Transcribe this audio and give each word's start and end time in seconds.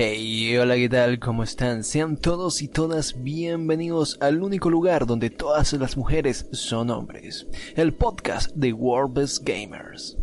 Hey, 0.00 0.56
hola, 0.56 0.76
¿qué 0.76 0.88
tal? 0.88 1.18
¿Cómo 1.18 1.42
están? 1.42 1.82
Sean 1.82 2.16
todos 2.16 2.62
y 2.62 2.68
todas 2.68 3.20
bienvenidos 3.20 4.16
al 4.20 4.44
único 4.44 4.70
lugar 4.70 5.06
donde 5.06 5.28
todas 5.28 5.72
las 5.72 5.96
mujeres 5.96 6.46
son 6.52 6.90
hombres, 6.90 7.48
el 7.74 7.92
podcast 7.92 8.52
de 8.54 8.72
World 8.72 9.18
Best 9.18 9.42
Gamers. 9.42 10.16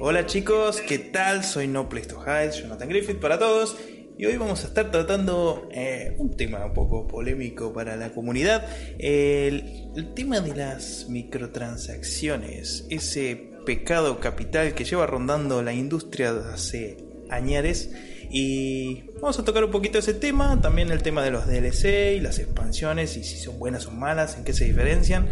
Hola 0.00 0.26
chicos, 0.26 0.80
¿qué 0.80 0.98
tal? 0.98 1.44
Soy 1.44 1.68
No 1.68 1.88
Place 1.88 2.08
to 2.08 2.20
Jonathan 2.60 2.88
Griffith 2.88 3.20
para 3.20 3.38
todos. 3.38 3.76
Y 4.18 4.26
hoy 4.26 4.36
vamos 4.36 4.64
a 4.64 4.66
estar 4.66 4.90
tratando 4.90 5.68
eh, 5.70 6.16
un 6.18 6.36
tema 6.36 6.66
un 6.66 6.72
poco 6.72 7.06
polémico 7.06 7.72
para 7.72 7.96
la 7.96 8.10
comunidad. 8.10 8.66
El, 8.98 9.92
el 9.94 10.12
tema 10.12 10.40
de 10.40 10.56
las 10.56 11.06
microtransacciones. 11.08 12.84
Ese 12.90 13.52
pecado 13.64 14.18
capital 14.18 14.74
que 14.74 14.84
lleva 14.84 15.06
rondando 15.06 15.62
la 15.62 15.72
industria 15.72 16.32
hace 16.52 17.05
añares. 17.30 17.92
Y 18.30 19.04
vamos 19.20 19.38
a 19.38 19.44
tocar 19.44 19.64
un 19.64 19.70
poquito 19.70 19.98
ese 19.98 20.14
tema, 20.14 20.60
también 20.60 20.90
el 20.90 21.02
tema 21.02 21.22
de 21.22 21.30
los 21.30 21.46
DLC 21.46 22.16
y 22.16 22.20
las 22.20 22.38
expansiones 22.38 23.16
y 23.16 23.24
si 23.24 23.36
son 23.36 23.58
buenas 23.58 23.86
o 23.86 23.92
malas, 23.92 24.36
en 24.36 24.44
qué 24.44 24.52
se 24.52 24.64
diferencian. 24.64 25.28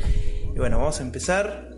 Y 0.54 0.58
bueno, 0.58 0.78
vamos 0.78 1.00
a 1.00 1.02
empezar 1.02 1.70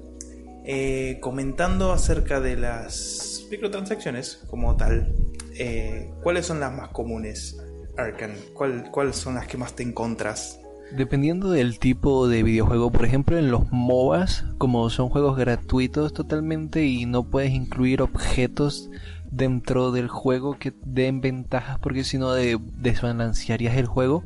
eh, 0.65 1.19
comentando 1.21 1.93
acerca 1.93 2.41
de 2.41 2.57
las 2.57 3.47
microtransacciones 3.51 4.43
como 4.49 4.77
tal. 4.77 5.15
Eh, 5.59 6.11
¿Cuáles 6.23 6.47
son 6.47 6.61
las 6.61 6.73
más 6.73 6.89
comunes, 6.89 7.57
Arkan? 7.97 8.35
¿Cuál, 8.53 8.91
¿Cuáles 8.91 9.17
son 9.17 9.37
las 9.37 9.47
que 9.47 9.57
más 9.57 9.75
te 9.75 9.83
encontras? 9.83 10.61
Dependiendo 10.93 11.51
del 11.51 11.79
tipo 11.79 12.29
de 12.29 12.43
videojuego, 12.43 12.93
por 12.93 13.05
ejemplo 13.05 13.39
en 13.39 13.51
los 13.51 13.71
MOBAs, 13.73 14.45
como 14.59 14.89
son 14.89 15.09
juegos 15.09 15.37
gratuitos 15.37 16.13
totalmente 16.13 16.85
y 16.85 17.07
no 17.07 17.25
puedes 17.25 17.53
incluir 17.53 18.03
objetos 18.03 18.89
dentro 19.31 19.93
del 19.93 20.09
juego 20.09 20.59
que 20.59 20.73
den 20.85 21.21
ventajas 21.21 21.79
porque 21.79 22.05
si 22.05 22.19
no 22.19 22.33
de, 22.33 22.59
desbalancearías 22.79 23.77
el 23.77 23.87
juego. 23.87 24.25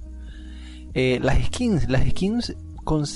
Eh, 0.94 1.20
las 1.22 1.44
skins, 1.44 1.88
las 1.88 2.02
skins 2.08 2.56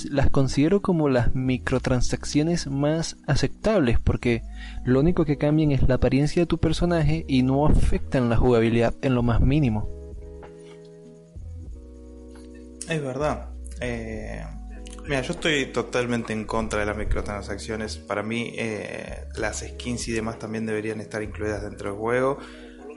las 0.09 0.29
considero 0.29 0.81
como 0.81 1.09
las 1.09 1.35
microtransacciones 1.35 2.67
más 2.67 3.17
aceptables 3.27 3.99
porque 3.99 4.43
lo 4.85 4.99
único 4.99 5.25
que 5.25 5.37
cambian 5.37 5.71
es 5.71 5.87
la 5.87 5.95
apariencia 5.95 6.43
de 6.43 6.45
tu 6.45 6.59
personaje 6.59 7.25
y 7.27 7.43
no 7.43 7.65
afectan 7.65 8.29
la 8.29 8.37
jugabilidad 8.37 8.93
en 9.01 9.15
lo 9.15 9.23
más 9.23 9.41
mínimo. 9.41 9.89
Es 12.87 13.01
verdad. 13.01 13.49
Eh, 13.81 14.43
mira, 15.07 15.21
yo 15.21 15.33
estoy 15.33 15.67
totalmente 15.67 16.33
en 16.33 16.45
contra 16.45 16.79
de 16.79 16.85
las 16.85 16.97
microtransacciones. 16.97 17.97
Para 17.97 18.23
mí, 18.23 18.53
eh, 18.55 19.27
las 19.35 19.59
skins 19.59 20.07
y 20.07 20.11
demás 20.11 20.39
también 20.39 20.65
deberían 20.65 21.01
estar 21.01 21.21
incluidas 21.23 21.63
dentro 21.63 21.91
del 21.91 21.99
juego. 21.99 22.37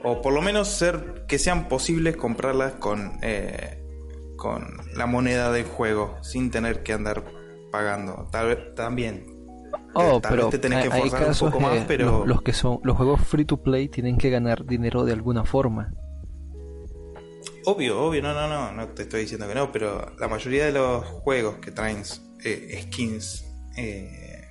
O 0.03 0.21
por 0.21 0.33
lo 0.33 0.41
menos 0.41 0.69
ser 0.69 1.25
que 1.27 1.37
sean 1.37 1.67
posibles 1.67 2.15
comprarlas 2.15 2.73
con, 2.73 3.19
eh, 3.21 3.83
con 4.37 4.77
la 4.95 5.05
moneda 5.05 5.51
del 5.51 5.65
juego, 5.65 6.17
sin 6.21 6.51
tener 6.51 6.83
que 6.83 6.93
andar 6.93 7.23
pagando. 7.71 8.27
Tal 8.31 8.47
vez 8.47 8.75
también. 8.75 9.25
Oh, 9.93 10.21
pero 10.21 10.49
te 10.49 10.59
tenés 10.59 10.83
que 10.83 10.91
forzar 10.91 11.27
un 11.27 11.35
poco 11.35 11.59
más, 11.59 11.79
pero 11.87 12.25
los 12.25 12.41
que 12.41 12.53
son 12.53 12.79
los 12.83 12.95
juegos 12.95 13.21
free 13.21 13.45
to 13.45 13.57
play 13.57 13.89
tienen 13.89 14.17
que 14.17 14.29
ganar 14.29 14.65
dinero 14.65 15.03
de 15.03 15.13
alguna 15.13 15.43
forma. 15.45 15.93
Obvio, 17.65 18.01
obvio, 18.01 18.21
no, 18.21 18.33
no, 18.33 18.47
no, 18.47 18.71
no 18.71 18.87
te 18.89 19.03
estoy 19.03 19.21
diciendo 19.21 19.47
que 19.47 19.55
no, 19.55 19.71
pero 19.71 20.13
la 20.17 20.27
mayoría 20.27 20.65
de 20.65 20.71
los 20.71 21.05
juegos 21.05 21.57
que 21.57 21.71
traen 21.71 22.03
eh, 22.43 22.81
skins 22.83 23.45
eh, 23.77 24.47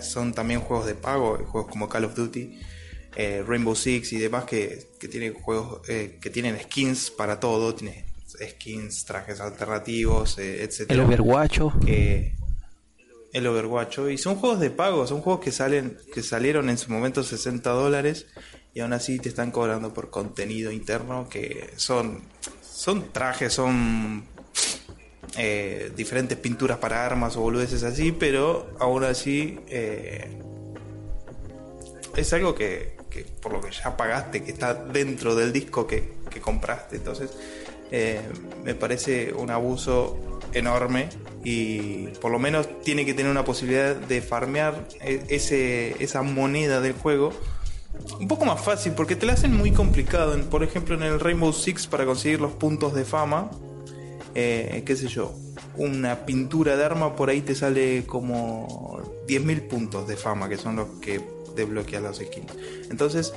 son 0.00 0.32
también 0.32 0.60
juegos 0.60 0.86
de 0.86 0.94
pago, 0.94 1.38
juegos 1.46 1.70
como 1.70 1.88
Call 1.88 2.04
of 2.04 2.14
Duty, 2.14 2.60
eh, 3.16 3.44
Rainbow 3.46 3.74
Six 3.74 4.12
y 4.12 4.18
demás 4.18 4.44
que, 4.44 4.90
tienen 5.10 5.34
juegos 5.34 5.82
que 5.86 6.30
tienen 6.32 6.58
skins 6.60 7.10
para 7.10 7.40
todo, 7.40 7.74
tiene 7.74 8.06
skins, 8.40 9.04
trajes 9.04 9.40
alternativos, 9.40 10.38
etc. 10.38 10.90
El 10.90 11.00
Overwatch. 11.00 11.60
el 13.32 13.46
Overwatch. 13.46 13.98
Y 14.10 14.18
son 14.18 14.36
juegos 14.36 14.60
de 14.60 14.70
pago, 14.70 15.06
son 15.06 15.20
juegos 15.20 15.44
que 15.44 15.50
salen, 15.50 15.98
que 16.14 16.22
salieron 16.22 16.70
en 16.70 16.78
su 16.78 16.90
momento 16.92 17.22
60 17.22 17.68
dólares 17.70 18.26
y 18.74 18.80
aún 18.80 18.92
así 18.92 19.18
te 19.18 19.28
están 19.28 19.50
cobrando 19.50 19.92
por 19.92 20.10
contenido 20.10 20.72
interno 20.72 21.28
que 21.28 21.70
son, 21.76 22.22
son 22.62 23.12
trajes, 23.12 23.52
son 23.52 24.24
eh, 25.36 25.92
diferentes 25.94 26.38
pinturas 26.38 26.78
para 26.78 27.04
armas 27.04 27.36
o 27.36 27.40
boludeces 27.40 27.82
así, 27.82 28.12
pero 28.12 28.70
aún 28.78 29.04
así 29.04 29.58
eh, 29.68 30.30
es 32.16 32.32
algo 32.32 32.54
que, 32.54 32.96
por 33.40 33.52
lo 33.52 33.60
que 33.60 33.70
ya 33.70 33.96
pagaste, 33.96 34.42
que 34.42 34.52
está 34.52 34.74
dentro 34.74 35.34
del 35.34 35.52
disco 35.52 35.86
que, 35.86 36.14
que 36.30 36.40
compraste. 36.40 36.96
Entonces 36.96 37.30
eh, 37.90 38.20
me 38.64 38.74
parece 38.74 39.34
un 39.34 39.50
abuso 39.50 40.40
enorme 40.54 41.08
y 41.44 42.08
por 42.20 42.30
lo 42.30 42.38
menos 42.38 42.68
tiene 42.82 43.04
que 43.04 43.12
tener 43.14 43.30
una 43.30 43.44
posibilidad 43.44 43.94
de 43.94 44.22
farmear 44.22 44.86
ese, 45.00 46.02
esa 46.02 46.22
moneda 46.22 46.80
del 46.80 46.94
juego 46.94 47.32
un 48.18 48.28
poco 48.28 48.44
más 48.44 48.60
fácil 48.60 48.92
porque 48.92 49.16
te 49.16 49.26
la 49.26 49.34
hacen 49.34 49.56
muy 49.56 49.72
complicado. 49.72 50.38
Por 50.50 50.62
ejemplo, 50.62 50.94
en 50.94 51.02
el 51.02 51.20
Rainbow 51.20 51.52
Six 51.52 51.86
para 51.86 52.04
conseguir 52.04 52.40
los 52.40 52.52
puntos 52.52 52.94
de 52.94 53.04
fama, 53.04 53.50
eh, 54.34 54.82
qué 54.86 54.96
sé 54.96 55.08
yo, 55.08 55.34
una 55.76 56.24
pintura 56.24 56.76
de 56.76 56.84
arma 56.84 57.16
por 57.16 57.30
ahí 57.30 57.40
te 57.40 57.54
sale 57.54 58.04
como 58.06 59.02
10.000 59.26 59.68
puntos 59.68 60.08
de 60.08 60.16
fama, 60.16 60.48
que 60.48 60.56
son 60.56 60.76
los 60.76 60.88
que 61.00 61.20
desbloquean 61.54 62.02
los 62.02 62.16
skins. 62.18 62.52
Entonces, 62.90 63.34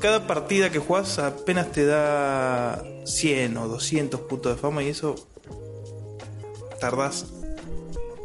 cada 0.00 0.26
partida 0.26 0.70
que 0.70 0.78
juegas 0.78 1.18
apenas 1.18 1.72
te 1.72 1.86
da 1.86 2.82
100 3.04 3.56
o 3.56 3.68
200 3.68 4.20
puntos 4.22 4.56
de 4.56 4.60
fama 4.60 4.82
y 4.82 4.88
eso 4.88 5.14
tardas 6.80 7.26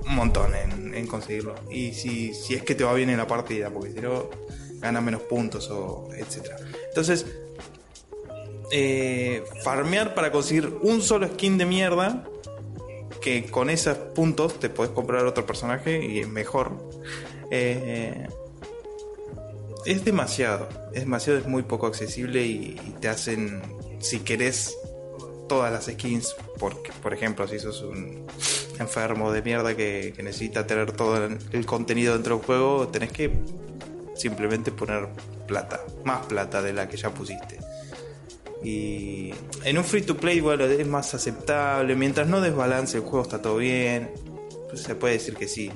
un 0.05 0.15
montón 0.15 0.53
en, 0.55 0.93
en 0.93 1.07
conseguirlo. 1.07 1.55
Y 1.69 1.93
si, 1.93 2.33
si 2.33 2.53
es 2.53 2.63
que 2.63 2.75
te 2.75 2.83
va 2.83 2.93
bien 2.93 3.09
en 3.09 3.17
la 3.17 3.27
partida, 3.27 3.69
porque 3.69 3.91
si 3.91 3.99
no 3.99 4.29
gana 4.81 4.99
menos 4.99 5.21
puntos 5.21 5.69
o 5.69 6.09
etcétera. 6.13 6.57
Entonces, 6.89 7.25
eh, 8.71 9.43
farmear 9.63 10.15
para 10.15 10.31
conseguir 10.31 10.73
un 10.81 11.01
solo 11.01 11.27
skin 11.27 11.57
de 11.57 11.65
mierda 11.65 12.25
que 13.21 13.45
con 13.45 13.69
esos 13.69 13.97
puntos 13.97 14.59
te 14.59 14.69
puedes 14.69 14.91
comprar 14.93 15.25
otro 15.25 15.45
personaje 15.45 16.05
y 16.05 16.19
es 16.19 16.27
mejor. 16.27 16.71
Eh, 17.51 18.27
es 19.85 20.05
demasiado, 20.05 20.69
es 20.93 21.01
demasiado, 21.01 21.39
es 21.39 21.47
muy 21.47 21.63
poco 21.63 21.87
accesible 21.87 22.45
y, 22.45 22.75
te 22.99 23.09
hacen, 23.09 23.61
si 23.99 24.19
querés 24.19 24.77
todas 25.49 25.71
las 25.71 25.85
skins, 25.85 26.35
porque, 26.59 26.91
por 27.01 27.13
ejemplo, 27.13 27.47
si 27.47 27.59
sos 27.59 27.81
un 27.81 28.25
enfermo 28.79 29.31
de 29.31 29.41
mierda 29.41 29.75
que, 29.75 30.13
que 30.15 30.23
necesita 30.23 30.65
tener 30.65 30.91
todo 30.91 31.27
el 31.51 31.65
contenido 31.65 32.13
dentro 32.13 32.37
del 32.37 32.45
juego, 32.45 32.87
tenés 32.87 33.11
que 33.11 33.31
simplemente 34.21 34.71
poner 34.71 35.07
plata, 35.47 35.81
más 36.03 36.25
plata 36.25 36.61
de 36.61 36.73
la 36.73 36.87
que 36.87 36.97
ya 36.97 37.09
pusiste. 37.09 37.59
Y 38.63 39.33
en 39.63 39.77
un 39.77 39.83
free 39.83 40.03
to 40.03 40.17
play, 40.17 40.39
bueno, 40.39 40.65
es 40.65 40.87
más 40.87 41.13
aceptable. 41.13 41.95
Mientras 41.95 42.27
no 42.27 42.41
desbalance 42.41 42.97
el 42.97 43.03
juego, 43.03 43.23
está 43.23 43.41
todo 43.41 43.57
bien. 43.57 44.11
Pues 44.69 44.83
se 44.83 44.95
puede 44.95 45.15
decir 45.15 45.35
que 45.35 45.47
sí. 45.47 45.71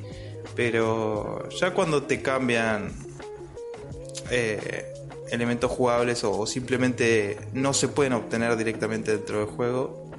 Pero 0.55 1.49
ya 1.49 1.73
cuando 1.73 2.03
te 2.03 2.21
cambian 2.21 2.93
eh, 4.29 4.85
elementos 5.31 5.71
jugables 5.71 6.23
o, 6.23 6.45
simplemente 6.45 7.37
no 7.53 7.73
se 7.73 7.87
pueden 7.87 8.13
obtener 8.13 8.55
directamente 8.55 9.11
dentro 9.11 9.39
del 9.39 9.47
juego, 9.47 10.11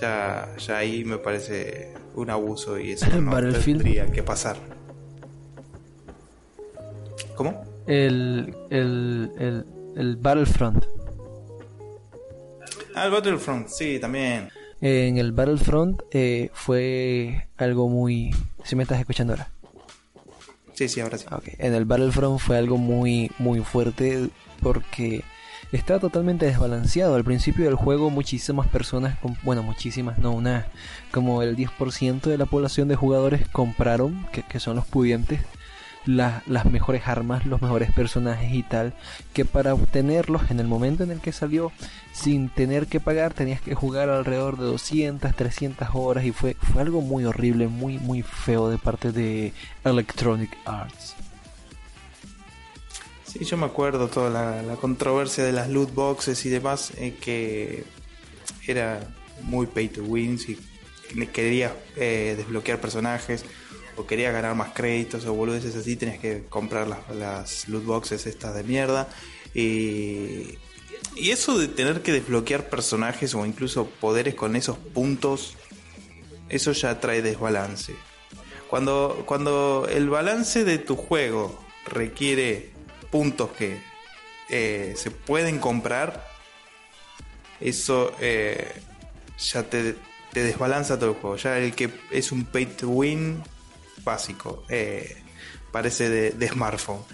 ya, 0.00 0.54
ya 0.58 0.78
ahí 0.78 1.04
me 1.04 1.18
parece 1.18 1.92
un 2.14 2.30
abuso 2.30 2.78
y 2.78 2.92
eso 2.92 3.06
no 3.20 3.36
tendría 3.52 4.06
que 4.06 4.22
pasar. 4.22 4.56
¿Cómo? 7.36 7.64
El, 7.86 8.54
el, 8.70 9.32
el, 9.38 9.66
el 9.96 10.16
Battlefront. 10.16 10.84
Ah, 12.94 13.06
el 13.06 13.10
Battlefront, 13.10 13.68
sí, 13.68 13.98
también. 13.98 14.48
en 14.80 15.18
el 15.18 15.32
Battlefront 15.32 16.02
eh, 16.12 16.50
fue 16.52 17.48
algo 17.56 17.88
muy... 17.88 18.30
Si 18.64 18.76
me 18.76 18.84
estás 18.84 19.00
escuchando 19.00 19.32
ahora. 19.32 19.50
Sí, 20.74 20.88
sí, 20.88 21.00
ahora 21.00 21.18
sí. 21.18 21.26
Okay. 21.30 21.54
En 21.58 21.74
el 21.74 21.84
Battlefront 21.84 22.40
fue 22.40 22.56
algo 22.56 22.76
muy, 22.76 23.30
muy 23.38 23.60
fuerte 23.60 24.28
porque 24.60 25.24
está 25.72 25.98
totalmente 25.98 26.46
desbalanceado. 26.46 27.14
Al 27.14 27.24
principio 27.24 27.64
del 27.64 27.74
juego 27.74 28.10
muchísimas 28.10 28.68
personas, 28.68 29.18
bueno, 29.42 29.62
muchísimas, 29.62 30.18
no 30.18 30.32
una, 30.32 30.66
como 31.10 31.42
el 31.42 31.56
10% 31.56 32.22
de 32.22 32.38
la 32.38 32.46
población 32.46 32.88
de 32.88 32.96
jugadores 32.96 33.48
compraron, 33.48 34.26
que, 34.32 34.42
que 34.42 34.60
son 34.60 34.76
los 34.76 34.86
pudientes, 34.86 35.40
las 36.06 36.64
mejores 36.66 37.06
armas, 37.06 37.46
los 37.46 37.62
mejores 37.62 37.92
personajes 37.92 38.52
y 38.52 38.62
tal, 38.62 38.94
que 39.32 39.44
para 39.44 39.74
obtenerlos 39.74 40.50
en 40.50 40.60
el 40.60 40.66
momento 40.66 41.02
en 41.02 41.10
el 41.10 41.20
que 41.20 41.32
salió, 41.32 41.72
sin 42.12 42.48
tener 42.48 42.86
que 42.86 43.00
pagar, 43.00 43.34
tenías 43.34 43.60
que 43.60 43.74
jugar 43.74 44.08
alrededor 44.10 44.58
de 44.58 44.64
200, 44.64 45.34
300 45.34 45.88
horas 45.94 46.24
y 46.24 46.32
fue, 46.32 46.54
fue 46.54 46.82
algo 46.82 47.00
muy 47.00 47.24
horrible, 47.24 47.68
muy, 47.68 47.98
muy 47.98 48.22
feo 48.22 48.68
de 48.68 48.78
parte 48.78 49.12
de 49.12 49.52
Electronic 49.84 50.56
Arts. 50.64 51.14
Sí, 53.24 53.44
yo 53.44 53.56
me 53.56 53.66
acuerdo 53.66 54.08
toda 54.08 54.62
la, 54.62 54.76
controversia 54.76 55.44
de 55.44 55.52
las 55.52 55.68
loot 55.68 55.92
boxes 55.92 56.44
y 56.46 56.50
demás, 56.50 56.92
eh, 56.96 57.16
que 57.20 57.84
era 58.66 59.00
muy 59.42 59.66
pay 59.66 59.88
to 59.88 60.02
win, 60.04 60.38
si 60.38 60.58
querías 61.32 61.72
eh, 61.96 62.34
desbloquear 62.36 62.80
personajes 62.80 63.44
o 63.96 64.06
querías 64.06 64.32
ganar 64.32 64.54
más 64.54 64.72
créditos 64.72 65.24
o 65.26 65.34
boludeces 65.34 65.74
así, 65.76 65.96
tenías 65.96 66.18
que 66.18 66.44
comprar 66.48 66.86
las, 66.86 67.08
las 67.14 67.68
loot 67.68 67.84
boxes 67.84 68.26
estas 68.26 68.54
de 68.54 68.64
mierda. 68.64 69.08
Y, 69.54 70.58
y 71.16 71.30
eso 71.30 71.58
de 71.58 71.68
tener 71.68 72.02
que 72.02 72.12
desbloquear 72.12 72.68
personajes 72.68 73.34
o 73.34 73.46
incluso 73.46 73.86
poderes 73.86 74.34
con 74.34 74.56
esos 74.56 74.78
puntos, 74.78 75.56
eso 76.48 76.72
ya 76.72 77.00
trae 77.00 77.22
desbalance. 77.22 77.94
Cuando, 78.68 79.22
cuando 79.26 79.86
el 79.88 80.08
balance 80.08 80.64
de 80.64 80.78
tu 80.78 80.96
juego 80.96 81.58
requiere 81.86 82.70
puntos 83.10 83.50
que 83.52 83.80
eh, 84.48 84.94
se 84.96 85.10
pueden 85.12 85.60
comprar, 85.60 86.26
eso 87.60 88.12
eh, 88.20 88.72
ya 89.38 89.62
te, 89.62 89.94
te, 90.32 90.42
desbalanza 90.42 90.98
todo 90.98 91.10
el 91.10 91.16
juego. 91.16 91.36
Ya 91.36 91.58
el 91.58 91.74
que 91.74 91.90
es 92.10 92.32
un 92.32 92.44
pay 92.44 92.66
to 92.66 92.88
win 92.88 93.42
básico, 94.02 94.64
eh, 94.68 95.22
parece 95.70 96.08
de, 96.08 96.48
smartphone. 96.48 97.04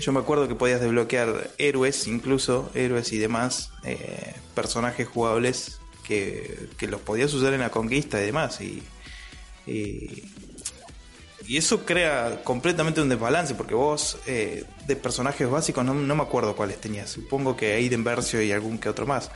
Yo 0.00 0.12
me 0.12 0.20
acuerdo 0.20 0.46
que 0.46 0.54
podías 0.54 0.80
desbloquear 0.80 1.50
héroes, 1.58 2.06
incluso 2.06 2.70
héroes 2.74 3.12
y 3.12 3.18
demás, 3.18 3.72
eh, 3.84 4.34
personajes 4.54 5.08
jugables 5.08 5.80
que, 6.04 6.68
los 6.82 7.00
podías 7.00 7.32
usar 7.34 7.54
en 7.54 7.60
la 7.60 7.70
conquista 7.70 8.20
y 8.22 8.26
demás. 8.26 8.60
Y, 8.60 8.82
y, 9.66 10.24
eso 11.56 11.86
crea 11.86 12.42
completamente 12.44 13.00
un 13.00 13.08
desbalance, 13.08 13.54
porque 13.54 13.74
vos 13.74 14.18
eh, 14.26 14.64
de 14.86 14.96
personajes 14.96 15.48
básicos 15.48 15.84
no, 15.84 15.94
me 15.94 16.22
acuerdo 16.22 16.54
cuáles 16.54 16.78
tenías. 16.80 17.10
Supongo 17.10 17.56
que 17.56 17.72
Aiden 17.72 18.04
Versio 18.04 18.42
y 18.42 18.52
algún 18.52 18.78
que 18.78 18.90
otro 18.90 19.06
más. 19.06 19.30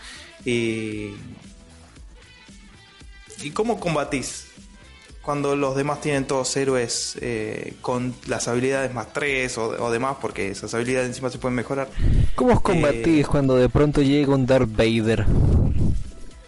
Y, 0.44 1.14
¿Y 3.42 3.50
cómo 3.52 3.80
combatís? 3.80 4.51
Cuando 5.22 5.54
los 5.54 5.76
demás 5.76 6.00
tienen 6.00 6.26
todos 6.26 6.56
héroes 6.56 7.16
eh, 7.20 7.74
con 7.80 8.14
las 8.26 8.48
habilidades 8.48 8.92
más 8.92 9.12
3 9.12 9.56
o, 9.58 9.90
demás, 9.90 10.16
porque 10.20 10.50
esas 10.50 10.74
habilidades 10.74 11.08
encima 11.08 11.30
se 11.30 11.38
pueden 11.38 11.54
mejorar. 11.54 11.88
¿Cómo 12.34 12.54
os 12.54 12.60
combatís 12.60 13.24
eh, 13.24 13.28
cuando 13.28 13.56
de 13.56 13.68
pronto 13.68 14.02
llega 14.02 14.34
un 14.34 14.46
Darth 14.46 14.70
Vader? 14.70 15.24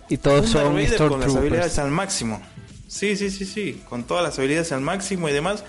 Y 0.09 0.17
todos 0.17 0.51
son 0.51 0.75
Darth 0.75 0.91
Vader 0.91 1.09
con 1.09 1.21
las 1.21 1.37
habilidades 1.37 1.79
al 1.79 1.91
máximo. 1.93 2.43
Sí, 2.89 3.17
sí, 3.17 3.31
sí, 3.31 3.45
sí, 3.45 3.83
con 3.89 4.05
todas 4.05 4.25
las 4.25 4.39
habilidades 4.39 4.73
al 4.73 4.81
máximo 4.81 5.29
y 5.29 5.33
demás, 5.33 5.65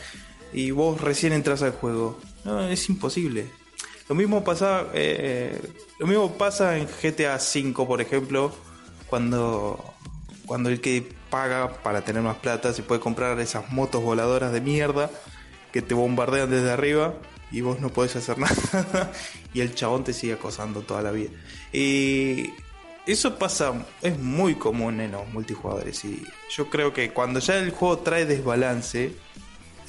y 0.51 0.71
vos 0.71 0.99
recién 0.99 1.31
entras 1.31 1.61
al 1.61 1.71
juego. 1.71 2.19
No, 2.43 2.67
es 2.67 2.89
imposible. 2.89 3.49
Lo 4.09 4.15
mismo 4.15 4.43
pasa, 4.43 4.85
eh, 4.93 5.59
lo 5.99 6.07
mismo 6.07 6.33
pasa 6.37 6.77
en 6.77 6.85
GTA 6.85 7.37
V, 7.37 7.85
por 7.85 8.01
ejemplo, 8.01 8.51
cuando, 9.07 9.93
cuando 10.45 10.69
el 10.69 10.81
que 10.81 11.07
paga 11.35 11.67
para 11.83 11.99
tener 11.99 12.21
más 12.21 12.37
plata, 12.37 12.71
se 12.71 12.81
puede 12.81 13.01
comprar 13.01 13.37
esas 13.41 13.69
motos 13.69 14.01
voladoras 14.01 14.53
de 14.53 14.61
mierda 14.61 15.11
que 15.73 15.81
te 15.81 15.93
bombardean 15.93 16.49
desde 16.49 16.71
arriba 16.71 17.13
y 17.51 17.59
vos 17.59 17.81
no 17.81 17.89
podés 17.89 18.15
hacer 18.15 18.37
nada 18.39 19.11
y 19.53 19.59
el 19.59 19.75
chabón 19.75 20.05
te 20.05 20.13
sigue 20.13 20.31
acosando 20.31 20.83
toda 20.83 21.01
la 21.01 21.11
vida. 21.11 21.31
Y 21.73 22.51
eso 23.05 23.37
pasa, 23.37 23.73
es 24.01 24.17
muy 24.17 24.55
común 24.55 25.01
en 25.01 25.11
los 25.11 25.27
multijugadores 25.27 26.05
y 26.05 26.23
yo 26.55 26.69
creo 26.69 26.93
que 26.93 27.11
cuando 27.11 27.41
ya 27.41 27.57
el 27.57 27.71
juego 27.71 27.97
trae 27.97 28.25
desbalance 28.25 29.11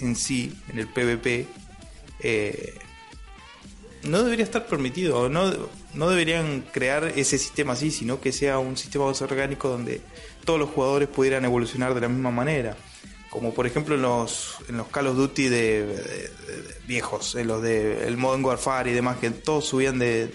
en 0.00 0.16
sí, 0.16 0.52
en 0.68 0.80
el 0.80 0.88
PvP, 0.88 1.46
eh, 2.24 2.74
no 4.02 4.24
debería 4.24 4.44
estar 4.44 4.66
permitido, 4.66 5.28
no, 5.28 5.52
no 5.94 6.10
deberían 6.10 6.62
crear 6.72 7.04
ese 7.04 7.38
sistema 7.38 7.74
así, 7.74 7.92
sino 7.92 8.20
que 8.20 8.32
sea 8.32 8.58
un 8.58 8.76
sistema 8.76 9.06
más 9.06 9.22
orgánico 9.22 9.68
donde 9.68 10.00
todos 10.46 10.58
los 10.58 10.70
jugadores 10.70 11.08
pudieran 11.08 11.44
evolucionar 11.44 11.92
de 11.92 12.00
la 12.00 12.08
misma 12.08 12.30
manera. 12.30 12.74
Como 13.28 13.52
por 13.52 13.66
ejemplo 13.66 13.96
en 13.96 14.02
los, 14.02 14.56
en 14.68 14.78
los 14.78 14.88
Call 14.88 15.08
of 15.08 15.16
Duty 15.16 15.48
de, 15.48 16.30
viejos, 16.86 17.34
en 17.34 17.48
los 17.48 17.60
de 17.60 18.06
el 18.06 18.16
Modern 18.16 18.42
Warfare 18.42 18.90
y 18.90 18.94
demás, 18.94 19.18
que 19.18 19.30
todos 19.30 19.66
subían 19.66 19.98
de, 19.98 20.28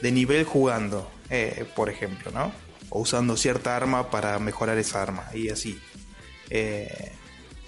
de, 0.00 0.12
nivel 0.12 0.44
jugando, 0.44 1.10
eh, 1.28 1.66
por 1.74 1.88
ejemplo, 1.88 2.30
¿no? 2.30 2.52
O 2.90 3.00
usando 3.00 3.36
cierta 3.36 3.74
arma 3.74 4.10
para 4.10 4.38
mejorar 4.38 4.78
esa 4.78 5.02
arma 5.02 5.28
y 5.34 5.48
así. 5.48 5.80
Eh, 6.50 7.12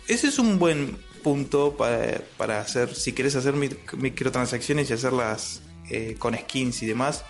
ese 0.07 0.29
es 0.29 0.39
un 0.39 0.61
buen 0.61 0.97
punto 1.25 1.77
para, 1.77 2.21
para 2.37 2.61
hacer, 2.61 2.95
si 2.95 3.13
quieres 3.13 3.35
hacer 3.35 3.55
microtransacciones 3.55 4.91
y 4.91 4.93
hacerlas 4.93 5.63
eh, 5.91 6.15
con 6.19 6.37
skins 6.37 6.83
y 6.83 6.87
demás, 6.87 7.25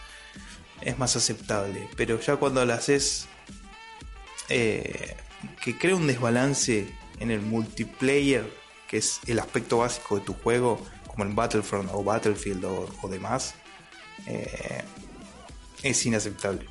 es 0.83 0.99
más 0.99 1.17
aceptable. 1.17 1.89
Pero 1.97 2.21
ya 2.21 2.37
cuando 2.37 2.65
las 2.67 2.81
haces 2.81 3.28
eh, 4.49 5.17
que 5.63 5.77
crea 5.77 5.95
un 5.95 6.07
desbalance 6.07 6.89
en 7.21 7.31
el 7.31 7.41
multiplayer, 7.41 8.49
que 8.89 8.99
es 8.99 9.21
el 9.27 9.39
aspecto 9.39 9.79
básico 9.79 10.19
de 10.19 10.25
tu 10.25 10.35
juego, 10.35 10.81
como 11.07 11.25
en 11.25 11.35
Battlefront 11.35 11.91
o 11.93 12.03
Battlefield 12.03 12.65
o, 12.65 13.09
demás, 13.09 13.55
eh, 14.27 14.83
es 15.83 16.07
inaceptable. 16.07 16.67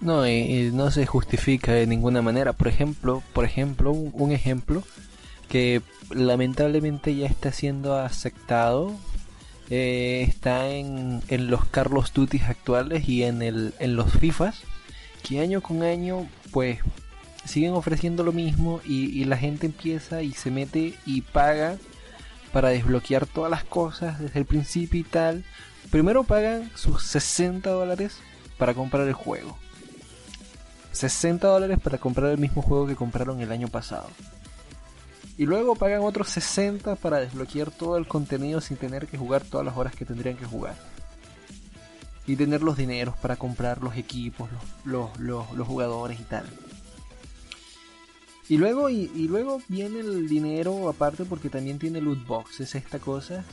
No, 0.00 0.28
y, 0.28 0.70
no 0.72 0.90
se 0.90 1.06
justifica 1.06 1.72
de 1.72 1.86
ninguna 1.86 2.20
manera. 2.20 2.52
Por 2.52 2.68
ejemplo, 2.68 3.22
por 3.32 3.44
ejemplo, 3.44 3.90
un, 3.90 4.32
ejemplo 4.32 4.82
que 5.48 5.80
lamentablemente 6.10 7.14
ya 7.16 7.26
está 7.26 7.52
siendo 7.52 7.96
aceptado 7.96 8.94
eh, 9.70 10.26
está 10.28 10.68
en, 10.68 11.22
en, 11.28 11.50
los 11.50 11.64
Carlos 11.64 12.12
Duty 12.12 12.40
actuales 12.40 13.08
y 13.08 13.22
en, 13.24 13.40
el, 13.40 13.72
en 13.78 13.96
los 13.96 14.12
FIFAs 14.12 14.62
que 15.24 15.40
año 15.40 15.62
con 15.62 15.82
año 15.82 16.28
pues 16.52 16.78
siguen 17.44 17.72
ofreciendo 17.72 18.22
lo 18.22 18.32
mismo 18.32 18.80
y, 18.84 19.24
la 19.24 19.36
gente 19.36 19.66
empieza 19.66 20.22
y 20.22 20.32
se 20.32 20.50
mete 20.50 20.94
y 21.06 21.22
paga 21.22 21.76
para 22.52 22.68
desbloquear 22.68 23.26
todas 23.26 23.50
las 23.50 23.64
cosas 23.64 24.20
desde 24.20 24.38
el 24.38 24.46
principio 24.46 25.00
y 25.00 25.04
tal. 25.04 25.44
Primero 25.90 26.24
pagan 26.24 26.70
sus 26.76 27.02
60 27.04 27.70
dólares 27.70 28.18
para 28.58 28.74
comprar 28.74 29.08
el 29.08 29.14
juego. 29.14 29.58
60 30.92 31.48
dólares 31.48 31.78
para 31.82 31.98
comprar 31.98 32.30
el 32.30 32.38
mismo 32.38 32.62
juego 32.62 32.86
que 32.86 32.94
compraron 32.94 33.40
el 33.40 33.50
año 33.50 33.68
pasado. 33.68 34.08
Y 35.36 35.46
luego 35.46 35.74
pagan 35.74 36.02
otros 36.02 36.28
60 36.28 36.94
para 36.96 37.18
desbloquear 37.18 37.72
todo 37.72 37.96
el 37.96 38.06
contenido 38.06 38.60
sin 38.60 38.76
tener 38.76 39.08
que 39.08 39.18
jugar 39.18 39.42
todas 39.42 39.66
las 39.66 39.76
horas 39.76 39.96
que 39.96 40.04
tendrían 40.04 40.36
que 40.36 40.44
jugar 40.44 40.76
y 42.26 42.36
tener 42.36 42.62
los 42.62 42.76
dineros 42.76 43.16
para 43.16 43.36
comprar 43.36 43.82
los 43.82 43.96
equipos, 43.96 44.48
los, 44.84 45.18
los, 45.18 45.46
jugadores 45.66 46.18
y 46.20 46.24
tal. 46.24 46.46
Y 48.48 48.56
luego, 48.56 48.90
y, 48.90 49.08
luego 49.28 49.60
viene 49.68 50.00
el 50.00 50.28
dinero 50.28 50.88
aparte 50.88 51.24
porque 51.24 51.48
también 51.48 51.78
tiene 51.78 52.00
loot 52.00 52.26
boxes 52.26 52.74
esta 52.74 52.98
cosa. 52.98 53.44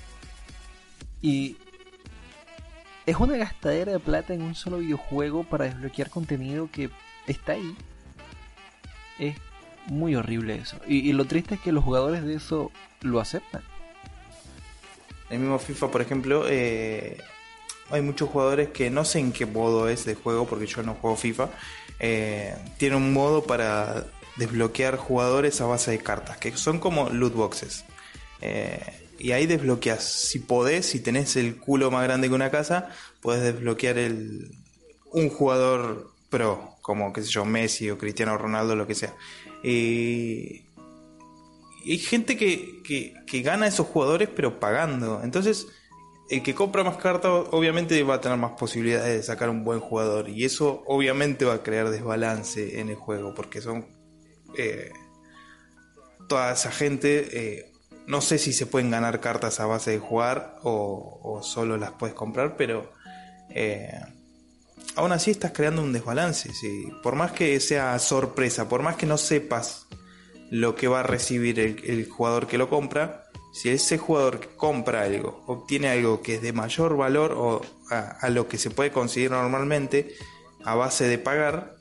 Y 1.21 1.57
es 3.05 3.17
una 3.17 3.37
gastadera 3.37 3.91
de 3.91 3.99
plata 3.99 4.33
en 4.33 4.41
un 4.41 4.55
solo 4.55 4.77
videojuego 4.77 5.43
para 5.43 5.65
desbloquear 5.65 6.09
contenido 6.09 6.69
que 6.71 6.89
está 7.27 7.53
ahí. 7.53 7.75
Es 9.19 9.35
muy 9.87 10.15
horrible 10.15 10.55
eso. 10.55 10.77
Y, 10.87 11.09
y 11.09 11.13
lo 11.13 11.25
triste 11.25 11.55
es 11.55 11.61
que 11.61 11.71
los 11.71 11.83
jugadores 11.83 12.23
de 12.23 12.35
eso 12.35 12.71
lo 13.01 13.19
aceptan. 13.19 13.63
El 15.29 15.39
mismo 15.39 15.59
FIFA, 15.59 15.91
por 15.91 16.01
ejemplo, 16.01 16.45
eh, 16.49 17.17
hay 17.91 18.01
muchos 18.01 18.29
jugadores 18.29 18.69
que 18.69 18.89
no 18.89 19.05
sé 19.05 19.19
en 19.19 19.31
qué 19.31 19.45
modo 19.45 19.89
es 19.89 20.05
de 20.05 20.15
juego, 20.15 20.47
porque 20.47 20.65
yo 20.65 20.83
no 20.83 20.95
juego 20.95 21.15
FIFA. 21.15 21.49
Eh, 21.99 22.55
tiene 22.77 22.95
un 22.95 23.13
modo 23.13 23.43
para 23.43 24.07
desbloquear 24.37 24.97
jugadores 24.97 25.61
a 25.61 25.65
base 25.65 25.91
de 25.91 25.99
cartas, 25.99 26.37
que 26.37 26.55
son 26.57 26.79
como 26.79 27.09
loot 27.09 27.33
boxes. 27.33 27.85
Eh, 28.41 28.79
y 29.19 29.33
ahí 29.33 29.45
desbloqueas, 29.45 30.03
si 30.03 30.39
podés, 30.39 30.87
si 30.87 30.99
tenés 30.99 31.35
el 31.35 31.57
culo 31.57 31.91
más 31.91 32.03
grande 32.03 32.27
que 32.27 32.33
una 32.33 32.49
casa, 32.49 32.89
puedes 33.21 33.43
desbloquear 33.43 33.99
el, 33.99 34.51
un 35.11 35.29
jugador 35.29 36.11
pro, 36.29 36.77
como 36.81 37.13
qué 37.13 37.21
sé 37.21 37.29
yo, 37.29 37.45
Messi 37.45 37.89
o 37.91 37.97
Cristiano 37.97 38.37
Ronaldo, 38.37 38.75
lo 38.75 38.87
que 38.87 38.95
sea. 38.95 39.13
Y, 39.63 40.63
hay 41.83 41.97
gente 41.97 42.37
que, 42.37 42.81
que, 42.83 43.13
que 43.25 43.41
gana 43.41 43.67
esos 43.67 43.87
jugadores 43.87 44.29
pero 44.35 44.59
pagando. 44.59 45.21
Entonces 45.23 45.67
el 46.31 46.41
que 46.43 46.55
compra 46.55 46.85
más 46.85 46.95
cartas 46.95 47.29
obviamente 47.51 48.01
va 48.03 48.15
a 48.15 48.21
tener 48.21 48.37
más 48.37 48.53
posibilidades 48.53 49.17
de 49.17 49.21
sacar 49.21 49.49
un 49.49 49.65
buen 49.65 49.81
jugador. 49.81 50.29
Y 50.29 50.45
eso 50.45 50.81
obviamente 50.87 51.43
va 51.43 51.55
a 51.55 51.63
crear 51.63 51.89
desbalance 51.89 52.79
en 52.79 52.87
el 52.87 52.95
juego 52.95 53.35
porque 53.35 53.59
son 53.59 53.85
eh, 54.57 54.93
toda 56.29 56.53
esa 56.53 56.71
gente 56.71 57.27
eh, 57.33 57.71
no 58.07 58.21
sé 58.21 58.37
si 58.37 58.53
se 58.53 58.65
pueden 58.65 58.89
ganar 58.89 59.19
cartas 59.19 59.59
a 59.59 59.65
base 59.65 59.91
de 59.91 59.99
jugar 59.99 60.55
o, 60.63 61.41
solo 61.43 61.75
las 61.75 61.91
puedes 61.91 62.15
comprar 62.15 62.55
pero 62.55 62.93
eh, 63.49 63.91
aún 64.95 65.11
así 65.11 65.31
estás 65.31 65.51
creando 65.51 65.83
un 65.83 65.91
desbalance. 65.91 66.49
Por 67.03 67.15
más 67.15 67.33
que 67.33 67.59
sea 67.59 67.99
sorpresa 67.99 68.69
por 68.69 68.83
más 68.83 68.95
que 68.95 69.05
no 69.05 69.17
sepas 69.17 69.87
lo 70.49 70.75
que 70.75 70.87
va 70.87 71.01
a 71.01 71.03
recibir 71.03 71.59
el 71.59 72.07
jugador 72.09 72.47
que 72.47 72.57
lo 72.57 72.69
compra 72.69 73.20
Si 73.51 73.69
ese 73.69 73.97
jugador 73.97 74.39
que 74.39 74.47
compra 74.55 75.03
algo 75.03 75.43
obtiene 75.45 75.89
algo 75.89 76.21
que 76.21 76.35
es 76.35 76.41
de 76.41 76.53
mayor 76.53 76.95
valor 76.95 77.33
o 77.33 77.61
a, 77.89 78.29
lo 78.29 78.47
que 78.47 78.57
se 78.57 78.69
puede 78.69 78.91
conseguir 78.91 79.31
normalmente 79.31 80.15
a 80.63 80.75
base 80.75 81.07
de 81.07 81.17
pagar, 81.17 81.75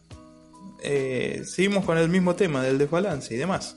eh, 0.83 1.43
seguimos 1.47 1.85
con 1.85 1.97
el 1.97 2.09
mismo 2.09 2.35
tema 2.35 2.63
del 2.63 2.79
desbalance 2.79 3.33
y 3.33 3.37
demás. 3.37 3.77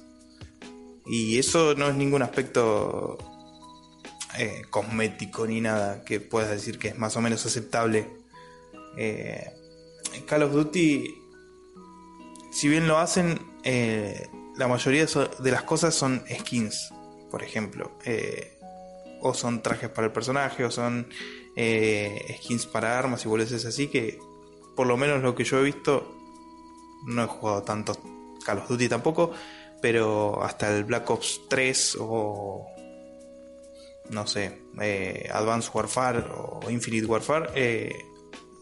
Y 1.05 1.37
eso 1.37 1.75
no 1.75 1.87
es 1.87 1.95
ningún 1.95 2.23
aspecto 2.23 3.17
eh, 4.39 4.63
cosmético 4.71 5.45
ni 5.45 5.61
nada 5.61 6.03
que 6.03 6.19
puedas 6.19 6.49
decir 6.49 6.79
que 6.79 6.87
es 6.89 6.97
más 6.97 7.15
o 7.15 7.21
menos 7.21 7.45
aceptable. 7.45 8.09
Eh, 8.97 9.45
Call 10.25 10.43
of 10.43 10.53
Duty, 10.53 11.13
si 12.51 12.69
bien 12.69 12.87
lo 12.87 12.97
hacen, 12.97 13.39
la 14.55 14.67
mayoría 14.67 15.05
de 15.05 15.51
las 15.51 15.63
cosas 15.63 15.93
son 15.93 16.23
skins, 16.39 16.93
por 17.33 17.41
ejemplo. 17.41 17.91
o 19.21 19.33
son 19.33 19.63
trajes 19.63 19.89
para 19.89 20.05
el 20.05 20.13
personaje, 20.13 20.63
o 20.63 20.69
son 20.69 21.07
skins 22.37 22.67
para 22.67 22.99
armas 22.99 23.25
y 23.25 23.27
boludeces 23.27 23.65
así 23.65 23.87
que, 23.87 24.19
por 24.75 24.85
lo 24.85 24.97
menos 24.97 25.23
lo 25.23 25.33
que 25.33 25.43
yo 25.43 25.57
he 25.57 25.63
visto, 25.63 26.15
no 27.07 27.23
he 27.23 27.27
jugado 27.27 27.63
tanto 27.63 27.97
Call 28.45 28.59
of 28.59 28.69
Duty 28.69 28.87
tampoco, 28.87 29.31
pero 29.81 30.43
hasta 30.43 30.77
el 30.77 30.83
Black 30.83 31.09
Ops 31.09 31.41
3 31.49 31.97
o 32.01 32.67
no 34.09 34.27
sé, 34.27 34.61
eh, 34.79 35.29
Advanced 35.31 35.71
Warfare 35.73 36.25
o 36.35 36.69
Infinite 36.69 37.05
Warfare, 37.05 37.49
eh, 37.55 38.05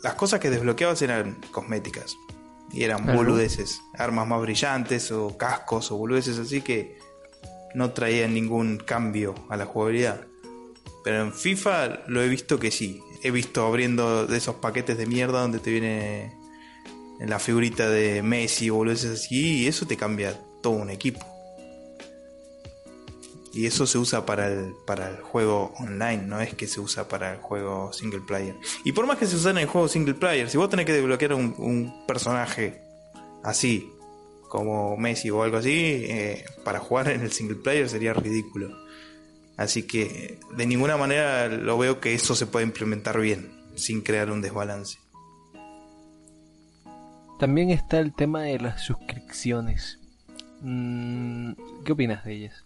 las 0.01 0.13
cosas 0.15 0.39
que 0.39 0.49
desbloqueabas 0.49 1.01
eran 1.01 1.41
cosméticas. 1.51 2.15
Y 2.73 2.83
eran 2.83 3.05
boludeces, 3.05 3.81
armas 3.97 4.25
más 4.25 4.39
brillantes 4.39 5.11
o 5.11 5.37
cascos 5.37 5.91
o 5.91 5.97
boludeces 5.97 6.39
así 6.39 6.61
que 6.61 6.97
no 7.73 7.91
traían 7.91 8.33
ningún 8.33 8.77
cambio 8.77 9.35
a 9.49 9.57
la 9.57 9.65
jugabilidad. 9.65 10.21
Pero 11.03 11.21
en 11.21 11.33
FIFA 11.33 12.07
lo 12.07 12.21
he 12.21 12.27
visto 12.27 12.59
que 12.59 12.71
sí. 12.71 13.01
He 13.23 13.31
visto 13.31 13.65
abriendo 13.65 14.25
de 14.27 14.37
esos 14.37 14.55
paquetes 14.55 14.97
de 14.97 15.05
mierda 15.05 15.41
donde 15.41 15.59
te 15.59 15.71
viene 15.71 16.35
la 17.19 17.39
figurita 17.39 17.89
de 17.89 18.23
Messi 18.23 18.69
o 18.69 18.75
boludeces 18.75 19.11
así 19.11 19.63
y 19.63 19.67
eso 19.67 19.85
te 19.85 19.97
cambia 19.97 20.39
todo 20.61 20.73
un 20.73 20.89
equipo. 20.89 21.25
Y 23.53 23.65
eso 23.65 23.85
se 23.85 23.97
usa 23.97 24.25
para 24.25 24.47
el, 24.47 24.73
para 24.87 25.09
el 25.09 25.17
juego 25.17 25.73
online, 25.77 26.23
no 26.25 26.39
es 26.39 26.53
que 26.53 26.67
se 26.67 26.79
usa 26.79 27.09
para 27.09 27.33
el 27.33 27.39
juego 27.39 27.91
single 27.91 28.21
player. 28.21 28.55
Y 28.85 28.93
por 28.93 29.05
más 29.05 29.17
que 29.17 29.27
se 29.27 29.35
use 29.35 29.49
en 29.49 29.57
el 29.57 29.65
juego 29.67 29.89
single 29.89 30.13
player, 30.13 30.49
si 30.49 30.57
vos 30.57 30.69
tenés 30.69 30.85
que 30.85 30.93
desbloquear 30.93 31.33
un, 31.33 32.05
personaje 32.07 32.81
así, 33.43 33.91
como 34.51 34.97
Messi 34.97 35.29
o 35.29 35.43
algo 35.43 35.55
así, 35.55 36.03
eh, 36.09 36.43
para 36.65 36.79
jugar 36.79 37.07
en 37.07 37.21
el 37.21 37.31
single 37.31 37.55
player 37.55 37.87
sería 37.87 38.11
ridículo. 38.13 38.77
Así 39.55 39.83
que 39.83 40.39
de 40.57 40.65
ninguna 40.65 40.97
manera 40.97 41.47
lo 41.47 41.77
veo 41.77 42.01
que 42.01 42.13
eso 42.13 42.35
se 42.35 42.47
puede 42.47 42.65
implementar 42.65 43.17
bien, 43.17 43.49
sin 43.75 44.01
crear 44.01 44.29
un 44.29 44.41
desbalance. 44.41 44.99
También 47.39 47.69
está 47.69 47.99
el 47.99 48.13
tema 48.13 48.41
de 48.41 48.59
las 48.59 48.81
suscripciones. 48.81 49.99
Mm, 50.59 51.53
¿Qué 51.85 51.93
opinas 51.93 52.25
de 52.25 52.33
ellas? 52.33 52.65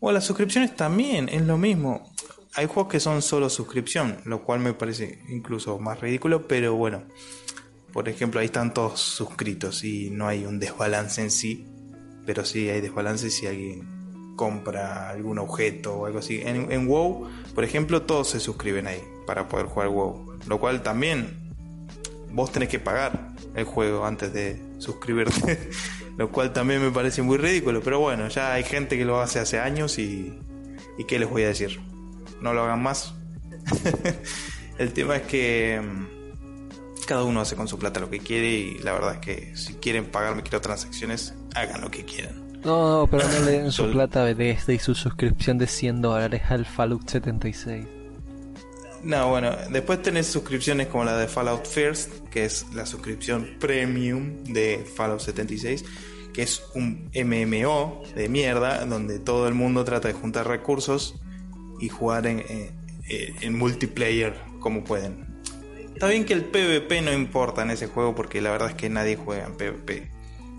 O 0.00 0.10
las 0.10 0.24
suscripciones 0.24 0.74
también, 0.74 1.28
es 1.28 1.42
lo 1.42 1.56
mismo. 1.56 2.10
Hay 2.56 2.66
juegos 2.66 2.90
que 2.90 2.98
son 2.98 3.22
solo 3.22 3.48
suscripción, 3.48 4.22
lo 4.24 4.42
cual 4.42 4.58
me 4.58 4.72
parece 4.72 5.20
incluso 5.28 5.78
más 5.78 6.00
ridículo, 6.00 6.48
pero 6.48 6.74
bueno. 6.74 7.04
Por 7.96 8.10
ejemplo, 8.10 8.40
ahí 8.40 8.46
están 8.46 8.74
todos 8.74 9.00
suscritos 9.00 9.82
y 9.82 10.10
no 10.10 10.28
hay 10.28 10.44
un 10.44 10.58
desbalance 10.58 11.22
en 11.22 11.30
sí, 11.30 11.66
pero 12.26 12.44
sí 12.44 12.68
hay 12.68 12.82
desbalance 12.82 13.30
si 13.30 13.46
alguien 13.46 14.34
compra 14.36 15.08
algún 15.08 15.38
objeto 15.38 15.94
o 15.94 16.04
algo 16.04 16.18
así. 16.18 16.42
En, 16.44 16.86
WoW, 16.88 17.26
por 17.54 17.64
ejemplo, 17.64 18.02
todos 18.02 18.28
se 18.28 18.38
suscriben 18.38 18.86
ahí 18.86 19.00
para 19.26 19.48
poder 19.48 19.64
jugar 19.64 19.88
WoW, 19.88 20.38
lo 20.46 20.60
cual 20.60 20.82
también 20.82 21.54
vos 22.32 22.52
tenés 22.52 22.68
que 22.68 22.78
pagar 22.78 23.34
el 23.54 23.64
juego 23.64 24.04
antes 24.04 24.30
de 24.30 24.60
suscribirte. 24.76 25.70
lo 26.18 26.30
cual 26.30 26.52
también 26.52 26.82
me 26.82 26.90
parece 26.90 27.22
muy 27.22 27.38
ridículo, 27.38 27.80
pero 27.80 27.98
bueno, 27.98 28.28
ya 28.28 28.52
hay 28.52 28.64
gente 28.64 28.98
que 28.98 29.06
lo 29.06 29.22
hace 29.22 29.38
hace 29.38 29.58
años 29.58 29.98
y, 29.98 30.38
y 30.98 31.04
¿qué 31.04 31.18
les 31.18 31.30
voy 31.30 31.44
a 31.44 31.48
decir? 31.48 31.80
No 32.42 32.52
lo 32.52 32.64
hagan 32.64 32.82
más. 32.82 33.14
el 34.78 34.92
tema 34.92 35.16
es 35.16 35.22
que 35.22 35.80
mm, 35.82 36.15
cada 37.06 37.24
uno 37.24 37.40
hace 37.40 37.56
con 37.56 37.68
su 37.68 37.78
plata 37.78 38.00
lo 38.00 38.10
que 38.10 38.18
quiere 38.18 38.50
y 38.50 38.78
la 38.78 38.92
verdad 38.92 39.14
es 39.14 39.20
que 39.20 39.56
si 39.56 39.74
quieren 39.74 40.06
pagar 40.06 40.36
microtransacciones, 40.36 41.34
hagan 41.54 41.80
lo 41.80 41.90
que 41.90 42.04
quieran. 42.04 42.46
No, 42.64 43.00
no 43.00 43.06
pero 43.06 43.26
no 43.28 43.44
le 43.44 43.52
den 43.52 43.72
su 43.72 43.90
plata 43.90 44.24
de 44.24 44.50
este 44.50 44.74
y 44.74 44.78
su 44.78 44.94
suscripción 44.94 45.56
de 45.58 45.66
100 45.66 46.02
dólares 46.02 46.42
al 46.48 46.66
Fallout 46.66 47.08
76. 47.08 47.86
No, 49.02 49.28
bueno, 49.28 49.52
después 49.70 50.02
tenés 50.02 50.26
suscripciones 50.26 50.88
como 50.88 51.04
la 51.04 51.16
de 51.16 51.28
Fallout 51.28 51.64
First, 51.64 52.28
que 52.28 52.44
es 52.44 52.66
la 52.74 52.86
suscripción 52.86 53.56
premium 53.60 54.42
de 54.44 54.84
Fallout 54.96 55.20
76, 55.20 55.84
que 56.32 56.42
es 56.42 56.64
un 56.74 57.08
MMO 57.14 58.02
de 58.16 58.28
mierda, 58.28 58.84
donde 58.84 59.20
todo 59.20 59.46
el 59.46 59.54
mundo 59.54 59.84
trata 59.84 60.08
de 60.08 60.14
juntar 60.14 60.48
recursos 60.48 61.14
y 61.80 61.88
jugar 61.88 62.26
en, 62.26 62.42
en, 63.08 63.56
multiplayer 63.56 64.34
como 64.60 64.82
pueden. 64.82 65.25
Está 65.96 66.08
bien 66.08 66.26
que 66.26 66.34
el 66.34 66.44
PvP 66.44 67.00
no 67.00 67.10
importa 67.10 67.62
en 67.62 67.70
ese 67.70 67.86
juego 67.86 68.14
porque 68.14 68.42
la 68.42 68.50
verdad 68.50 68.68
es 68.68 68.74
que 68.74 68.90
nadie 68.90 69.16
juega 69.16 69.46
en 69.46 69.56
PvP. 69.56 70.10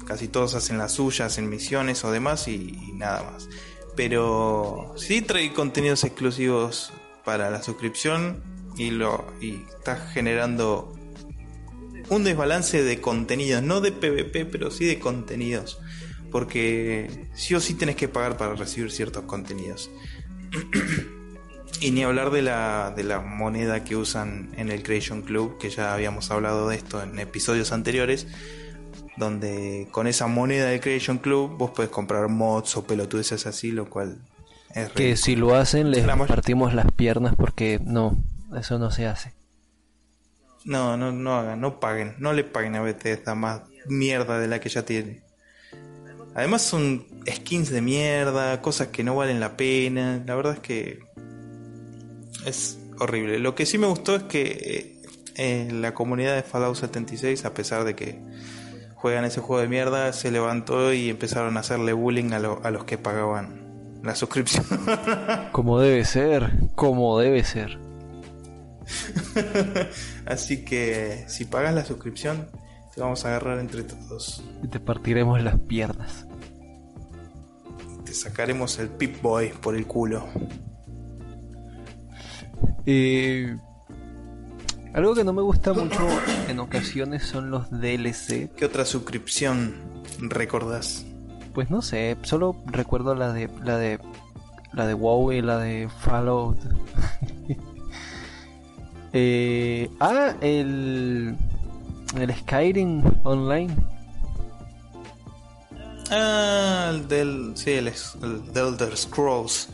Casi 0.03 0.27
todos 0.27 0.56
hacen 0.56 0.79
las 0.79 0.94
suyas 0.94 1.38
en 1.38 1.48
misiones 1.48 2.03
o 2.03 2.10
demás 2.10 2.48
y, 2.48 2.75
nada 2.96 3.22
más. 3.22 3.48
Pero 3.96 4.96
sí 4.98 5.22
trae 5.22 5.53
contenidos 5.53 6.03
exclusivos 6.06 6.91
para 7.24 7.51
la 7.51 7.62
suscripción 7.62 8.41
y 8.77 8.89
lo 8.89 9.27
y 9.39 9.62
está 9.77 9.98
generando 10.08 10.96
un 12.10 12.24
desbalance 12.24 12.82
de 12.82 13.00
contenidos, 13.00 13.62
no 13.62 13.79
de 13.79 13.91
PvP, 13.91 14.46
pero 14.46 14.72
sí 14.72 14.86
de 14.86 14.98
contenidos, 14.98 15.79
porque 16.32 17.27
sí 17.36 17.53
o 17.53 17.60
sí 17.60 17.75
tenés 17.75 17.96
que 17.96 18.08
pagar 18.08 18.38
para 18.38 18.56
recibir 18.56 18.91
ciertos 18.91 19.25
contenidos. 19.25 19.91
y 21.79 21.91
ni 21.91 22.03
hablar 22.03 22.31
de 22.31 22.41
la, 22.41 22.93
de 22.96 23.03
la 23.03 23.19
moneda 23.19 23.84
que 23.84 23.96
usan 23.96 24.50
en 24.57 24.69
el 24.69 24.84
Creation 24.84 25.22
Club, 25.22 25.57
que 25.57 25.69
ya 25.69 25.93
habíamos 25.93 26.31
hablado 26.31 26.69
de 26.69 26.75
esto 26.75 27.01
en 27.01 27.19
episodios 27.19 27.72
anteriores, 27.72 28.27
donde 29.17 29.88
con 29.91 30.07
esa 30.07 30.27
moneda 30.27 30.67
del 30.67 30.79
Creation 30.79 31.17
Club 31.17 31.57
vos 31.57 31.72
puedes 31.72 31.91
comprar 31.91 32.27
mods 32.29 32.77
o 32.77 32.86
pelotudeces 32.86 33.46
así, 33.46 33.72
lo 33.72 33.89
cual 33.89 34.17
que 34.96 35.15
si 35.15 35.36
lo 35.36 35.55
hacen 35.55 35.91
les 35.91 36.05
partimos 36.05 36.74
las 36.74 36.91
piernas 36.91 37.34
porque 37.36 37.79
no, 37.84 38.17
eso 38.57 38.77
no 38.77 38.91
se 38.91 39.07
hace. 39.07 39.34
No, 40.65 40.98
no, 40.98 41.12
no 41.12 41.36
hagan, 41.36 41.62
no 41.62 41.79
paguen, 41.79 42.15
no 42.19 42.34
le 42.34 42.43
paguen 42.43 42.75
a 42.75 42.81
Bethesda 42.81 43.36
más 43.36 43.62
mierda 43.88 44.38
de 44.38 44.48
la 44.48 44.60
que 44.60 44.69
ya 44.69 44.84
tiene. 44.84 45.22
Además 46.36 46.62
son 46.62 47.07
skins 47.27 47.69
de 47.69 47.81
mierda, 47.81 48.62
cosas 48.62 48.89
que 48.89 49.03
no 49.03 49.15
valen 49.15 49.39
la 49.39 49.57
pena. 49.57 50.22
La 50.25 50.36
verdad 50.36 50.53
es 50.53 50.60
que 50.60 51.00
es 52.48 52.80
horrible. 53.00 53.39
Lo 53.39 53.56
que 53.56 53.66
sí 53.66 53.77
me 53.77 53.88
gustó 53.88 54.16
es 54.16 54.24
que 54.24 55.01
eh, 55.36 55.70
la 55.72 55.94
comunidad 55.94 56.36
de 56.36 56.44
Fallout 56.44 56.75
76, 56.75 57.46
a 57.46 57.54
pesar 57.54 57.84
de 57.84 57.96
que 57.96 58.20
juegan 58.96 59.25
ese 59.25 59.42
juego 59.42 59.62
de 59.62 59.68
mierda, 59.68 60.12
se 60.13 60.32
levantó 60.32 60.94
y 60.94 61.10
empezaron 61.10 61.58
a 61.58 61.60
hacerle 61.60 61.94
bullying 61.94 62.32
a, 62.34 62.38
a 62.38 62.72
los 62.72 62.86
que 62.86 62.98
pagaban 62.98 64.00
la 64.04 64.16
suscripción. 64.16 64.66
como 65.51 65.80
debe 65.80 66.06
ser, 66.06 66.51
como 66.75 67.20
debe 67.20 67.44
ser. 67.44 67.77
Así 70.25 70.63
que 70.63 71.25
si 71.27 71.46
pagas 71.46 71.74
la 71.75 71.86
suscripción, 71.86 72.48
te 72.94 73.01
vamos 73.01 73.25
a 73.25 73.30
agarrar 73.30 73.60
entre 73.60 73.84
todos. 73.84 74.44
Y 74.63 74.68
te 74.68 74.80
partiremos 74.80 75.42
las 75.44 75.60
piernas. 75.60 76.25
Te 78.06 78.13
sacaremos 78.13 78.80
el 78.80 78.89
Pip 78.89 79.22
Boy 79.22 79.50
por 79.50 79.75
el 79.75 79.86
culo. 79.86 80.25
Eh, 82.89 83.53
algo 84.94 85.13
que 85.13 85.25
no 85.25 85.34
me 85.34 85.41
gusta 85.41 85.74
mucho 85.74 86.08
en 86.48 86.58
ocasiones 86.60 87.24
son 87.24 87.51
los 87.51 87.70
DLC. 87.70 88.50
¿Qué 88.56 88.63
otra 88.63 88.86
suscripción 88.86 89.75
recordás? 90.20 91.06
Pues 91.53 91.70
no 91.70 91.82
sé, 91.82 92.15
solo 92.24 92.56
recuerdo 92.65 93.13
la 93.13 93.34
de 93.34 93.50
la 93.62 93.77
de 93.77 94.00
la 94.72 94.88
de 94.88 94.94
WoW 94.94 95.34
y 95.34 95.41
la 95.41 95.58
de 95.58 95.89
Fallout. 96.00 96.58
eh, 99.13 99.89
ah, 100.00 100.34
el 100.39 101.36
el 102.17 102.36
Skyrim 102.36 103.03
online. 103.24 103.75
Ah, 106.10 106.91
el 106.94 107.08
del 107.10 107.51
sí, 107.56 107.72
el, 107.72 107.88
el 107.88 108.41
Elder 108.56 108.96
Scrolls. 108.96 109.67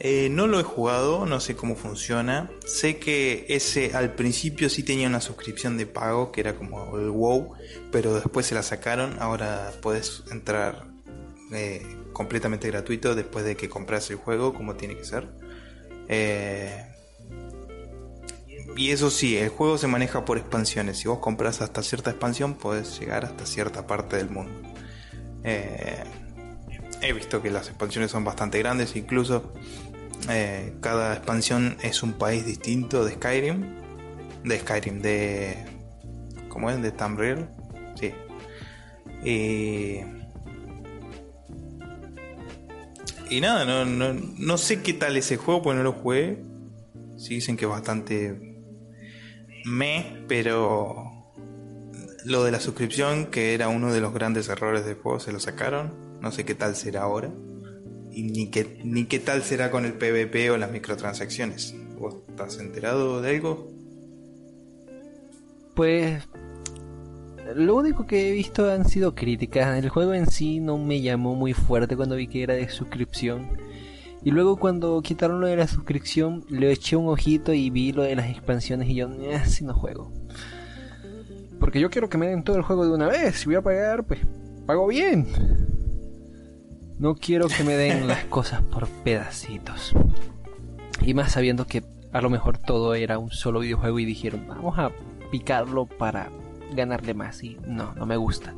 Eh, 0.00 0.28
no 0.30 0.46
lo 0.46 0.60
he 0.60 0.62
jugado, 0.62 1.26
no 1.26 1.40
sé 1.40 1.56
cómo 1.56 1.74
funciona. 1.74 2.50
Sé 2.64 2.98
que 2.98 3.46
ese 3.48 3.96
al 3.96 4.14
principio 4.14 4.70
sí 4.70 4.84
tenía 4.84 5.08
una 5.08 5.20
suscripción 5.20 5.76
de 5.76 5.86
pago, 5.86 6.30
que 6.30 6.40
era 6.40 6.54
como 6.54 6.96
el 6.98 7.10
WoW, 7.10 7.54
pero 7.90 8.14
después 8.14 8.46
se 8.46 8.54
la 8.54 8.62
sacaron. 8.62 9.16
Ahora 9.18 9.72
puedes 9.82 10.22
entrar 10.30 10.86
eh, 11.52 11.82
completamente 12.12 12.68
gratuito 12.68 13.14
después 13.16 13.44
de 13.44 13.56
que 13.56 13.68
compras 13.68 14.08
el 14.10 14.16
juego, 14.16 14.54
como 14.54 14.76
tiene 14.76 14.96
que 14.96 15.04
ser. 15.04 15.28
Eh, 16.08 16.84
y 18.76 18.92
eso 18.92 19.10
sí, 19.10 19.36
el 19.36 19.48
juego 19.48 19.78
se 19.78 19.88
maneja 19.88 20.24
por 20.24 20.38
expansiones. 20.38 20.98
Si 20.98 21.08
vos 21.08 21.18
compras 21.18 21.60
hasta 21.60 21.82
cierta 21.82 22.10
expansión, 22.10 22.54
podés 22.54 23.00
llegar 23.00 23.24
hasta 23.24 23.44
cierta 23.46 23.88
parte 23.88 24.16
del 24.16 24.30
mundo. 24.30 24.52
He 27.00 27.12
visto 27.12 27.40
que 27.40 27.50
las 27.50 27.68
expansiones 27.68 28.10
son 28.10 28.24
bastante 28.24 28.58
grandes, 28.58 28.96
incluso 28.96 29.52
cada 30.80 31.14
expansión 31.14 31.76
es 31.82 32.02
un 32.02 32.12
país 32.14 32.44
distinto 32.44 33.04
de 33.04 33.14
Skyrim. 33.14 33.76
De 34.44 34.58
Skyrim, 34.58 35.00
de. 35.00 35.56
¿Cómo 36.48 36.70
es? 36.70 36.80
De 36.82 36.90
Tamriel. 36.90 37.48
Sí. 37.94 38.12
Y 39.24 40.00
y 43.30 43.40
nada, 43.40 43.64
no, 43.66 43.84
no, 43.84 44.14
no 44.14 44.58
sé 44.58 44.80
qué 44.82 44.94
tal 44.94 45.16
ese 45.16 45.36
juego, 45.36 45.62
porque 45.62 45.76
no 45.76 45.84
lo 45.84 45.92
jugué. 45.92 46.42
Sí 47.16 47.34
dicen 47.34 47.56
que 47.56 47.66
es 47.66 47.70
bastante 47.70 48.48
me, 49.64 50.24
pero 50.28 51.12
lo 52.24 52.44
de 52.44 52.50
la 52.50 52.60
suscripción, 52.60 53.26
que 53.26 53.54
era 53.54 53.68
uno 53.68 53.92
de 53.92 54.00
los 54.00 54.14
grandes 54.14 54.48
errores 54.48 54.86
del 54.86 54.96
juego, 54.96 55.20
se 55.20 55.32
lo 55.32 55.40
sacaron. 55.40 56.18
No 56.20 56.32
sé 56.32 56.44
qué 56.44 56.54
tal 56.54 56.74
será 56.74 57.02
ahora. 57.02 57.30
Ni 58.22 58.50
qué, 58.50 58.80
ni 58.84 59.04
qué 59.04 59.20
tal 59.20 59.42
será 59.42 59.70
con 59.70 59.84
el 59.84 59.92
PvP 59.92 60.50
o 60.50 60.56
las 60.56 60.72
microtransacciones. 60.72 61.74
¿Vos 61.98 62.16
estás 62.28 62.58
enterado 62.58 63.20
de 63.22 63.30
algo? 63.30 63.70
Pues 65.74 66.28
lo 67.54 67.76
único 67.76 68.06
que 68.06 68.28
he 68.28 68.32
visto 68.32 68.70
han 68.70 68.88
sido 68.88 69.14
críticas. 69.14 69.82
El 69.82 69.88
juego 69.88 70.14
en 70.14 70.26
sí 70.26 70.60
no 70.60 70.78
me 70.78 71.00
llamó 71.00 71.34
muy 71.34 71.52
fuerte 71.52 71.96
cuando 71.96 72.16
vi 72.16 72.26
que 72.26 72.42
era 72.42 72.54
de 72.54 72.68
suscripción. 72.68 73.48
Y 74.24 74.32
luego 74.32 74.56
cuando 74.56 75.00
quitaron 75.00 75.40
lo 75.40 75.46
de 75.46 75.56
la 75.56 75.68
suscripción, 75.68 76.44
le 76.48 76.72
eché 76.72 76.96
un 76.96 77.08
ojito 77.08 77.52
y 77.54 77.70
vi 77.70 77.92
lo 77.92 78.02
de 78.02 78.16
las 78.16 78.28
expansiones 78.28 78.88
y 78.88 78.96
yo, 78.96 79.08
así 79.34 79.64
no 79.64 79.74
juego. 79.74 80.12
Porque 81.60 81.80
yo 81.80 81.88
quiero 81.88 82.08
que 82.08 82.18
me 82.18 82.26
den 82.26 82.42
todo 82.42 82.56
el 82.56 82.62
juego 82.62 82.84
de 82.84 82.92
una 82.92 83.06
vez. 83.06 83.36
Si 83.36 83.46
voy 83.46 83.54
a 83.54 83.62
pagar, 83.62 84.04
pues 84.04 84.20
pago 84.66 84.88
bien. 84.88 85.26
No 86.98 87.14
quiero 87.14 87.46
que 87.46 87.62
me 87.62 87.76
den 87.76 88.08
las 88.08 88.24
cosas 88.24 88.60
por 88.60 88.88
pedacitos. 88.88 89.94
Y 91.00 91.14
más 91.14 91.32
sabiendo 91.32 91.64
que 91.64 91.84
a 92.12 92.20
lo 92.20 92.28
mejor 92.28 92.58
todo 92.58 92.94
era 92.94 93.18
un 93.18 93.30
solo 93.30 93.60
videojuego 93.60 94.00
y 94.00 94.04
dijeron, 94.04 94.46
vamos 94.48 94.76
a 94.80 94.90
picarlo 95.30 95.86
para 95.86 96.30
ganarle 96.74 97.14
más 97.14 97.44
y 97.44 97.56
no, 97.66 97.94
no 97.94 98.04
me 98.04 98.16
gusta. 98.16 98.52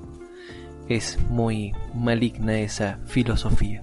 Es 0.89 1.19
muy 1.29 1.75
maligna 1.95 2.59
esa 2.59 2.99
filosofía. 3.07 3.83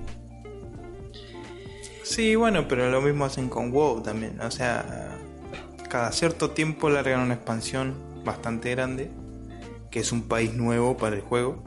Sí, 2.02 2.36
bueno, 2.36 2.68
pero 2.68 2.90
lo 2.90 3.02
mismo 3.02 3.26
hacen 3.26 3.50
con 3.50 3.72
WoW 3.72 4.02
también. 4.02 4.42
O 4.42 4.50
sea, 4.50 5.20
cada 5.88 6.12
cierto 6.12 6.50
tiempo 6.50 6.90
largan 6.90 7.20
una 7.20 7.36
expansión 7.36 7.94
bastante 8.26 8.72
grande, 8.72 9.12
que 9.92 10.00
es 10.00 10.12
un 10.12 10.24
país 10.24 10.56
nuevo 10.56 10.98
para 10.98 11.16
el 11.16 11.22
juego, 11.22 11.64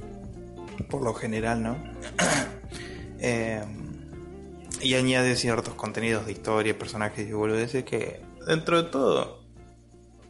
por 0.89 1.03
lo 1.03 1.15
general, 1.15 1.63
¿no? 1.63 1.77
Eh, 3.21 3.63
y 4.81 4.95
añade 4.95 5.37
ciertos 5.37 5.75
contenidos 5.75 6.27
de 6.27 6.33
historia, 6.33 6.79
personajes 6.79 7.29
y 7.29 7.33
boludeces 7.33 7.85
que 7.85 8.23
dentro 8.47 8.83
de 8.83 8.89
todo 8.89 9.45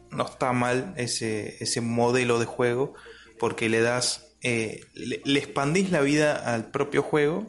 no 0.09 0.25
está 0.25 0.51
mal 0.51 0.93
ese, 0.97 1.55
ese 1.63 1.79
modelo 1.81 2.37
de 2.39 2.45
juego 2.45 2.93
porque 3.39 3.69
le 3.69 3.81
das, 3.81 4.35
eh, 4.43 4.81
le, 4.93 5.39
expandís 5.39 5.89
la 5.89 6.01
vida 6.01 6.53
al 6.53 6.69
propio 6.69 7.01
juego, 7.01 7.47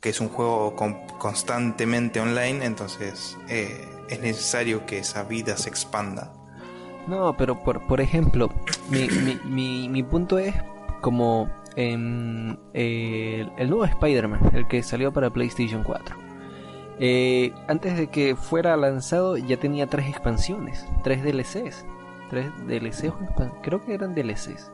que 0.00 0.08
es 0.08 0.20
un 0.20 0.28
juego 0.28 0.74
constantemente 1.18 2.20
online, 2.20 2.64
entonces 2.64 3.36
eh, 3.48 3.86
es 4.08 4.20
necesario 4.20 4.84
que 4.84 4.98
esa 4.98 5.22
vida 5.22 5.56
se 5.56 5.68
expanda. 5.68 6.32
No, 7.06 7.36
pero 7.36 7.62
por, 7.62 7.86
por 7.86 8.00
ejemplo, 8.00 8.50
mi, 8.90 9.08
mi, 9.44 9.88
mi, 9.88 10.02
punto 10.02 10.38
es 10.38 10.54
como 11.00 11.48
en 11.78 12.58
el, 12.74 13.52
el 13.56 13.70
nuevo 13.70 13.84
Spider-Man, 13.84 14.50
el 14.52 14.66
que 14.66 14.82
salió 14.82 15.12
para 15.12 15.30
PlayStation 15.30 15.84
4. 15.84 16.16
Eh, 16.98 17.52
antes 17.68 17.96
de 17.96 18.08
que 18.08 18.34
fuera 18.34 18.76
lanzado 18.76 19.36
ya 19.36 19.56
tenía 19.58 19.86
tres 19.86 20.08
expansiones, 20.08 20.84
tres 21.04 21.22
DLCs. 21.22 21.86
Tres 22.30 22.50
DLCs, 22.66 23.14
creo 23.62 23.80
que 23.80 23.94
eran 23.94 24.14
DLCs. 24.14 24.72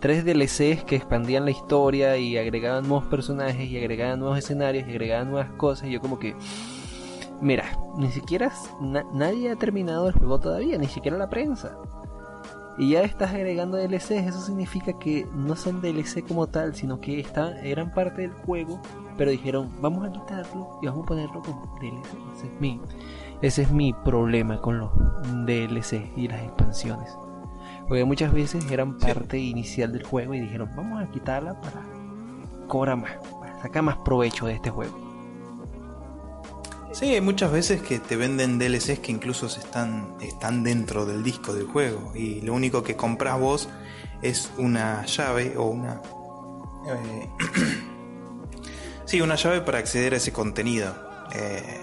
Tres 0.00 0.24
DLCs 0.24 0.82
que 0.84 0.96
expandían 0.96 1.44
la 1.44 1.52
historia 1.52 2.16
y 2.16 2.36
agregaban 2.36 2.88
nuevos 2.88 3.06
personajes 3.06 3.70
y 3.70 3.78
agregaban 3.78 4.18
nuevos 4.18 4.36
escenarios 4.36 4.88
y 4.88 4.90
agregaban 4.90 5.30
nuevas 5.30 5.52
cosas. 5.52 5.88
Y 5.88 5.92
yo 5.92 6.00
como 6.00 6.18
que... 6.18 6.34
Mira, 7.40 7.64
ni 7.96 8.10
siquiera 8.10 8.52
nadie 9.14 9.50
ha 9.50 9.56
terminado 9.56 10.08
el 10.08 10.14
juego 10.14 10.40
todavía, 10.40 10.76
ni 10.76 10.88
siquiera 10.88 11.16
la 11.16 11.30
prensa. 11.30 11.78
Y 12.78 12.90
ya 12.90 13.02
estás 13.02 13.34
agregando 13.34 13.76
DLCs, 13.76 14.10
eso 14.10 14.40
significa 14.40 14.98
que 14.98 15.26
no 15.34 15.56
son 15.56 15.82
DLC 15.82 16.26
como 16.26 16.46
tal, 16.46 16.74
sino 16.74 17.00
que 17.00 17.20
están, 17.20 17.58
eran 17.58 17.92
parte 17.92 18.22
del 18.22 18.32
juego 18.32 18.80
pero 19.16 19.30
dijeron, 19.30 19.70
vamos 19.80 20.04
a 20.04 20.12
quitarlo 20.12 20.78
y 20.80 20.86
vamos 20.86 21.04
a 21.04 21.06
ponerlo 21.06 21.42
como 21.42 21.76
DLC. 21.80 22.06
Ese 22.34 22.46
es 22.46 22.60
mi, 22.60 22.80
ese 23.42 23.62
es 23.62 23.70
mi 23.70 23.92
problema 23.92 24.60
con 24.60 24.78
los 24.78 24.90
DLC 25.44 26.10
y 26.16 26.28
las 26.28 26.42
expansiones. 26.42 27.16
Porque 27.88 28.04
muchas 28.04 28.32
veces 28.32 28.70
eran 28.70 28.98
parte 28.98 29.38
inicial 29.38 29.92
del 29.92 30.04
juego 30.04 30.34
y 30.34 30.40
dijeron, 30.40 30.70
vamos 30.74 31.02
a 31.02 31.10
quitarla 31.10 31.60
para 31.60 31.82
cobrar 32.68 32.96
más, 32.96 33.12
para 33.40 33.60
sacar 33.60 33.82
más 33.82 33.98
provecho 33.98 34.46
de 34.46 34.54
este 34.54 34.70
juego. 34.70 35.11
Sí, 36.92 37.06
hay 37.14 37.20
muchas 37.20 37.50
veces 37.50 37.82
que 37.82 37.98
te 37.98 38.16
venden 38.16 38.58
DLCs 38.58 38.98
que 38.98 39.12
incluso 39.12 39.46
están, 39.46 40.14
están 40.20 40.62
dentro 40.62 41.06
del 41.06 41.22
disco 41.22 41.54
del 41.54 41.66
juego 41.66 42.12
y 42.14 42.40
lo 42.42 42.54
único 42.54 42.82
que 42.82 42.96
compras 42.96 43.40
vos 43.40 43.68
es 44.20 44.50
una 44.58 45.04
llave 45.06 45.54
o 45.56 45.64
una... 45.64 46.00
Eh, 46.86 47.28
Sí, 49.04 49.20
una 49.20 49.34
llave 49.34 49.60
para 49.60 49.78
acceder 49.78 50.14
a 50.14 50.16
ese 50.16 50.32
contenido. 50.32 50.94
Eh, 51.34 51.80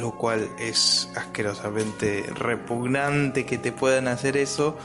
lo 0.00 0.16
cual 0.16 0.50
es 0.58 1.08
asquerosamente 1.14 2.24
repugnante 2.34 3.46
que 3.46 3.56
te 3.58 3.70
puedan 3.70 4.08
hacer 4.08 4.36
eso 4.36 4.76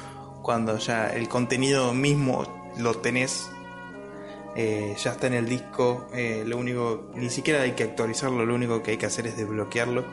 cuando 0.43 0.77
ya 0.77 1.07
el 1.07 1.27
contenido 1.27 1.93
mismo 1.93 2.71
lo 2.77 2.93
tenés. 2.95 3.49
Eh, 4.55 4.95
ya 4.97 5.11
está 5.11 5.27
en 5.27 5.33
el 5.33 5.47
disco, 5.47 6.07
eh, 6.13 6.43
lo 6.45 6.57
único, 6.57 7.09
ni 7.15 7.29
siquiera 7.29 7.61
hay 7.61 7.71
que 7.71 7.83
actualizarlo, 7.83 8.45
lo 8.45 8.53
único 8.53 8.83
que 8.83 8.91
hay 8.91 8.97
que 8.97 9.05
hacer 9.05 9.27
es 9.27 9.37
desbloquearlo. 9.37 10.05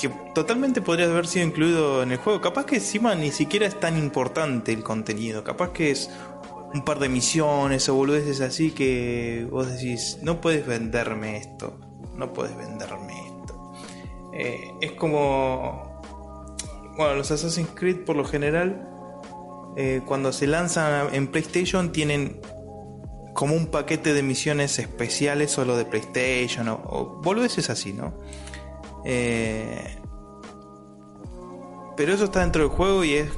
que 0.00 0.08
totalmente 0.34 0.82
podría 0.82 1.06
haber 1.06 1.28
sido 1.28 1.46
incluido 1.46 2.02
en 2.02 2.10
el 2.10 2.18
juego. 2.18 2.40
Capaz 2.40 2.66
que 2.66 2.76
encima 2.76 3.14
ni 3.14 3.30
siquiera 3.30 3.66
es 3.66 3.78
tan 3.78 3.96
importante 3.96 4.72
el 4.72 4.82
contenido. 4.82 5.44
Capaz 5.44 5.70
que 5.70 5.92
es 5.92 6.10
un 6.74 6.84
par 6.84 6.98
de 6.98 7.08
misiones 7.08 7.88
o 7.88 7.94
boludeces 7.94 8.40
así 8.40 8.70
que 8.70 9.46
vos 9.50 9.70
decís, 9.70 10.18
no 10.22 10.40
puedes 10.40 10.66
venderme 10.66 11.36
esto, 11.36 11.78
no 12.16 12.32
puedes 12.32 12.56
venderme 12.56 13.26
esto. 13.26 13.72
Eh, 14.32 14.72
es 14.80 14.92
como, 14.92 16.00
bueno, 16.96 17.14
los 17.14 17.30
Assassin's 17.30 17.70
Creed 17.74 18.04
por 18.04 18.16
lo 18.16 18.24
general, 18.24 18.88
eh, 19.76 20.02
cuando 20.06 20.32
se 20.32 20.46
lanzan 20.46 21.14
en 21.14 21.28
PlayStation 21.28 21.92
tienen 21.92 22.40
como 23.34 23.54
un 23.54 23.66
paquete 23.66 24.12
de 24.12 24.22
misiones 24.22 24.78
especiales 24.78 25.50
solo 25.50 25.76
de 25.76 25.84
PlayStation 25.84 26.68
o, 26.68 26.74
o 26.84 27.20
boludeces 27.22 27.70
así, 27.70 27.92
¿no? 27.92 28.12
Eh, 29.04 29.98
pero 31.96 32.12
eso 32.12 32.24
está 32.24 32.40
dentro 32.40 32.62
del 32.62 32.70
juego 32.70 33.04
y 33.04 33.14
es 33.14 33.30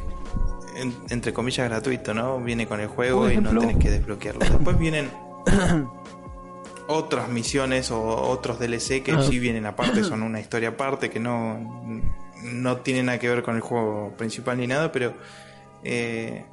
entre 1.11 1.33
comillas 1.33 1.69
gratuito, 1.69 2.15
¿no? 2.15 2.41
Viene 2.41 2.67
con 2.67 2.81
el 2.81 2.89
juego 2.89 3.31
y 3.31 3.37
no 3.37 3.51
tenés 3.59 3.77
que 3.77 3.91
desbloquearlo. 3.91 4.41
Después 4.41 4.79
vienen 4.79 5.11
otras 6.89 7.29
misiones 7.29 7.91
o 7.91 8.03
otros 8.03 8.59
DLC 8.59 9.03
que 9.03 9.17
sí 9.23 9.39
vienen 9.39 9.67
aparte, 9.67 10.05
son 10.05 10.23
una 10.23 10.41
historia 10.45 10.71
aparte 10.71 11.11
que 11.11 11.21
no, 11.21 11.93
no 12.43 12.77
tiene 12.79 13.03
nada 13.03 13.19
que 13.19 13.29
ver 13.29 13.43
con 13.43 13.57
el 13.57 13.63
juego 13.63 14.15
principal 14.17 14.59
ni 14.59 14.67
nada, 14.67 14.91
pero 14.93 15.15
eh, 15.85 16.45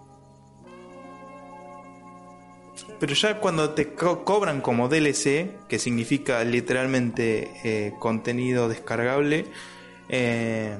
pero 3.00 3.14
ya 3.14 3.40
cuando 3.40 3.72
te 3.72 3.94
cobran 3.94 4.62
como 4.62 4.88
DLC, 4.88 5.58
que 5.68 5.80
significa 5.80 6.44
literalmente 6.44 7.52
eh, 7.64 7.94
contenido 8.00 8.70
descargable, 8.70 9.48
eh, 10.10 10.78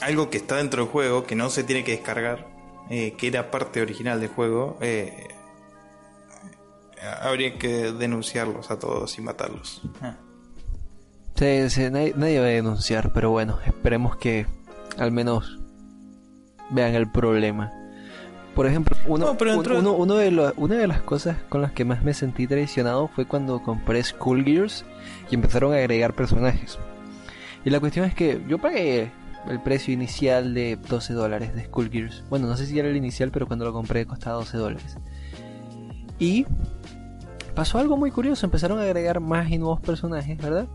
algo 0.00 0.30
que 0.30 0.38
está 0.38 0.56
dentro 0.56 0.84
del 0.84 0.90
juego, 0.90 1.24
que 1.24 1.34
no 1.34 1.50
se 1.50 1.64
tiene 1.64 1.84
que 1.84 1.92
descargar, 1.92 2.50
que 2.88 3.26
era 3.26 3.50
parte 3.50 3.80
original 3.80 4.20
del 4.20 4.28
juego, 4.28 4.78
habría 7.22 7.58
que 7.58 7.92
denunciarlos 7.92 8.70
a 8.70 8.78
todos 8.78 9.16
y 9.18 9.22
matarlos. 9.22 9.82
Ah. 10.00 10.16
Nadie, 11.40 12.38
va 12.38 12.46
a 12.46 12.50
denunciar, 12.50 13.12
pero 13.12 13.30
bueno, 13.30 13.58
esperemos 13.66 14.16
que 14.16 14.46
al 14.96 15.10
menos 15.10 15.58
vean 16.70 16.94
el 16.94 17.08
problema. 17.10 17.72
Por 18.54 18.66
ejemplo, 18.66 18.96
uno, 19.06 19.26
No, 19.26 19.38
pero 19.38 19.52
un- 19.52 19.56
dentro 19.58 19.74
de- 19.74 19.80
uno, 19.80 19.92
uno 19.94 20.14
de 20.16 20.30
lo- 20.30 20.52
una 20.56 20.74
de 20.76 20.86
las 20.86 21.00
cosas 21.00 21.36
con 21.48 21.62
las 21.62 21.72
que 21.72 21.84
más 21.86 22.02
me 22.02 22.12
sentí 22.12 22.46
traicionado 22.46 23.08
fue 23.08 23.24
cuando 23.24 23.62
compré 23.62 24.02
Skullgears 24.02 24.84
y 25.30 25.34
empezaron 25.34 25.72
a 25.72 25.76
agregar 25.76 26.12
personajes. 26.14 26.78
Y 27.64 27.70
la 27.70 27.80
cuestión 27.80 28.04
es 28.04 28.14
que 28.14 28.42
yo 28.48 28.58
pagué 28.58 29.10
el 29.48 29.60
precio 29.60 29.94
inicial 29.94 30.52
de 30.52 30.76
12 30.76 31.14
dólares 31.14 31.54
de 31.54 31.64
Skullgears. 31.64 32.24
Bueno, 32.28 32.46
no 32.46 32.56
sé 32.56 32.66
si 32.66 32.78
era 32.78 32.88
el 32.88 32.96
inicial, 32.96 33.30
pero 33.30 33.46
cuando 33.46 33.64
lo 33.64 33.72
compré 33.72 34.04
costaba 34.04 34.36
12 34.36 34.58
dólares. 34.58 34.96
Y 36.18 36.44
pasó 37.54 37.78
algo 37.78 37.96
muy 37.96 38.10
curioso, 38.10 38.44
empezaron 38.46 38.78
a 38.78 38.82
agregar 38.82 39.20
más 39.20 39.50
y 39.50 39.56
nuevos 39.58 39.80
personajes, 39.80 40.36
¿verdad? 40.38 40.66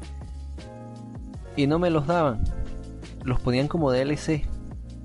Y 1.55 1.67
no 1.67 1.77
me 1.79 1.89
los 1.91 2.07
daban. 2.07 2.43
Los 3.23 3.39
ponían 3.39 3.67
como 3.67 3.91
DLC. 3.91 4.45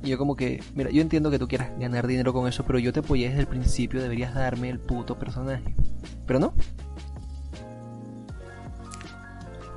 Y 0.03 0.09
yo 0.11 0.19
como 0.19 0.35
que, 0.37 0.63
mira, 0.75 0.91
yo 0.91 1.01
entiendo 1.01 1.31
que 1.31 1.39
tú 1.39 1.47
quieras 1.47 1.71
ganar 1.79 2.07
dinero 2.07 2.33
con 2.33 2.49
eso, 2.49 2.65
pero 2.65 2.79
yo 2.79 2.93
te 2.93 3.01
apoyé 3.01 3.29
desde 3.29 3.41
el 3.41 3.47
principio, 3.47 4.03
deberías 4.03 4.35
darme 4.35 4.69
el 4.69 4.81
puto 4.81 5.19
personaje. 5.19 5.75
Pero 6.27 6.39
no. 6.41 6.55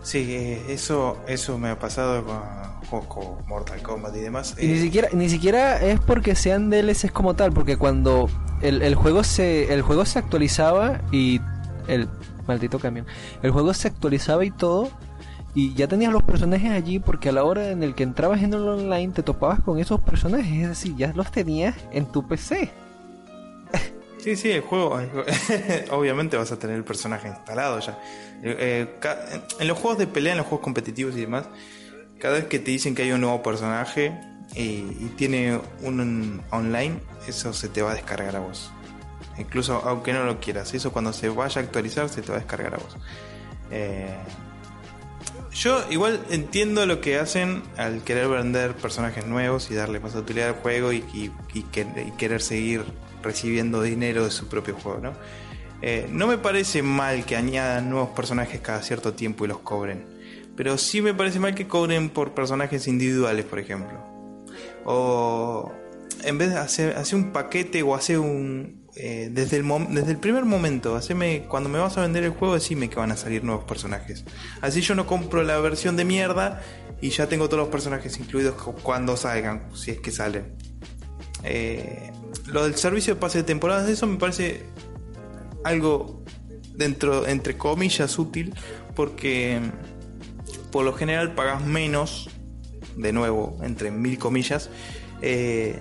Sí, 0.01 0.19
eh, 0.29 0.61
eso, 0.69 1.17
eso 1.27 1.57
me 1.57 1.69
ha 1.69 1.79
pasado 1.79 2.23
con 2.89 3.01
como 3.07 3.39
Mortal 3.47 3.81
Kombat 3.81 4.15
y 4.15 4.19
demás. 4.19 4.55
Y 4.59 4.67
ni 4.67 4.73
Eh, 4.73 4.81
siquiera, 4.81 5.09
ni 5.13 5.29
siquiera 5.29 5.81
es 5.81 5.99
porque 5.99 6.35
sean 6.35 6.69
DLCs 6.69 7.11
como 7.11 7.35
tal, 7.35 7.51
porque 7.51 7.77
cuando 7.77 8.29
el, 8.61 8.81
el 8.83 8.93
juego 8.95 9.23
se. 9.23 9.73
el 9.73 9.81
juego 9.81 10.05
se 10.05 10.19
actualizaba 10.19 11.01
y. 11.11 11.41
el 11.87 12.07
maldito 12.47 12.77
camión. 12.77 13.07
El 13.41 13.49
juego 13.51 13.73
se 13.73 13.87
actualizaba 13.87 14.45
y 14.45 14.51
todo. 14.51 14.89
Y 15.55 15.73
ya 15.73 15.87
tenías 15.87 16.11
los 16.11 16.21
personajes 16.21 16.69
allí 16.69 16.99
porque 16.99 17.29
a 17.29 17.31
la 17.31 17.45
hora 17.45 17.71
en 17.71 17.81
el 17.81 17.95
que 17.95 18.03
entrabas 18.03 18.43
en 18.43 18.53
el 18.53 18.67
online 18.67 19.13
te 19.13 19.23
topabas 19.23 19.61
con 19.61 19.79
esos 19.79 20.01
personajes. 20.01 20.63
Es 20.63 20.69
decir, 20.69 20.95
ya 20.97 21.13
los 21.15 21.31
tenías 21.31 21.75
en 21.91 22.05
tu 22.05 22.27
PC. 22.27 22.69
Sí, 24.17 24.35
sí, 24.35 24.51
el 24.51 24.61
juego, 24.61 24.99
obviamente 25.91 26.35
vas 26.35 26.51
a 26.51 26.57
tener 26.57 26.75
el 26.75 26.83
personaje 26.83 27.27
instalado 27.27 27.79
ya. 27.79 27.99
Eh, 28.43 28.87
en 29.59 29.67
los 29.67 29.77
juegos 29.77 29.99
de 29.99 30.07
pelea, 30.07 30.33
en 30.33 30.39
los 30.39 30.47
juegos 30.47 30.63
competitivos 30.63 31.15
y 31.15 31.21
demás, 31.21 31.45
cada 32.19 32.33
vez 32.33 32.45
que 32.45 32.59
te 32.59 32.71
dicen 32.71 32.95
que 32.95 33.03
hay 33.03 33.11
un 33.11 33.21
nuevo 33.21 33.43
personaje 33.43 34.19
y, 34.55 34.61
y 34.61 35.13
tiene 35.15 35.59
un 35.83 36.41
online, 36.49 36.99
eso 37.27 37.53
se 37.53 37.69
te 37.69 37.81
va 37.81 37.91
a 37.91 37.93
descargar 37.93 38.35
a 38.35 38.39
vos. 38.39 38.71
Incluso 39.37 39.81
aunque 39.85 40.11
no 40.11 40.23
lo 40.23 40.39
quieras, 40.39 40.73
eso 40.73 40.91
cuando 40.91 41.13
se 41.13 41.29
vaya 41.29 41.61
a 41.61 41.63
actualizar 41.63 42.09
se 42.09 42.21
te 42.21 42.29
va 42.29 42.37
a 42.37 42.39
descargar 42.39 42.73
a 42.73 42.77
vos. 42.77 42.97
Eh, 43.71 44.15
yo 45.55 45.83
igual 45.89 46.19
entiendo 46.29 46.85
lo 46.85 47.01
que 47.01 47.17
hacen 47.17 47.63
al 47.77 48.03
querer 48.03 48.27
vender 48.27 48.75
personajes 48.75 49.25
nuevos 49.25 49.71
y 49.71 49.73
darle 49.73 49.99
más 49.99 50.13
utilidad 50.15 50.49
al 50.49 50.55
juego 50.55 50.91
y, 50.93 51.03
y- 51.13 51.63
que- 51.71 51.87
y 52.07 52.11
querer 52.17 52.41
seguir 52.41 52.83
recibiendo 53.23 53.81
dinero 53.81 54.25
de 54.25 54.31
su 54.31 54.47
propio 54.47 54.75
juego, 54.75 54.99
¿no? 54.99 55.13
Eh, 55.81 56.07
no 56.11 56.27
me 56.27 56.37
parece 56.37 56.81
mal 56.83 57.25
que 57.25 57.35
añadan 57.35 57.89
nuevos 57.89 58.09
personajes 58.09 58.59
cada 58.61 58.81
cierto 58.81 59.13
tiempo 59.13 59.45
y 59.45 59.47
los 59.47 59.59
cobren. 59.59 60.05
Pero 60.55 60.77
sí 60.77 61.01
me 61.01 61.13
parece 61.13 61.39
mal 61.39 61.53
que 61.55 61.67
cobren 61.67 62.09
por 62.09 62.33
personajes 62.33 62.87
individuales, 62.87 63.45
por 63.45 63.59
ejemplo. 63.59 63.97
O 64.85 65.71
en 66.23 66.37
vez 66.37 66.49
de 66.51 66.57
hacer, 66.57 66.95
hacer 66.97 67.15
un 67.19 67.31
paquete 67.33 67.83
o 67.83 67.93
hacer 67.95 68.19
un... 68.19 68.84
eh, 68.95 69.29
desde, 69.31 69.57
el 69.57 69.65
desde 69.89 70.11
el 70.11 70.17
primer 70.17 70.45
momento, 70.45 70.95
haceme, 70.95 71.45
cuando 71.49 71.69
me 71.69 71.79
vas 71.79 71.97
a 71.97 72.01
vender 72.01 72.23
el 72.23 72.31
juego, 72.31 72.53
decime 72.53 72.89
que 72.89 72.95
van 72.95 73.11
a 73.11 73.17
salir 73.17 73.43
nuevos 73.43 73.65
personajes. 73.65 74.23
Así 74.61 74.81
yo 74.81 74.95
no 74.95 75.05
compro 75.05 75.43
la 75.43 75.59
versión 75.59 75.95
de 75.97 76.05
mierda 76.05 76.61
y 77.01 77.09
ya 77.09 77.27
tengo 77.27 77.47
todos 77.49 77.59
los 77.63 77.69
personajes 77.69 78.17
incluidos 78.19 78.55
cu- 78.55 78.73
cuando 78.81 79.17
salgan, 79.17 79.69
si 79.75 79.91
es 79.91 79.99
que 79.99 80.11
salen. 80.11 80.55
Eh, 81.43 82.11
lo 82.47 82.63
del 82.63 82.75
servicio 82.75 83.15
de 83.15 83.19
pase 83.19 83.39
de 83.39 83.43
temporadas, 83.43 83.89
eso 83.89 84.07
me 84.07 84.17
parece 84.17 84.63
algo 85.63 86.23
dentro, 86.75 87.27
entre 87.27 87.57
comillas, 87.57 88.17
útil, 88.17 88.53
porque 88.95 89.59
por 90.71 90.85
lo 90.85 90.93
general 90.93 91.35
pagas 91.35 91.63
menos, 91.65 92.29
de 92.95 93.11
nuevo, 93.11 93.57
entre 93.61 93.91
mil 93.91 94.17
comillas, 94.17 94.69
eh, 95.21 95.79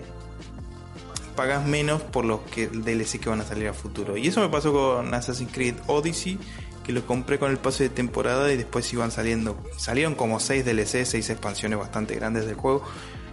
pagas 1.35 1.67
menos 1.67 2.03
por 2.03 2.25
los 2.25 2.41
que 2.41 2.69
DLC 2.69 3.21
que 3.21 3.29
van 3.29 3.41
a 3.41 3.45
salir 3.45 3.69
a 3.69 3.75
futuro. 3.75 4.17
Y 4.17 4.29
eso 4.29 4.41
me 4.41 4.49
pasó 4.49 4.73
con 4.73 5.13
Assassin's 5.13 5.53
Creed 5.53 5.75
Odyssey, 5.87 6.39
que 6.85 6.93
lo 6.93 7.07
compré 7.07 7.39
con 7.39 7.51
el 7.51 7.59
pase 7.59 7.85
de 7.85 7.89
temporada 7.91 8.53
y 8.53 8.57
después 8.57 8.93
iban 8.93 9.11
saliendo. 9.11 9.57
Salieron 9.77 10.15
como 10.15 10.41
6 10.41 10.65
DLC, 10.65 11.07
6 11.07 11.31
expansiones 11.31 11.79
bastante 11.79 12.15
grandes 12.15 12.47
del 12.47 12.57
juego. 12.57 12.85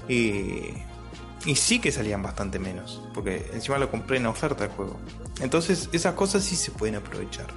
Y, 0.07 0.73
sí 1.55 1.79
que 1.79 1.91
salían 1.91 2.21
bastante 2.21 2.59
menos, 2.59 3.01
porque 3.13 3.49
encima 3.53 3.77
lo 3.77 3.89
compré 3.89 4.17
en 4.17 4.25
oferta 4.25 4.65
el 4.65 4.71
juego. 4.71 4.99
Entonces 5.41 5.89
esas 5.91 6.13
cosas 6.13 6.43
sí 6.43 6.55
se 6.55 6.71
pueden 6.71 6.95
aprovechar. 6.95 7.47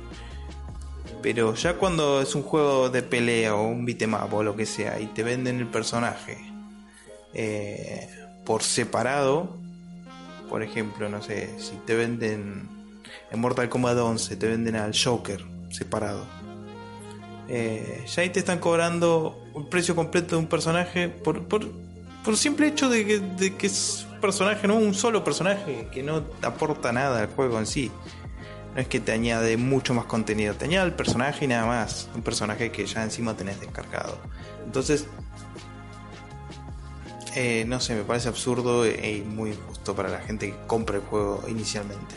Pero 1.22 1.54
ya 1.54 1.74
cuando 1.74 2.20
es 2.20 2.34
un 2.34 2.42
juego 2.42 2.90
de 2.90 3.02
pelea 3.02 3.54
o 3.54 3.66
un 3.66 3.86
beat'em 3.86 4.14
up 4.14 4.34
o 4.34 4.42
lo 4.42 4.56
que 4.56 4.66
sea 4.66 5.00
y 5.00 5.06
te 5.06 5.22
venden 5.22 5.58
el 5.58 5.66
personaje 5.66 6.38
eh, 7.32 8.08
por 8.44 8.62
separado, 8.62 9.56
por 10.48 10.62
ejemplo, 10.62 11.08
no 11.08 11.22
sé, 11.22 11.58
si 11.58 11.76
te 11.86 11.94
venden 11.94 12.68
en 13.30 13.40
Mortal 13.40 13.68
Kombat 13.68 13.96
11, 13.96 14.36
te 14.36 14.46
venden 14.46 14.76
al 14.76 14.92
Joker 14.96 15.44
separado. 15.70 16.24
Eh, 17.48 18.04
ya 18.06 18.22
ahí 18.22 18.30
te 18.30 18.38
están 18.38 18.58
cobrando 18.58 19.42
un 19.52 19.68
precio 19.68 19.94
completo 19.94 20.36
de 20.36 20.42
un 20.42 20.46
personaje 20.46 21.08
por, 21.08 21.46
por, 21.46 21.70
por 22.24 22.36
simple 22.36 22.68
hecho 22.68 22.88
de 22.88 23.04
que, 23.04 23.18
de 23.20 23.54
que 23.54 23.66
es 23.66 24.06
un 24.10 24.20
personaje, 24.20 24.66
no 24.66 24.76
un 24.76 24.94
solo 24.94 25.22
personaje 25.24 25.88
que 25.92 26.02
no 26.02 26.24
aporta 26.42 26.92
nada 26.92 27.20
al 27.20 27.28
juego 27.28 27.58
en 27.58 27.66
sí. 27.66 27.90
No 28.74 28.80
es 28.80 28.88
que 28.88 28.98
te 28.98 29.12
añade 29.12 29.56
mucho 29.56 29.94
más 29.94 30.06
contenido, 30.06 30.54
te 30.54 30.64
añade 30.64 30.86
el 30.86 30.94
personaje 30.94 31.44
y 31.44 31.48
nada 31.48 31.66
más. 31.66 32.08
Un 32.14 32.22
personaje 32.22 32.72
que 32.72 32.86
ya 32.86 33.04
encima 33.04 33.36
tenés 33.36 33.60
descargado. 33.60 34.18
Entonces, 34.64 35.06
eh, 37.36 37.64
no 37.68 37.78
sé, 37.78 37.94
me 37.94 38.02
parece 38.02 38.28
absurdo 38.28 38.86
y 38.86 39.22
muy 39.22 39.50
injusto 39.50 39.73
para 39.92 40.08
la 40.08 40.20
gente 40.20 40.52
que 40.52 40.56
compra 40.66 40.96
el 40.96 41.02
juego 41.02 41.42
inicialmente. 41.48 42.14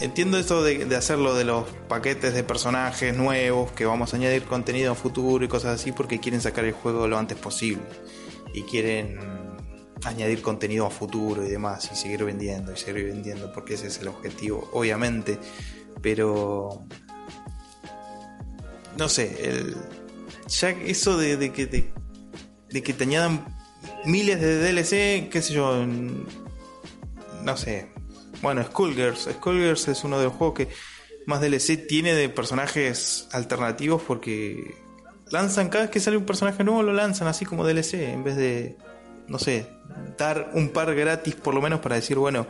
Entiendo 0.00 0.38
esto 0.38 0.62
de, 0.62 0.94
hacerlo 0.96 1.34
de 1.34 1.44
los 1.44 1.68
paquetes 1.88 2.34
de 2.34 2.44
personajes 2.44 3.16
nuevos, 3.16 3.72
que 3.72 3.84
vamos 3.84 4.12
a 4.12 4.16
añadir 4.16 4.44
contenido 4.44 4.92
a 4.92 4.94
futuro 4.94 5.44
y 5.44 5.48
cosas 5.48 5.80
así, 5.80 5.92
porque 5.92 6.20
quieren 6.20 6.40
sacar 6.40 6.64
el 6.64 6.72
juego 6.72 7.08
lo 7.08 7.18
antes 7.18 7.38
posible. 7.38 7.82
Y 8.54 8.62
quieren 8.62 9.18
añadir 10.04 10.42
contenido 10.42 10.86
a 10.86 10.90
futuro 10.90 11.44
y 11.44 11.50
demás, 11.50 11.88
y 11.92 11.96
seguir 11.96 12.24
vendiendo, 12.24 12.72
y 12.72 12.76
seguir 12.76 13.06
vendiendo, 13.06 13.52
porque 13.52 13.74
ese 13.74 13.88
es 13.88 13.98
el 13.98 14.08
objetivo, 14.08 14.68
obviamente. 14.72 15.38
Pero... 16.00 16.84
No 18.96 19.08
sé, 19.08 19.48
el, 19.48 19.74
ya 20.48 20.70
eso 20.70 21.16
de, 21.16 21.38
de 21.38 21.50
que 21.50 21.66
te, 21.66 21.92
de 22.68 22.82
que 22.82 22.92
te 22.92 23.04
añadan 23.04 23.44
miles 24.04 24.40
de 24.40 24.58
DLC, 24.58 25.30
qué 25.30 25.40
sé 25.40 25.54
yo, 25.54 25.86
no 27.42 27.56
sé. 27.56 27.88
Bueno, 28.40 28.62
Skullgirls. 28.64 29.28
Skullgirls 29.32 29.88
es 29.88 30.04
uno 30.04 30.18
de 30.18 30.24
los 30.24 30.32
juegos 30.34 30.56
que 30.56 30.68
más 31.26 31.40
DLC 31.40 31.86
tiene 31.86 32.14
de 32.14 32.28
personajes 32.28 33.28
alternativos 33.32 34.02
porque 34.02 34.74
lanzan 35.30 35.68
cada 35.68 35.84
vez 35.84 35.90
que 35.92 36.00
sale 36.00 36.16
un 36.16 36.24
personaje 36.26 36.64
nuevo 36.64 36.82
lo 36.82 36.92
lanzan 36.92 37.28
así 37.28 37.44
como 37.44 37.64
DLC 37.64 37.94
en 37.94 38.24
vez 38.24 38.36
de 38.36 38.76
no 39.28 39.38
sé 39.38 39.68
dar 40.18 40.50
un 40.54 40.70
par 40.70 40.92
gratis 40.94 41.36
por 41.36 41.54
lo 41.54 41.62
menos 41.62 41.78
para 41.80 41.94
decir 41.94 42.18
bueno 42.18 42.48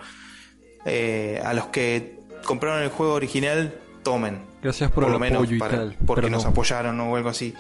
eh, 0.87 1.41
a 1.45 1.53
los 1.53 1.67
que 1.67 2.19
compraron 2.45 2.83
el 2.83 2.89
juego 2.89 3.13
original 3.13 3.79
tomen 4.03 4.41
Gracias 4.63 4.91
por, 4.91 5.05
por 5.05 5.09
el 5.09 5.13
lo 5.13 5.19
menos 5.19 5.43
apoyo 5.43 5.57
y 5.57 5.59
para- 5.59 5.77
tal. 5.77 5.97
porque 6.07 6.31
nos 6.31 6.45
no. 6.45 6.51
apoyaron 6.51 6.99
o 7.01 7.15
algo 7.17 7.29
así. 7.29 7.53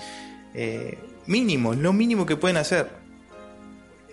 Eh, 0.54 0.98
mínimo, 1.26 1.74
lo 1.74 1.92
mínimo 1.92 2.24
que 2.26 2.36
pueden 2.36 2.56
hacer. 2.56 2.88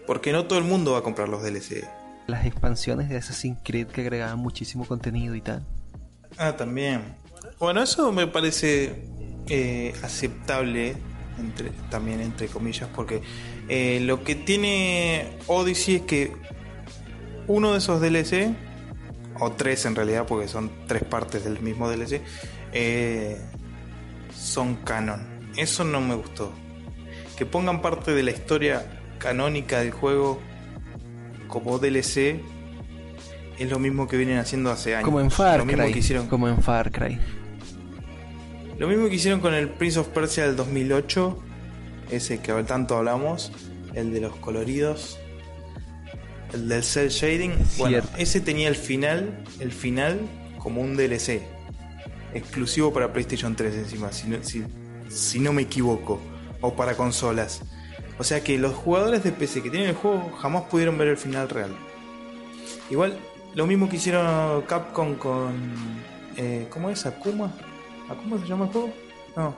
Porque 0.07 0.31
no 0.31 0.45
todo 0.45 0.57
el 0.59 0.65
mundo 0.65 0.93
va 0.93 0.99
a 0.99 1.03
comprar 1.03 1.29
los 1.29 1.43
DLC. 1.43 1.87
Las 2.29 2.45
expansiones 2.45 3.09
de 3.09 3.17
Assassin's 3.17 3.59
Creed 3.63 3.87
que 3.87 4.01
agregaban 4.01 4.39
muchísimo 4.39 4.85
contenido 4.85 5.35
y 5.35 5.41
tal. 5.41 5.65
Ah, 6.37 6.55
también. 6.55 7.01
Bueno, 7.59 7.83
eso 7.83 8.11
me 8.11 8.27
parece 8.27 9.03
eh, 9.47 9.93
aceptable, 10.03 10.95
entre, 11.37 11.71
también 11.89 12.21
entre 12.21 12.47
comillas, 12.47 12.89
porque 12.95 13.21
eh, 13.67 13.99
lo 14.01 14.23
que 14.23 14.35
tiene 14.35 15.37
Odyssey 15.47 15.95
es 15.95 16.01
que 16.03 16.33
uno 17.47 17.71
de 17.71 17.79
esos 17.79 17.99
DLC, 17.99 18.55
o 19.39 19.51
tres 19.51 19.85
en 19.85 19.95
realidad, 19.95 20.25
porque 20.27 20.47
son 20.47 20.71
tres 20.87 21.03
partes 21.03 21.43
del 21.43 21.59
mismo 21.61 21.89
DLC, 21.89 22.21
eh, 22.73 23.37
son 24.33 24.75
canon. 24.75 25.27
Eso 25.57 25.83
no 25.83 25.99
me 25.99 26.15
gustó. 26.15 26.51
Que 27.37 27.45
pongan 27.45 27.81
parte 27.81 28.13
de 28.13 28.23
la 28.23 28.31
historia 28.31 28.85
canónica 29.17 29.79
del 29.79 29.91
juego 29.91 30.39
como 31.49 31.79
DLC 31.79 32.39
es 33.57 33.69
lo 33.69 33.77
mismo 33.77 34.07
que 34.07 34.15
vienen 34.15 34.37
haciendo 34.37 34.71
hace 34.71 34.95
años. 34.95 35.05
Como 35.05 35.19
en 35.19 35.29
Far 35.29 35.59
lo 35.59 35.65
mismo 35.65 35.83
Cry. 35.83 35.91
que 35.91 35.99
hicieron 35.99 36.27
Como 36.27 36.47
en 36.47 36.61
Far 36.61 36.91
Cry. 36.91 37.19
lo 38.77 38.87
mismo 38.87 39.09
que 39.09 39.15
hicieron 39.15 39.41
con 39.41 39.53
el 39.53 39.67
Prince 39.67 39.99
of 39.99 40.07
Persia 40.07 40.45
del 40.45 40.55
2008, 40.55 41.37
ese 42.11 42.39
que 42.39 42.53
tanto 42.63 42.95
hablamos, 42.95 43.51
el 43.93 44.13
de 44.13 44.21
los 44.21 44.35
coloridos. 44.37 45.19
El 46.53 46.67
del 46.67 46.83
cel 46.83 47.09
shading, 47.09 47.53
bueno, 47.77 48.01
ese 48.17 48.39
tenía 48.39 48.69
el 48.69 48.75
final, 48.75 49.43
el 49.59 49.71
final 49.71 50.19
como 50.57 50.81
un 50.81 50.95
DLC 50.95 51.41
exclusivo 52.33 52.91
para 52.91 53.13
PlayStation 53.13 53.55
3 53.55 53.75
encima, 53.75 54.11
si 54.11 54.27
no, 54.27 54.37
si 55.09 55.39
no 55.39 55.53
me 55.53 55.63
equivoco, 55.63 56.19
o 56.61 56.73
para 56.75 56.95
consolas. 56.95 57.61
O 58.19 58.23
sea 58.25 58.43
que 58.43 58.57
los 58.57 58.75
jugadores 58.75 59.23
de 59.23 59.31
PC 59.31 59.63
que 59.63 59.69
tienen 59.69 59.89
el 59.89 59.95
juego 59.95 60.29
jamás 60.37 60.63
pudieron 60.63 60.97
ver 60.97 61.07
el 61.07 61.17
final 61.17 61.47
real. 61.47 61.71
Igual, 62.89 63.17
lo 63.55 63.65
mismo 63.65 63.87
que 63.87 63.95
hicieron 63.95 64.61
Capcom 64.63 65.15
con. 65.15 65.53
Eh, 66.35 66.67
¿Cómo 66.69 66.89
es? 66.89 67.05
¿Akuma? 67.05 67.51
¿Akuma 68.09 68.37
se 68.37 68.45
llama 68.45 68.65
el 68.65 68.71
juego? 68.71 68.93
No. 69.37 69.55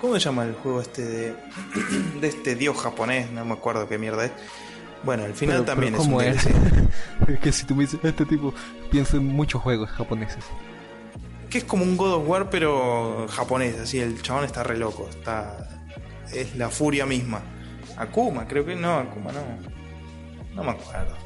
¿Cómo 0.00 0.14
se 0.14 0.20
llama 0.20 0.44
el 0.44 0.54
juego 0.54 0.80
este 0.80 1.04
de, 1.04 1.36
de 2.20 2.28
este 2.28 2.54
dios 2.54 2.76
japonés? 2.76 3.32
No 3.32 3.44
me 3.44 3.54
acuerdo 3.54 3.88
qué 3.88 3.98
mierda 3.98 4.26
es. 4.26 4.32
Bueno, 5.02 5.24
al 5.24 5.34
final 5.34 5.64
también 5.64 5.96
es 5.96 6.06
un 6.06 6.20
es? 6.22 6.46
es 7.28 7.40
que 7.40 7.52
si 7.52 7.66
tú 7.66 7.74
me 7.74 7.82
dices, 7.82 7.98
este 8.02 8.24
tipo 8.24 8.54
piensa 8.90 9.16
en 9.16 9.26
muchos 9.26 9.60
juegos 9.60 9.90
japoneses. 9.90 10.44
Que 11.50 11.58
es 11.58 11.64
como 11.64 11.82
un 11.82 11.96
God 11.96 12.12
of 12.14 12.28
War, 12.28 12.48
pero 12.48 13.26
japonés, 13.28 13.78
así, 13.78 13.98
el 13.98 14.22
chabón 14.22 14.44
está 14.44 14.62
re 14.62 14.78
loco, 14.78 15.08
está 15.10 15.73
es 16.32 16.56
la 16.56 16.70
furia 16.70 17.06
misma. 17.06 17.42
Akuma, 17.96 18.46
creo 18.46 18.64
que 18.64 18.74
no, 18.74 18.98
Akuma 18.98 19.32
no. 19.32 19.40
No 20.54 20.64
me 20.64 20.70
acuerdo. 20.70 21.16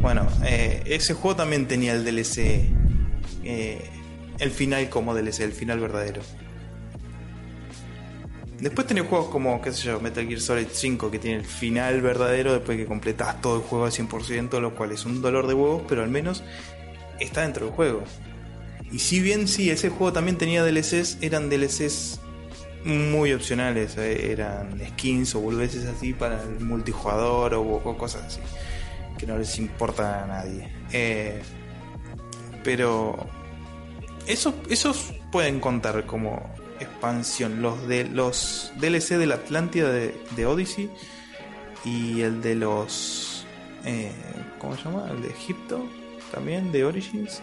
Bueno, 0.00 0.26
eh, 0.44 0.82
ese 0.86 1.14
juego 1.14 1.36
también 1.36 1.66
tenía 1.66 1.92
el 1.92 2.04
DLC. 2.04 2.68
Eh, 3.44 3.90
el 4.38 4.50
final 4.50 4.88
como 4.88 5.14
DLC, 5.14 5.40
el 5.40 5.52
final 5.52 5.80
verdadero. 5.80 6.22
Después 8.58 8.86
tenía 8.86 9.04
juegos 9.04 9.28
como, 9.28 9.60
qué 9.60 9.70
sé 9.72 9.82
yo, 9.82 10.00
Metal 10.00 10.26
Gear 10.26 10.40
Solid 10.40 10.66
5 10.72 11.10
que 11.10 11.18
tiene 11.18 11.36
el 11.36 11.44
final 11.44 12.00
verdadero 12.00 12.54
después 12.54 12.78
que 12.78 12.86
completas 12.86 13.40
todo 13.42 13.56
el 13.56 13.62
juego 13.62 13.84
al 13.84 13.92
100%, 13.92 14.60
lo 14.60 14.74
cual 14.74 14.92
es 14.92 15.04
un 15.04 15.20
dolor 15.20 15.46
de 15.46 15.52
huevos, 15.52 15.82
pero 15.86 16.02
al 16.02 16.08
menos 16.08 16.42
está 17.20 17.42
dentro 17.42 17.66
del 17.66 17.74
juego. 17.74 18.02
Y 18.90 19.00
si 19.00 19.20
bien 19.20 19.46
sí, 19.46 19.70
ese 19.70 19.90
juego 19.90 20.12
también 20.12 20.38
tenía 20.38 20.64
DLCs, 20.64 21.18
eran 21.20 21.50
DLCs 21.50 22.20
muy 22.86 23.32
opcionales, 23.32 23.96
eh, 23.98 24.32
eran 24.32 24.80
skins 24.90 25.34
o 25.34 25.40
boludeces 25.40 25.86
así 25.86 26.12
para 26.12 26.42
el 26.42 26.60
multijugador 26.60 27.54
o, 27.54 27.98
cosas 27.98 28.24
así, 28.24 28.40
que 29.18 29.26
no 29.26 29.36
les 29.36 29.58
importa 29.58 30.22
a 30.22 30.26
nadie. 30.26 30.68
Eh, 30.92 31.42
pero 32.62 33.28
esos, 34.26 34.54
esos 34.70 35.12
pueden 35.32 35.60
contar 35.60 36.06
como 36.06 36.54
expansión, 36.78 37.60
los 37.60 37.86
de 37.88 38.04
los 38.04 38.72
DLC 38.76 39.16
de 39.18 39.26
la 39.26 39.36
Atlántida 39.36 39.90
de, 39.92 40.46
Odyssey 40.46 40.90
y 41.84 42.20
el 42.20 42.42
de 42.42 42.54
los 42.54 43.46
eh, 43.84 44.12
¿cómo 44.58 44.76
se 44.76 44.84
llama? 44.84 45.08
el 45.10 45.22
de 45.22 45.28
Egipto 45.28 45.84
también 46.32 46.72
de 46.72 46.84
Origins 46.84 47.40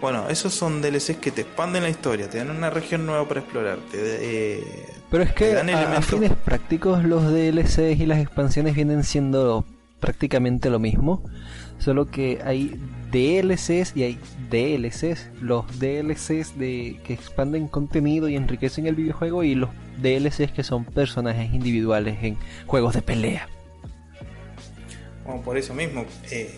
bueno, 0.00 0.28
esos 0.28 0.52
son 0.52 0.82
DLCs 0.82 1.16
que 1.16 1.30
te 1.30 1.42
expanden 1.42 1.82
la 1.82 1.88
historia, 1.88 2.28
te 2.28 2.38
dan 2.38 2.50
una 2.50 2.70
región 2.70 3.06
nueva 3.06 3.26
para 3.26 3.40
explorar. 3.40 3.78
Eh, 3.94 4.62
Pero 5.10 5.22
es 5.22 5.32
que 5.32 5.56
a, 5.56 6.02
fines 6.02 6.32
prácticos 6.44 7.02
los 7.04 7.24
DLCs 7.32 7.98
y 7.98 8.06
las 8.06 8.18
expansiones 8.18 8.74
vienen 8.74 9.04
siendo 9.04 9.64
prácticamente 10.00 10.68
lo 10.68 10.78
mismo, 10.78 11.22
solo 11.78 12.06
que 12.06 12.40
hay 12.44 12.78
DLCs 13.10 13.96
y 13.96 14.02
hay 14.02 14.18
DLCs. 14.50 15.30
Los 15.40 15.64
DLCs 15.78 16.58
de 16.58 17.00
que 17.04 17.14
expanden 17.14 17.66
contenido 17.66 18.28
y 18.28 18.36
enriquecen 18.36 18.86
el 18.86 18.96
videojuego 18.96 19.44
y 19.44 19.54
los 19.54 19.70
DLCs 20.02 20.52
que 20.52 20.62
son 20.62 20.84
personajes 20.84 21.54
individuales 21.54 22.18
en 22.22 22.36
juegos 22.66 22.94
de 22.94 23.02
pelea. 23.02 23.48
Bueno, 25.24 25.40
por 25.40 25.56
eso 25.56 25.74
mismo 25.74 26.04
eh, 26.30 26.54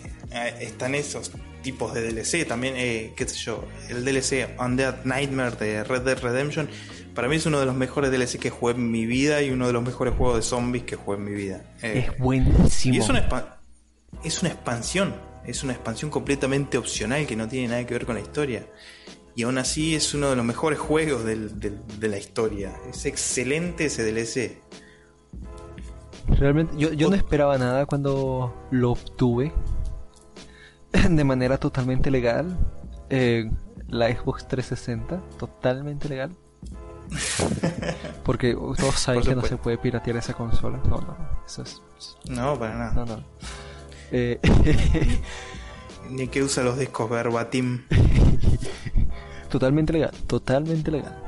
están 0.59 0.93
esos 0.93 1.31
tipos 1.61 1.93
de 1.93 2.11
DLC. 2.11 2.47
También, 2.47 2.75
eh, 2.77 3.13
qué 3.15 3.27
sé 3.27 3.37
yo, 3.37 3.65
el 3.89 4.05
DLC 4.05 4.49
Undead 4.59 5.05
Nightmare 5.05 5.55
de 5.55 5.83
Red 5.83 6.01
Dead 6.01 6.19
Redemption. 6.19 6.69
Para 7.13 7.27
mí 7.27 7.35
es 7.35 7.45
uno 7.45 7.59
de 7.59 7.65
los 7.65 7.75
mejores 7.75 8.11
DLC 8.11 8.39
que 8.39 8.49
jugué 8.49 8.73
en 8.73 8.91
mi 8.91 9.05
vida 9.05 9.41
y 9.41 9.51
uno 9.51 9.67
de 9.67 9.73
los 9.73 9.83
mejores 9.83 10.13
juegos 10.15 10.37
de 10.37 10.41
zombies 10.41 10.83
que 10.83 10.95
jugué 10.95 11.17
en 11.17 11.23
mi 11.23 11.31
vida. 11.31 11.63
Eh, 11.81 12.07
es 12.07 12.17
buenísimo. 12.17 12.95
Y 12.95 12.97
es 12.99 13.09
una, 13.09 13.27
es 14.23 14.41
una 14.41 14.51
expansión. 14.51 15.15
Es 15.45 15.63
una 15.63 15.73
expansión 15.73 16.11
completamente 16.11 16.77
opcional 16.77 17.25
que 17.25 17.35
no 17.35 17.47
tiene 17.47 17.69
nada 17.69 17.85
que 17.85 17.93
ver 17.93 18.05
con 18.05 18.15
la 18.15 18.21
historia. 18.21 18.67
Y 19.35 19.43
aún 19.43 19.57
así 19.57 19.95
es 19.95 20.13
uno 20.13 20.29
de 20.29 20.35
los 20.35 20.45
mejores 20.45 20.79
juegos 20.79 21.23
de 21.25 22.07
la 22.07 22.17
historia. 22.17 22.73
Es 22.89 23.05
excelente 23.05 23.85
ese 23.85 24.03
DLC. 24.03 24.61
Realmente, 26.37 26.73
yo, 26.77 26.93
yo 26.93 27.09
no 27.09 27.15
esperaba 27.15 27.57
nada 27.57 27.85
cuando 27.85 28.53
lo 28.71 28.91
obtuve. 28.91 29.51
de 31.09 31.23
manera 31.23 31.57
totalmente 31.57 32.11
legal. 32.11 32.57
Eh, 33.09 33.49
la 33.87 34.07
Xbox 34.07 34.47
360, 34.47 35.21
totalmente 35.37 36.09
legal. 36.09 36.35
Porque 38.23 38.53
todos 38.53 38.95
saben 38.95 39.23
que 39.23 39.35
no 39.35 39.41
se 39.41 39.57
puede 39.57 39.77
piratear 39.77 40.17
esa 40.17 40.33
consola. 40.33 40.79
No, 40.85 40.97
no, 40.97 41.17
eso 41.45 41.63
es. 41.63 41.81
No, 42.29 42.57
para 42.57 42.75
nada. 42.77 42.93
No, 42.93 43.05
no. 43.05 43.23
Eh, 44.11 44.39
Ni 46.09 46.27
que 46.27 46.43
usa 46.43 46.63
los 46.63 46.77
discos 46.77 47.09
verbatim. 47.09 47.83
totalmente 49.49 49.93
legal, 49.93 50.11
totalmente 50.27 50.91
legal. 50.91 51.23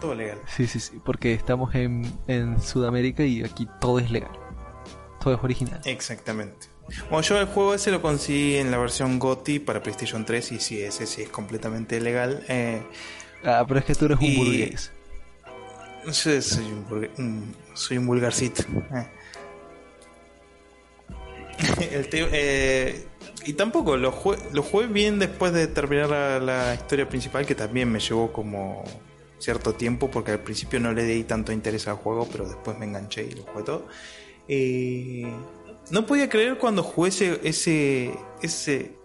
Todo 0.00 0.14
legal. 0.14 0.38
Sí, 0.46 0.66
sí, 0.66 0.78
sí, 0.78 1.00
porque 1.04 1.32
estamos 1.32 1.74
en, 1.74 2.10
en 2.26 2.60
Sudamérica 2.60 3.24
y 3.24 3.42
aquí 3.42 3.66
todo 3.80 3.98
es 3.98 4.10
legal. 4.10 4.32
Todo 5.20 5.34
es 5.34 5.42
original. 5.42 5.80
Exactamente. 5.84 6.75
Bueno, 7.10 7.22
yo 7.22 7.40
el 7.40 7.46
juego 7.46 7.74
ese 7.74 7.90
lo 7.90 8.00
conseguí 8.00 8.56
en 8.56 8.70
la 8.70 8.78
versión 8.78 9.18
GOTI 9.18 9.58
para 9.58 9.82
PlayStation 9.82 10.24
3 10.24 10.52
y 10.52 10.60
sí, 10.60 10.80
ese 10.80 11.06
sí 11.06 11.22
es 11.22 11.28
completamente 11.28 12.00
legal. 12.00 12.44
Eh, 12.48 12.82
ah, 13.44 13.64
pero 13.66 13.80
es 13.80 13.86
que 13.86 13.94
tú 13.94 14.06
eres 14.06 14.18
un 14.18 14.36
burgués. 14.36 14.92
Soy, 16.10 16.40
soy, 16.40 16.64
un, 17.18 17.54
soy 17.74 17.98
un 17.98 18.06
vulgarcito. 18.06 18.62
Eh. 18.94 19.06
Eh, 22.12 23.06
y 23.46 23.52
tampoco 23.54 23.96
lo, 23.96 24.12
lo 24.52 24.62
jugué 24.62 24.86
bien 24.88 25.18
después 25.18 25.52
de 25.52 25.66
terminar 25.66 26.42
la, 26.42 26.74
historia 26.74 27.08
principal, 27.08 27.46
que 27.46 27.54
también 27.54 27.90
me 27.90 28.00
llevó 28.00 28.32
como 28.32 28.84
cierto 29.38 29.74
tiempo, 29.74 30.10
porque 30.10 30.32
al 30.32 30.40
principio 30.40 30.80
no 30.80 30.92
le 30.92 31.04
di 31.04 31.24
tanto 31.24 31.52
interés 31.52 31.86
al 31.88 31.96
juego, 31.96 32.28
pero 32.30 32.46
después 32.46 32.78
me 32.78 32.86
enganché 32.86 33.24
y 33.24 33.30
lo 33.32 33.42
jugué 33.44 33.64
todo. 33.64 33.86
Eh, 34.48 35.32
no 35.90 36.06
podía 36.06 36.28
creer 36.28 36.58
cuando 36.58 36.82
jugué 36.82 37.08
ese, 37.08 38.18
ese, 38.42 38.96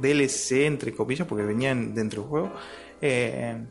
DLC, 0.00 0.66
entre 0.66 0.94
comillas, 0.94 1.26
porque 1.26 1.44
venían 1.44 1.94
dentro 1.94 2.22
del 2.22 2.30
juego, 2.30 2.52
eh, 3.00 3.64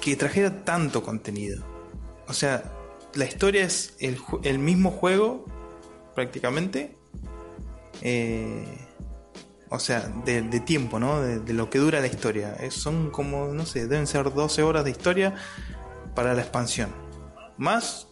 que 0.00 0.16
trajera 0.16 0.64
tanto 0.64 1.02
contenido. 1.02 1.64
O 2.28 2.32
sea, 2.32 2.72
la 3.14 3.24
historia 3.24 3.64
es 3.64 3.96
el, 3.98 4.58
mismo 4.58 4.90
juego, 4.90 5.44
prácticamente. 6.14 6.96
Eh, 8.02 8.64
o 9.70 9.78
sea, 9.80 10.00
de, 10.24 10.42
tiempo, 10.60 11.00
¿no? 11.00 11.20
De, 11.20 11.52
lo 11.52 11.68
que 11.68 11.78
dura 11.78 12.00
la 12.00 12.06
historia. 12.06 12.56
son 12.70 13.10
como, 13.10 13.48
no 13.48 13.66
sé, 13.66 13.88
deben 13.88 14.06
ser 14.06 14.32
12 14.32 14.62
horas 14.62 14.84
de 14.84 14.90
historia 14.90 15.34
para 16.14 16.34
la 16.34 16.42
expansión. 16.42 16.90
Más 17.56 18.06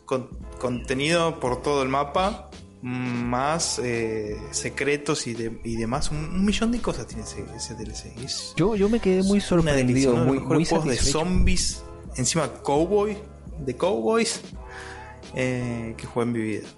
contenido 0.58 1.40
por 1.40 1.62
todo 1.62 1.82
el 1.82 1.88
mapa 1.88 2.50
más 2.82 3.78
eh, 3.78 4.36
secretos 4.50 5.26
y, 5.26 5.34
demás. 5.34 6.10
Un, 6.10 6.44
millón 6.44 6.72
de 6.72 6.80
cosas 6.80 7.06
tiene 7.06 7.22
ese, 7.22 7.74
DLC. 7.74 8.12
yo, 8.56 8.74
yo 8.74 8.88
me 8.88 8.98
quedé 9.00 9.22
muy 9.22 9.40
sorprendido. 9.40 10.16
muy, 10.16 10.40
muy 10.40 10.64
de 10.64 10.96
zombies. 10.96 11.82
Encima, 12.16 12.52
cowboy. 12.62 13.16
De 13.64 13.76
cowboys. 13.76 14.40
Eh, 15.34 15.94
que 15.96 16.06
jugué 16.06 16.26
en 16.26 16.32
mi 16.32 16.40
vida. 16.40 16.68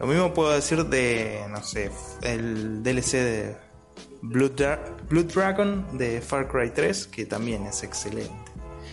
Lo 0.00 0.06
mismo 0.06 0.34
puedo 0.34 0.50
decir 0.50 0.84
de, 0.86 1.42
no 1.50 1.62
sé, 1.62 1.90
el 2.22 2.82
DLC 2.82 3.12
de 3.12 3.56
Blood, 4.22 5.32
Dragon 5.32 5.86
de 5.96 6.20
Far 6.20 6.48
Cry 6.48 6.70
3, 6.70 7.06
que 7.06 7.26
también 7.26 7.66
es 7.66 7.82
excelente. 7.82 8.32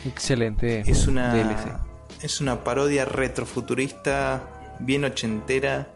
Excelente. 0.05 0.81
Es 0.81 1.07
una, 1.07 1.33
DLC. 1.33 1.79
Es 2.21 2.41
una 2.41 2.63
parodia 2.63 3.05
retrofuturista 3.05 4.56
bien 4.79 5.03
ochentera. 5.03 5.87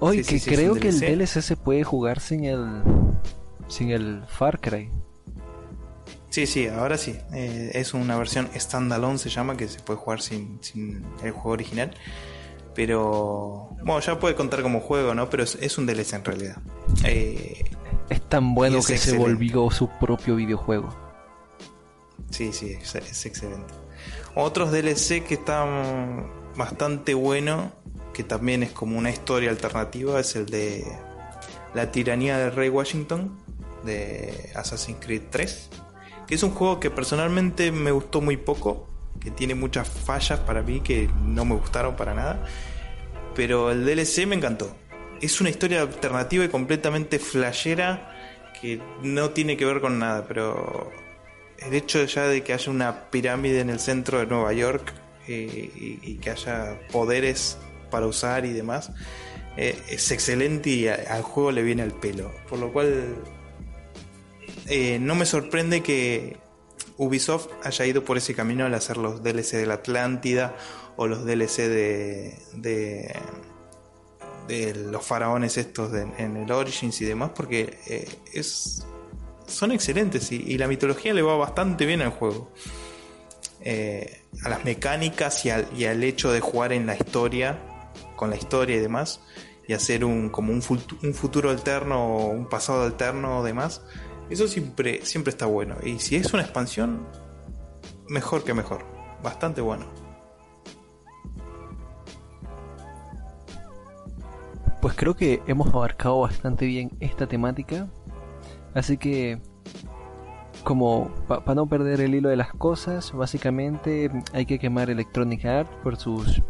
Hoy 0.00 0.22
que 0.24 0.40
creo 0.40 0.74
que 0.74 0.88
el 0.88 1.00
DLC 1.00 1.42
se 1.42 1.56
puede 1.56 1.84
jugar 1.84 2.20
sin 2.20 2.44
el 2.44 2.82
sin 3.68 3.90
el 3.90 4.22
Far 4.26 4.60
Cry. 4.60 4.90
Sí, 6.30 6.46
sí, 6.46 6.68
ahora 6.68 6.96
sí. 6.96 7.16
Eh, 7.32 7.72
es 7.74 7.92
una 7.92 8.16
versión 8.16 8.48
standalone, 8.54 9.18
se 9.18 9.30
llama, 9.30 9.56
que 9.56 9.68
se 9.68 9.80
puede 9.80 9.98
jugar 9.98 10.22
sin, 10.22 10.60
el 11.22 11.32
juego 11.32 11.50
original. 11.50 11.94
Pero, 12.74 13.70
bueno, 13.82 14.00
ya 14.00 14.18
puede 14.18 14.36
contar 14.36 14.62
como 14.62 14.80
juego, 14.80 15.12
¿no? 15.12 15.28
Pero 15.28 15.42
es, 15.42 15.78
un 15.78 15.86
DLC 15.86 16.14
en 16.14 16.24
realidad. 16.24 16.56
Eh, 17.04 17.64
es 18.08 18.22
tan 18.28 18.54
bueno 18.54 18.80
que 18.82 18.96
se 18.96 19.18
volvió 19.18 19.70
su 19.70 19.88
propio 19.98 20.36
videojuego. 20.36 20.94
Sí, 22.30 22.52
sí, 22.52 22.70
es, 22.80 22.94
es 22.94 23.26
excelente. 23.26 23.74
Otros 24.36 24.70
DLC 24.70 25.24
que 25.24 25.34
están 25.34 26.39
bastante 26.56 27.14
bueno, 27.14 27.72
que 28.12 28.24
también 28.24 28.62
es 28.62 28.72
como 28.72 28.98
una 28.98 29.10
historia 29.10 29.50
alternativa, 29.50 30.20
es 30.20 30.36
el 30.36 30.46
de 30.46 30.84
La 31.74 31.90
tiranía 31.90 32.38
del 32.38 32.52
rey 32.52 32.68
Washington 32.68 33.38
de 33.84 34.50
Assassin's 34.54 34.98
Creed 35.00 35.22
3, 35.30 35.70
que 36.26 36.34
es 36.34 36.42
un 36.42 36.50
juego 36.50 36.80
que 36.80 36.90
personalmente 36.90 37.72
me 37.72 37.90
gustó 37.90 38.20
muy 38.20 38.36
poco, 38.36 38.86
que 39.20 39.30
tiene 39.30 39.54
muchas 39.54 39.88
fallas 39.88 40.40
para 40.40 40.62
mí 40.62 40.80
que 40.80 41.08
no 41.24 41.44
me 41.44 41.54
gustaron 41.54 41.96
para 41.96 42.14
nada, 42.14 42.44
pero 43.34 43.70
el 43.70 43.84
DLC 43.84 44.26
me 44.26 44.36
encantó. 44.36 44.74
Es 45.20 45.40
una 45.40 45.50
historia 45.50 45.82
alternativa 45.82 46.44
y 46.44 46.48
completamente 46.48 47.18
flashera 47.18 48.16
que 48.60 48.80
no 49.02 49.30
tiene 49.30 49.56
que 49.56 49.64
ver 49.64 49.80
con 49.80 49.98
nada, 49.98 50.24
pero 50.26 50.90
el 51.58 51.74
hecho 51.74 52.02
ya 52.04 52.24
de 52.24 52.42
que 52.42 52.52
haya 52.52 52.70
una 52.70 53.10
pirámide 53.10 53.60
en 53.60 53.70
el 53.70 53.80
centro 53.80 54.18
de 54.18 54.26
Nueva 54.26 54.52
York 54.52 54.92
eh, 55.26 55.98
y, 56.02 56.14
que 56.16 56.30
haya 56.30 56.80
poderes 56.90 57.58
para 57.90 58.06
usar 58.06 58.44
y 58.46 58.52
demás, 58.52 58.90
eh, 59.56 59.78
es 59.88 60.10
excelente 60.10 60.70
y 60.70 60.88
al 60.88 61.22
juego 61.22 61.52
le 61.52 61.62
viene 61.62 61.82
al 61.82 61.92
pelo. 61.92 62.30
Por 62.48 62.58
lo 62.58 62.72
cual 62.72 63.16
eh, 64.66 64.98
no 65.00 65.14
me 65.14 65.26
sorprende 65.26 65.82
que 65.82 66.36
Ubisoft 66.96 67.48
haya 67.62 67.86
ido 67.86 68.04
por 68.04 68.16
ese 68.16 68.34
camino 68.34 68.66
al 68.66 68.74
hacer 68.74 68.96
los 68.96 69.22
DLC 69.22 69.52
de 69.52 69.66
la 69.66 69.74
Atlántida 69.74 70.56
o 70.96 71.06
los 71.06 71.24
DLC 71.24 71.68
de, 71.68 72.38
de, 72.54 73.14
los 74.74 75.06
faraones 75.06 75.56
estos 75.56 75.92
en 75.94 76.36
el 76.36 76.50
Origins 76.50 77.00
y 77.00 77.04
demás, 77.04 77.30
porque 77.34 77.78
es 78.32 78.84
son 79.50 79.72
excelentes 79.72 80.32
y, 80.32 80.56
la 80.58 80.68
mitología 80.68 81.12
le 81.12 81.22
va 81.22 81.36
bastante 81.36 81.84
bien 81.84 82.02
al 82.02 82.10
juego. 82.10 82.50
A 84.44 84.48
las 84.48 84.64
mecánicas 84.64 85.44
y 85.44 85.50
al, 85.50 86.02
hecho 86.02 86.32
de 86.32 86.40
jugar 86.40 86.72
en 86.72 86.86
la 86.86 86.94
historia, 86.96 87.58
con 88.16 88.30
la 88.30 88.36
historia 88.36 88.76
y 88.76 88.80
demás, 88.80 89.20
y 89.66 89.72
hacer 89.72 90.04
un, 90.04 90.30
como 90.30 90.52
un, 90.52 90.62
futuro 90.62 91.50
alterno 91.50 92.16
o 92.16 92.26
un 92.30 92.48
pasado 92.48 92.84
alterno 92.84 93.38
o 93.38 93.44
demás, 93.44 93.82
eso 94.30 94.48
siempre, 94.48 95.04
siempre 95.04 95.30
está 95.30 95.46
bueno. 95.46 95.76
Y 95.82 95.98
si 95.98 96.16
es 96.16 96.32
una 96.32 96.42
expansión, 96.42 97.06
mejor 98.08 98.44
que 98.44 98.54
mejor. 98.54 98.84
Bastante 99.22 99.60
bueno. 99.60 99.86
Pues 104.80 104.94
creo 104.94 105.14
que 105.14 105.42
hemos 105.46 105.74
abarcado 105.74 106.20
bastante 106.20 106.64
bien 106.64 106.90
esta 107.00 107.26
temática 107.26 107.88
Así 108.74 108.96
que, 108.98 109.40
como 110.64 111.10
para 111.26 111.54
no 111.54 111.66
perder 111.66 112.00
el 112.00 112.14
hilo 112.14 112.28
de 112.28 112.36
las 112.36 112.52
cosas, 112.52 113.12
básicamente 113.12 114.10
hay 114.32 114.46
que 114.46 114.58
quemar 114.58 114.90
Electronic 114.90 115.44
Arts 115.44 115.70
por 115.82 115.96
sus 115.96 116.42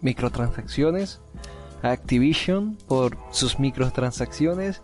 microtransacciones, 0.00 1.20
Activision 1.82 2.76
por 2.88 3.16
sus 3.30 3.58
microtransacciones 3.58 4.82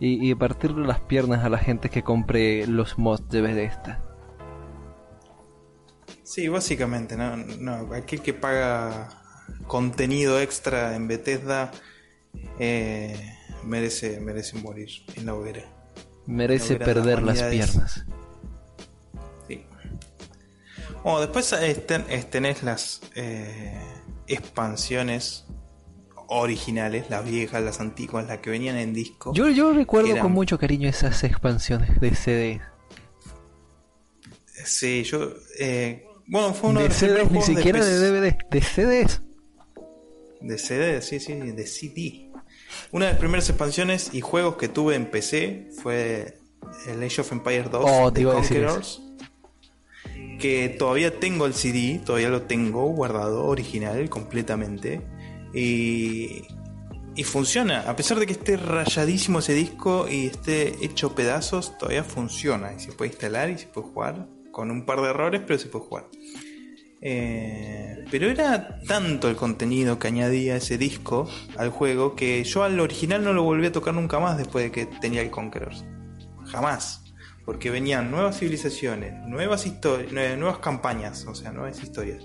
y, 0.00 0.28
y 0.28 0.34
partirle 0.34 0.86
las 0.86 1.00
piernas 1.00 1.44
a 1.44 1.48
la 1.48 1.58
gente 1.58 1.90
que 1.90 2.02
compre 2.02 2.66
los 2.66 2.98
mods 2.98 3.28
de 3.28 3.40
Bethesda. 3.40 4.02
Sí, 6.24 6.48
básicamente, 6.48 7.16
no, 7.16 7.36
no, 7.36 7.94
aquel 7.94 8.20
que 8.20 8.32
paga 8.34 9.08
contenido 9.66 10.40
extra 10.40 10.96
en 10.96 11.06
Bethesda 11.06 11.70
eh, 12.58 13.36
merece, 13.64 14.20
merece 14.20 14.58
morir 14.58 14.88
en 15.16 15.26
la 15.26 15.34
hoguera. 15.34 15.73
Merece 16.26 16.76
perder 16.76 17.22
las, 17.22 17.42
piernas. 17.42 18.04
Sí. 19.46 19.64
Bueno, 21.02 21.20
después 21.20 21.54
tenés 22.30 22.62
las 22.62 23.02
eh, 23.14 23.78
expansiones 24.26 25.46
originales, 26.28 27.10
las 27.10 27.24
viejas, 27.24 27.62
las 27.62 27.80
antiguas, 27.80 28.26
las 28.26 28.38
que 28.38 28.50
venían 28.50 28.76
en 28.76 28.94
disco. 28.94 29.32
Yo, 29.34 29.48
yo 29.50 29.72
recuerdo 29.72 30.18
con 30.18 30.32
mucho 30.32 30.58
cariño 30.58 30.88
esas 30.88 31.22
expansiones 31.24 32.00
de 32.00 32.14
CD. 32.14 32.60
Sí, 34.64 35.04
yo. 35.04 35.30
Eh, 35.58 36.06
bueno, 36.26 36.54
fue 36.54 36.70
uno 36.70 36.80
de, 36.80 36.88
de 36.88 36.94
CDs, 36.94 37.30
ni 37.30 37.42
siquiera 37.42 37.84
de, 37.84 37.98
DVD, 37.98 38.36
de 38.50 38.62
CDs. 38.62 39.20
De 40.40 40.58
CD, 40.58 41.02
sí, 41.02 41.20
sí, 41.20 41.34
de 41.34 41.66
CD. 41.66 42.23
Una 42.92 43.06
de 43.06 43.12
las 43.12 43.20
primeras 43.20 43.48
expansiones 43.48 44.10
y 44.12 44.20
juegos 44.20 44.56
que 44.56 44.68
tuve 44.68 44.94
en 44.94 45.06
PC 45.06 45.68
fue 45.82 46.38
el 46.86 47.02
Age 47.02 47.20
of 47.20 47.32
Empires 47.32 47.70
2 47.70 47.84
oh, 47.86 48.10
de 48.10 48.24
Conquerors. 48.24 49.00
Que 50.38 50.68
todavía 50.68 51.18
tengo 51.18 51.46
el 51.46 51.54
CD, 51.54 52.00
todavía 52.04 52.28
lo 52.28 52.42
tengo 52.42 52.86
guardado, 52.88 53.44
original, 53.46 54.08
completamente. 54.10 55.00
Y, 55.54 56.42
y 57.16 57.24
funciona, 57.24 57.88
a 57.88 57.94
pesar 57.94 58.18
de 58.18 58.26
que 58.26 58.32
esté 58.32 58.56
rayadísimo 58.56 59.38
ese 59.38 59.54
disco 59.54 60.08
y 60.08 60.26
esté 60.26 60.84
hecho 60.84 61.14
pedazos, 61.14 61.78
todavía 61.78 62.02
funciona 62.02 62.72
y 62.74 62.80
se 62.80 62.92
puede 62.92 63.12
instalar 63.12 63.50
y 63.50 63.58
se 63.58 63.66
puede 63.66 63.88
jugar 63.88 64.26
con 64.50 64.70
un 64.70 64.84
par 64.84 65.00
de 65.00 65.10
errores, 65.10 65.42
pero 65.46 65.58
se 65.58 65.68
puede 65.68 65.84
jugar. 65.84 66.06
Eh, 67.06 68.02
pero 68.10 68.30
era 68.30 68.80
tanto 68.88 69.28
el 69.28 69.36
contenido 69.36 69.98
que 69.98 70.08
añadía 70.08 70.56
ese 70.56 70.78
disco 70.78 71.28
al 71.58 71.68
juego 71.68 72.16
que 72.16 72.42
yo 72.44 72.64
al 72.64 72.80
original 72.80 73.22
no 73.22 73.34
lo 73.34 73.42
volví 73.42 73.66
a 73.66 73.72
tocar 73.72 73.92
nunca 73.92 74.18
más 74.18 74.38
después 74.38 74.64
de 74.64 74.72
que 74.72 74.86
tenía 74.86 75.20
el 75.20 75.30
Conquerors. 75.30 75.84
Jamás. 76.46 77.02
Porque 77.44 77.68
venían 77.68 78.10
nuevas 78.10 78.38
civilizaciones, 78.38 79.12
nuevas 79.26 79.66
historias, 79.66 80.10
nuevas 80.12 80.58
campañas, 80.60 81.26
o 81.26 81.34
sea, 81.34 81.52
nuevas 81.52 81.82
historias. 81.82 82.24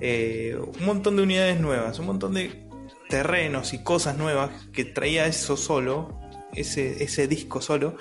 Eh, 0.00 0.56
un 0.78 0.86
montón 0.86 1.16
de 1.16 1.24
unidades 1.24 1.60
nuevas, 1.60 1.98
un 1.98 2.06
montón 2.06 2.34
de 2.34 2.68
terrenos 3.08 3.74
y 3.74 3.82
cosas 3.82 4.16
nuevas 4.16 4.50
que 4.72 4.84
traía 4.84 5.26
eso 5.26 5.56
solo, 5.56 6.20
ese, 6.52 7.02
ese 7.02 7.26
disco 7.26 7.60
solo, 7.60 7.96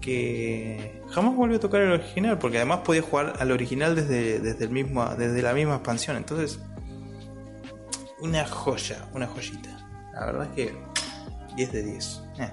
que 0.00 1.02
jamás 1.10 1.34
volvió 1.34 1.56
a 1.56 1.60
tocar 1.60 1.80
el 1.80 1.92
original, 1.92 2.38
porque 2.38 2.58
además 2.58 2.80
podía 2.84 3.02
jugar 3.02 3.34
al 3.38 3.50
original 3.50 3.94
desde, 3.94 4.40
desde, 4.40 4.64
el 4.64 4.70
mismo, 4.70 5.04
desde 5.16 5.42
la 5.42 5.52
misma 5.52 5.76
expansión. 5.76 6.16
Entonces, 6.16 6.60
una 8.20 8.46
joya, 8.46 9.08
una 9.14 9.26
joyita. 9.26 9.70
La 10.12 10.26
verdad 10.26 10.48
es 10.48 10.54
que 10.54 10.74
10 11.56 11.72
de 11.72 11.82
10. 11.82 12.22
Eh. 12.38 12.50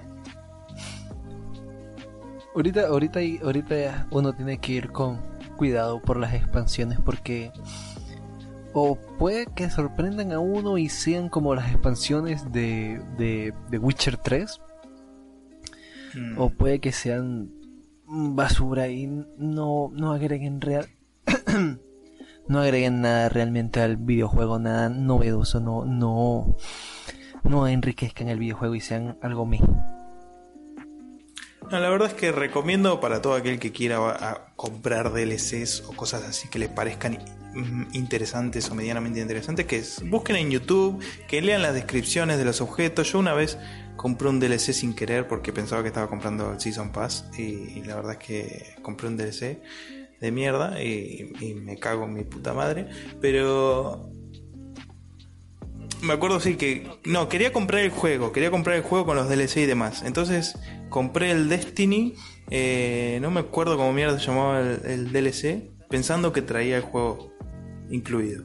Ahorita, 2.54 2.86
ahorita, 2.86 3.20
ahorita 3.42 4.06
uno 4.10 4.32
tiene 4.32 4.58
que 4.58 4.72
ir 4.72 4.90
con 4.90 5.18
cuidado 5.56 6.00
por 6.02 6.16
las 6.16 6.34
expansiones 6.34 6.98
porque 7.04 7.52
o 8.72 8.96
puede 8.96 9.46
que 9.46 9.70
sorprendan 9.70 10.32
a 10.32 10.40
uno 10.40 10.78
y 10.78 10.88
sean 10.88 11.28
como 11.28 11.54
las 11.54 11.70
expansiones 11.70 12.50
de, 12.52 13.00
de, 13.16 13.54
de 13.70 13.78
Witcher 13.78 14.16
3 14.16 14.60
Mm. 16.14 16.38
O 16.38 16.50
puede 16.50 16.80
que 16.80 16.92
sean 16.92 17.50
basura 18.06 18.88
y 18.88 19.06
no, 19.06 19.90
no 19.92 20.12
agreguen 20.12 20.60
real. 20.60 20.88
no 22.48 22.58
agreguen 22.58 23.00
nada 23.00 23.28
realmente 23.28 23.80
al 23.80 23.96
videojuego, 23.96 24.58
nada 24.58 24.88
novedoso, 24.88 25.60
no, 25.60 25.84
no, 25.84 26.56
no 27.42 27.68
enriquezcan 27.68 28.28
el 28.28 28.38
videojuego 28.38 28.74
y 28.74 28.80
sean 28.80 29.18
algo. 29.22 29.48
No, 31.70 31.80
la 31.80 31.88
verdad 31.88 32.08
es 32.08 32.14
que 32.14 32.32
recomiendo 32.32 33.00
para 33.00 33.22
todo 33.22 33.34
aquel 33.34 33.58
que 33.58 33.72
quiera 33.72 34.52
comprar 34.56 35.12
DLCs 35.12 35.84
o 35.88 35.92
cosas 35.92 36.24
así 36.24 36.48
que 36.48 36.58
les 36.58 36.68
parezcan 36.68 37.18
interesantes 37.92 38.70
o 38.70 38.74
medianamente 38.74 39.20
interesantes, 39.20 39.66
que 39.66 39.82
busquen 40.06 40.36
en 40.36 40.50
YouTube, 40.50 41.02
que 41.28 41.40
lean 41.40 41.62
las 41.62 41.72
descripciones 41.72 42.36
de 42.38 42.44
los 42.44 42.60
objetos. 42.60 43.12
Yo 43.12 43.18
una 43.18 43.32
vez 43.32 43.58
compré 44.04 44.28
un 44.28 44.38
DLC 44.38 44.74
sin 44.74 44.92
querer 44.92 45.26
porque 45.26 45.50
pensaba 45.50 45.80
que 45.80 45.88
estaba 45.88 46.08
comprando 46.08 46.52
el 46.52 46.60
Season 46.60 46.92
Pass 46.92 47.24
y, 47.38 47.80
la 47.84 47.96
verdad 47.96 48.12
es 48.12 48.18
que 48.18 48.74
compré 48.82 49.08
un 49.08 49.16
DLC 49.16 49.62
de 50.20 50.30
mierda 50.30 50.78
y, 50.82 51.32
me 51.64 51.78
cago 51.78 52.04
en 52.04 52.12
mi 52.12 52.22
puta 52.22 52.52
madre. 52.52 52.86
Pero 53.22 54.10
me 56.02 56.12
acuerdo 56.12 56.38
sí 56.38 56.56
que 56.56 56.86
no 57.06 57.30
quería 57.30 57.50
comprar 57.50 57.80
el 57.80 57.88
juego, 57.88 58.30
quería 58.30 58.50
comprar 58.50 58.76
el 58.76 58.82
juego 58.82 59.06
con 59.06 59.16
los 59.16 59.26
DLC 59.30 59.56
y 59.62 59.66
demás. 59.66 60.02
Entonces 60.04 60.58
compré 60.90 61.30
el 61.30 61.48
Destiny, 61.48 62.14
eh, 62.50 63.20
no 63.22 63.30
me 63.30 63.40
acuerdo 63.40 63.78
cómo 63.78 63.94
mierda 63.94 64.18
se 64.18 64.26
llamaba 64.26 64.60
el 64.60 65.12
DLC, 65.14 65.70
pensando 65.88 66.30
que 66.30 66.42
traía 66.42 66.76
el 66.76 66.82
juego 66.82 67.32
incluido. 67.88 68.44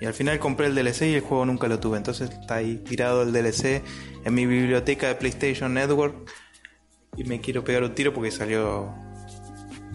Y 0.00 0.06
al 0.06 0.14
final 0.14 0.38
compré 0.38 0.66
el 0.66 0.74
DLC 0.74 1.02
y 1.02 1.14
el 1.14 1.20
juego 1.20 1.44
nunca 1.44 1.68
lo 1.68 1.80
tuve. 1.80 1.96
Entonces 1.96 2.30
está 2.30 2.56
ahí 2.56 2.76
tirado 2.76 3.22
el 3.22 3.32
DLC 3.32 3.82
en 4.24 4.34
mi 4.34 4.46
biblioteca 4.46 5.08
de 5.08 5.14
PlayStation 5.16 5.74
Network. 5.74 6.30
Y 7.16 7.24
me 7.24 7.40
quiero 7.40 7.64
pegar 7.64 7.82
un 7.82 7.94
tiro 7.94 8.12
porque 8.12 8.30
salió 8.30 8.94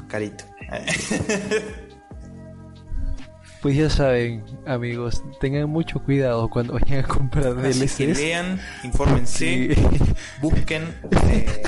carito. 0.07 0.45
Pues 3.63 3.77
ya 3.77 3.89
saben, 3.89 4.43
amigos, 4.65 5.23
tengan 5.39 5.69
mucho 5.69 6.03
cuidado 6.03 6.49
cuando 6.49 6.73
vayan 6.73 7.05
a 7.05 7.07
comprar 7.07 7.55
DLC. 7.55 7.95
Que 7.95 8.07
lean, 8.07 8.59
infórmense, 8.83 9.73
busquen, 10.41 10.83
eh, 11.29 11.63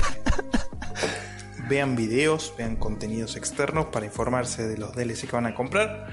vean 1.70 1.96
videos, 1.96 2.52
vean 2.58 2.76
contenidos 2.76 3.36
externos 3.36 3.86
para 3.86 4.04
informarse 4.04 4.68
de 4.68 4.76
los 4.76 4.94
DLC 4.94 5.22
que 5.22 5.36
van 5.36 5.46
a 5.46 5.54
comprar 5.54 6.08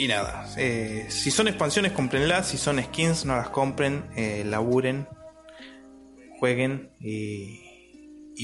y 0.00 0.08
nada, 0.08 0.46
eh, 0.56 1.04
si 1.10 1.30
son 1.30 1.46
expansiones, 1.46 1.92
cómprenlas. 1.92 2.48
Si 2.48 2.56
son 2.56 2.82
skins, 2.82 3.26
no 3.26 3.36
las 3.36 3.50
compren. 3.50 4.06
Eh, 4.16 4.44
laburen, 4.46 5.06
jueguen 6.38 6.90
y, 7.00 7.66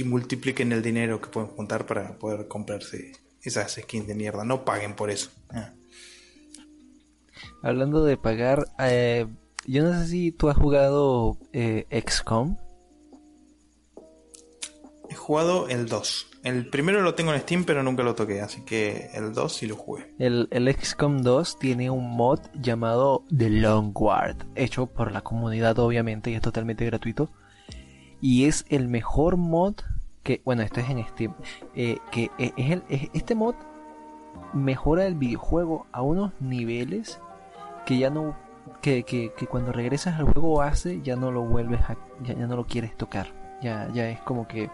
multipliquen 0.05 0.73
el 0.73 0.83
dinero 0.83 1.19
que 1.19 1.31
pueden 1.31 1.49
juntar 1.49 1.87
para 1.87 2.19
poder 2.19 2.47
comprarse 2.47 3.13
esas 3.41 3.73
skins 3.73 4.07
de 4.07 4.15
mierda. 4.15 4.45
No 4.45 4.67
paguen 4.67 4.95
por 4.95 5.09
eso. 5.09 5.31
Ah. 5.49 5.73
Hablando 7.63 8.05
de 8.05 8.19
pagar, 8.19 8.67
eh, 8.79 9.27
yo 9.67 9.83
no 9.83 9.99
sé 9.99 10.09
si 10.09 10.33
tú 10.33 10.51
has 10.51 10.59
jugado 10.59 11.39
XCOM. 11.91 12.59
Jugado 15.27 15.67
el 15.69 15.89
2. 15.89 16.27
El 16.45 16.67
primero 16.71 17.03
lo 17.03 17.17
tengo 17.17 17.35
en 17.35 17.41
Steam, 17.41 17.65
pero 17.65 17.83
nunca 17.83 18.05
lo 18.05 18.15
toqué, 18.15 18.41
así 18.43 18.61
que 18.65 19.11
el 19.13 19.33
2 19.33 19.53
sí 19.53 19.67
lo 19.67 19.75
jugué. 19.75 20.15
El, 20.21 20.47
el 20.53 20.73
XCOM 20.73 21.23
2 21.23 21.59
tiene 21.59 21.91
un 21.91 22.17
mod 22.17 22.39
llamado 22.55 23.25
The 23.37 23.51
Long 23.51 23.93
Guard, 23.93 24.37
hecho 24.55 24.87
por 24.87 25.11
la 25.11 25.23
comunidad 25.23 25.81
obviamente 25.81 26.31
y 26.31 26.35
es 26.35 26.43
totalmente 26.43 26.85
gratuito. 26.87 27.29
Y 28.21 28.45
es 28.45 28.67
el 28.69 28.87
mejor 28.87 29.37
mod 29.37 29.75
que, 30.23 30.43
bueno, 30.45 30.63
esto 30.63 30.79
es 30.79 30.91
en 30.91 31.05
Steam, 31.09 31.35
eh, 31.75 31.99
que 32.13 32.31
es 32.39 32.53
el, 32.57 32.85
es- 32.89 33.11
este 33.13 33.35
mod 33.35 33.57
mejora 34.55 35.07
el 35.07 35.17
videojuego 35.17 35.89
a 35.91 36.03
unos 36.03 36.31
niveles 36.41 37.21
que 37.85 37.99
ya 37.99 38.11
no, 38.11 38.37
que, 38.81 39.03
que, 39.03 39.33
cuando 39.49 39.73
regresas 39.73 40.21
al 40.21 40.27
juego 40.33 40.59
base 40.59 41.01
ya 41.03 41.17
no 41.17 41.33
lo 41.33 41.43
vuelves 41.43 41.81
a, 41.81 41.97
ya, 42.23 42.35
ya 42.35 42.47
no 42.47 42.55
lo 42.55 42.65
quieres 42.65 42.97
tocar. 42.97 43.27
Ya, 43.63 43.89
ya 43.95 44.11
es 44.11 44.21
como 44.21 44.47
que 44.47 44.69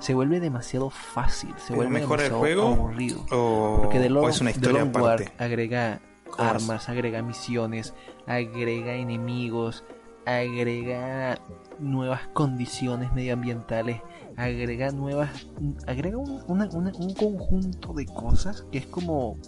se 0.00 0.14
vuelve 0.14 0.40
demasiado 0.40 0.90
fácil, 0.90 1.50
se 1.58 1.68
¿Pero 1.68 1.76
vuelve 1.76 2.00
el 2.00 2.08
demasiado 2.08 2.38
juego? 2.38 2.66
aburrido. 2.68 3.24
O, 3.30 3.78
Porque 3.82 4.08
Long, 4.08 4.24
o 4.24 4.28
es 4.28 4.40
una 4.40 4.50
historia 4.50 4.82
Guard 4.84 5.22
aparte. 5.22 5.32
agrega 5.38 6.00
¿Cómo 6.30 6.48
es? 6.48 6.62
armas, 6.62 6.88
agrega 6.88 7.22
misiones, 7.22 7.94
agrega 8.26 8.94
enemigos, 8.94 9.84
agrega 10.26 11.38
nuevas 11.78 12.20
condiciones 12.32 13.12
medioambientales, 13.12 14.00
agrega 14.36 14.90
nuevas, 14.90 15.48
agrega 15.86 16.16
un, 16.18 16.42
una- 16.46 16.68
una- 16.72 16.92
un 16.96 17.14
conjunto 17.14 17.92
de 17.94 18.06
cosas 18.06 18.66
que 18.70 18.78
es 18.78 18.86
como 18.86 19.38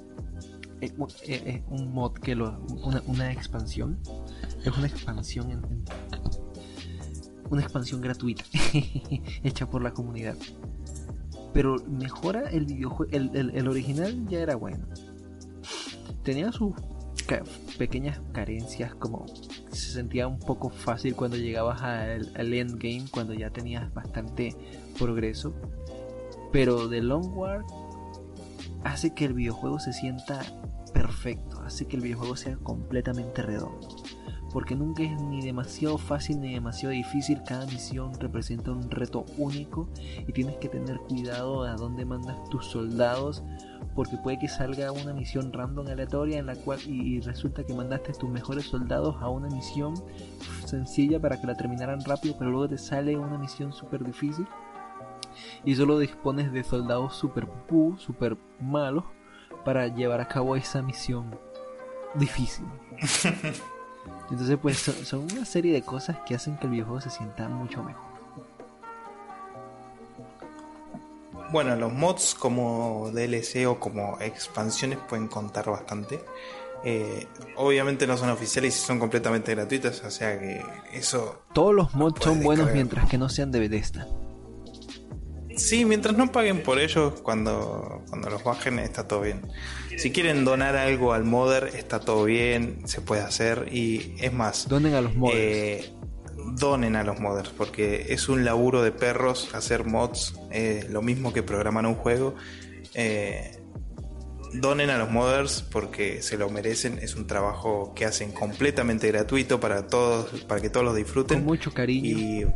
eh, 0.80 0.92
un- 0.98 1.08
eh, 1.26 1.42
eh, 1.46 1.64
un 1.68 1.92
mod 1.94 2.12
que 2.14 2.34
lo, 2.34 2.58
una, 2.84 3.00
una 3.06 3.30
expansión, 3.32 4.00
es 4.64 4.76
una 4.76 4.86
expansión 4.88 5.50
en- 5.52 5.64
en- 5.70 5.84
una 7.52 7.62
expansión 7.62 8.00
gratuita 8.00 8.44
hecha 9.44 9.68
por 9.68 9.82
la 9.82 9.92
comunidad. 9.92 10.36
Pero 11.52 11.76
mejora 11.86 12.48
el 12.50 12.64
videojuego. 12.64 13.12
El, 13.12 13.50
el- 13.54 13.68
original 13.68 14.26
ya 14.26 14.40
era 14.40 14.56
bueno. 14.56 14.86
Tenía 16.22 16.50
sus 16.50 16.72
pequeñas 17.78 18.20
carencias, 18.32 18.94
como 18.94 19.26
se 19.70 19.92
sentía 19.92 20.26
un 20.28 20.38
poco 20.38 20.70
fácil 20.70 21.14
cuando 21.14 21.36
llegabas 21.36 21.82
al, 21.82 22.52
endgame, 22.54 23.04
cuando 23.10 23.34
ya 23.34 23.50
tenías 23.50 23.92
bastante 23.92 24.56
progreso. 24.98 25.52
Pero 26.52 26.88
The 26.88 27.02
Long 27.02 27.36
War 27.36 27.62
hace 28.84 29.14
que 29.14 29.26
el 29.26 29.34
videojuego 29.34 29.78
se 29.78 29.92
sienta 29.92 30.40
perfecto, 30.94 31.60
hace 31.62 31.86
que 31.86 31.96
el 31.96 32.02
videojuego 32.02 32.36
sea 32.36 32.56
completamente 32.56 33.42
redondo 33.42 33.88
porque 34.52 34.74
nunca 34.74 35.02
es 35.02 35.20
ni 35.22 35.40
demasiado 35.40 35.96
fácil 35.96 36.40
ni 36.40 36.52
demasiado 36.52 36.92
difícil. 36.92 37.42
Cada 37.46 37.66
misión 37.66 38.12
representa 38.20 38.70
un 38.70 38.90
reto 38.90 39.24
único 39.38 39.88
y 40.26 40.32
tienes 40.32 40.56
que 40.56 40.68
tener 40.68 40.98
cuidado 40.98 41.64
a 41.64 41.74
dónde 41.74 42.04
mandas 42.04 42.36
tus 42.50 42.66
soldados, 42.66 43.42
porque 43.94 44.16
puede 44.18 44.38
que 44.38 44.48
salga 44.48 44.92
una 44.92 45.12
misión 45.12 45.52
random 45.52 45.86
aleatoria 45.86 46.38
en 46.38 46.46
la 46.46 46.56
cual 46.56 46.80
y, 46.86 47.20
resulta 47.20 47.64
que 47.64 47.74
mandaste 47.74 48.12
tus 48.12 48.28
mejores 48.28 48.66
soldados 48.66 49.16
a 49.20 49.28
una 49.28 49.48
misión 49.48 49.94
sencilla 50.66 51.20
para 51.20 51.40
que 51.40 51.46
la 51.46 51.56
terminaran 51.56 52.00
rápido, 52.04 52.36
pero 52.38 52.50
luego 52.50 52.68
te 52.68 52.78
sale 52.78 53.16
una 53.16 53.38
misión 53.38 53.72
súper 53.72 54.04
difícil 54.04 54.46
y 55.64 55.74
solo 55.74 55.98
dispones 55.98 56.52
de 56.52 56.62
soldados 56.62 57.16
super 57.16 57.46
pu, 57.46 57.96
super 57.96 58.36
malos 58.60 59.04
para 59.64 59.88
llevar 59.88 60.20
a 60.20 60.28
cabo 60.28 60.56
esa 60.56 60.82
misión 60.82 61.38
difícil. 62.14 62.66
Entonces, 64.32 64.58
pues 64.60 64.78
son, 64.78 64.94
son 65.04 65.20
una 65.30 65.44
serie 65.44 65.72
de 65.74 65.82
cosas 65.82 66.16
que 66.26 66.34
hacen 66.34 66.56
que 66.56 66.64
el 66.64 66.72
videojuego 66.72 67.02
se 67.02 67.10
sienta 67.10 67.48
mucho 67.48 67.84
mejor. 67.84 68.10
Bueno, 71.52 71.76
los 71.76 71.92
mods 71.92 72.34
como 72.34 73.10
DLC 73.12 73.66
o 73.68 73.78
como 73.78 74.18
expansiones 74.20 74.98
pueden 75.06 75.28
contar 75.28 75.68
bastante. 75.68 76.24
Eh, 76.82 77.26
obviamente 77.56 78.06
no 78.06 78.16
son 78.16 78.30
oficiales 78.30 78.74
y 78.74 78.80
son 78.80 78.98
completamente 78.98 79.54
gratuitas, 79.54 80.02
o 80.02 80.10
sea 80.10 80.40
que 80.40 80.64
eso... 80.94 81.42
Todos 81.52 81.74
los 81.74 81.94
mods 81.94 82.24
son 82.24 82.42
buenos 82.42 82.66
descargar. 82.66 82.74
mientras 82.74 83.10
que 83.10 83.18
no 83.18 83.28
sean 83.28 83.52
de 83.52 83.60
Bethesda. 83.60 84.08
Sí, 85.56 85.84
mientras 85.84 86.16
no 86.16 86.30
paguen 86.32 86.62
por 86.62 86.78
ellos, 86.78 87.20
cuando, 87.22 88.02
cuando 88.08 88.30
los 88.30 88.42
bajen 88.44 88.78
está 88.78 89.06
todo 89.08 89.20
bien. 89.22 89.42
Si 89.96 90.10
quieren 90.10 90.44
donar 90.44 90.76
algo 90.76 91.12
al 91.12 91.24
modder, 91.24 91.70
está 91.74 92.00
todo 92.00 92.24
bien, 92.24 92.82
se 92.86 93.00
puede 93.00 93.22
hacer. 93.22 93.68
Y 93.72 94.14
es 94.20 94.32
más, 94.32 94.68
Donen 94.68 94.94
a 94.94 95.00
los 95.00 95.14
modders. 95.14 95.38
eh, 95.38 95.92
donen 96.54 96.96
a 96.96 97.04
los 97.04 97.20
modders, 97.20 97.50
porque 97.50 98.06
es 98.08 98.28
un 98.28 98.44
laburo 98.44 98.82
de 98.82 98.92
perros 98.92 99.54
hacer 99.54 99.84
mods, 99.84 100.34
eh, 100.50 100.86
lo 100.90 101.02
mismo 101.02 101.32
que 101.32 101.42
programar 101.42 101.86
un 101.86 101.94
juego. 101.94 102.34
Eh, 102.94 103.58
donen 104.54 104.90
a 104.90 104.98
los 104.98 105.10
modders 105.10 105.62
porque 105.62 106.20
se 106.22 106.36
lo 106.36 106.50
merecen, 106.50 106.98
es 106.98 107.14
un 107.14 107.26
trabajo 107.26 107.92
que 107.94 108.04
hacen 108.04 108.32
completamente 108.32 109.08
gratuito 109.08 109.60
para 109.60 109.86
todos, 109.86 110.28
para 110.44 110.60
que 110.60 110.68
todos 110.70 110.84
lo 110.84 110.94
disfruten. 110.94 111.38
Con 111.38 111.46
mucho 111.46 111.72
cariño. 111.72 112.06
Y 112.08 112.46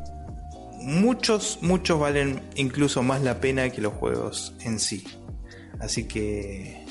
muchos, 0.87 1.59
muchos 1.63 1.99
valen 1.99 2.41
incluso 2.55 3.03
más 3.03 3.21
la 3.21 3.41
pena 3.41 3.69
que 3.71 3.81
los 3.81 3.93
juegos 3.93 4.55
en 4.61 4.79
sí. 4.79 5.05
Así 5.81 6.05
que 6.05 6.87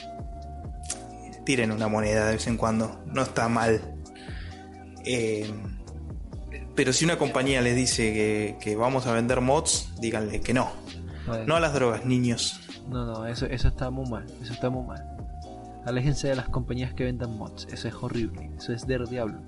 tiren 1.46 1.72
una 1.72 1.88
moneda 1.88 2.26
de 2.26 2.34
vez 2.34 2.48
en 2.48 2.58
cuando, 2.58 3.02
no 3.06 3.22
está 3.22 3.48
mal. 3.48 3.82
Eh, 5.06 5.50
pero 6.76 6.92
si 6.92 7.06
una 7.06 7.18
compañía 7.18 7.62
les 7.62 7.76
dice 7.76 8.14
que, 8.14 8.58
que 8.60 8.76
vamos 8.76 9.08
a 9.08 9.14
vender 9.14 9.40
mods, 9.40 9.94
díganle 10.00 10.42
que 10.42 10.54
no. 10.54 10.72
Vale. 11.26 11.46
No 11.46 11.56
a 11.56 11.60
las 11.60 11.74
drogas, 11.74 12.06
niños. 12.06 12.60
No, 12.90 13.06
no, 13.06 13.26
eso, 13.26 13.46
eso 13.46 13.70
está 13.70 13.90
muy 13.90 14.10
mal. 14.10 14.26
Eso 14.42 14.54
está 14.54 14.70
muy 14.70 14.86
mal. 14.86 15.04
Aléjense 15.86 16.28
de 16.28 16.36
las 16.36 16.50
compañías 16.50 16.94
que 16.94 17.06
vendan 17.06 17.38
mods. 17.38 17.68
Eso 17.72 17.88
es 17.88 17.94
horrible. 17.96 18.52
Eso 18.58 18.74
es 18.74 18.86
del 18.86 19.06
diablo. 19.06 19.40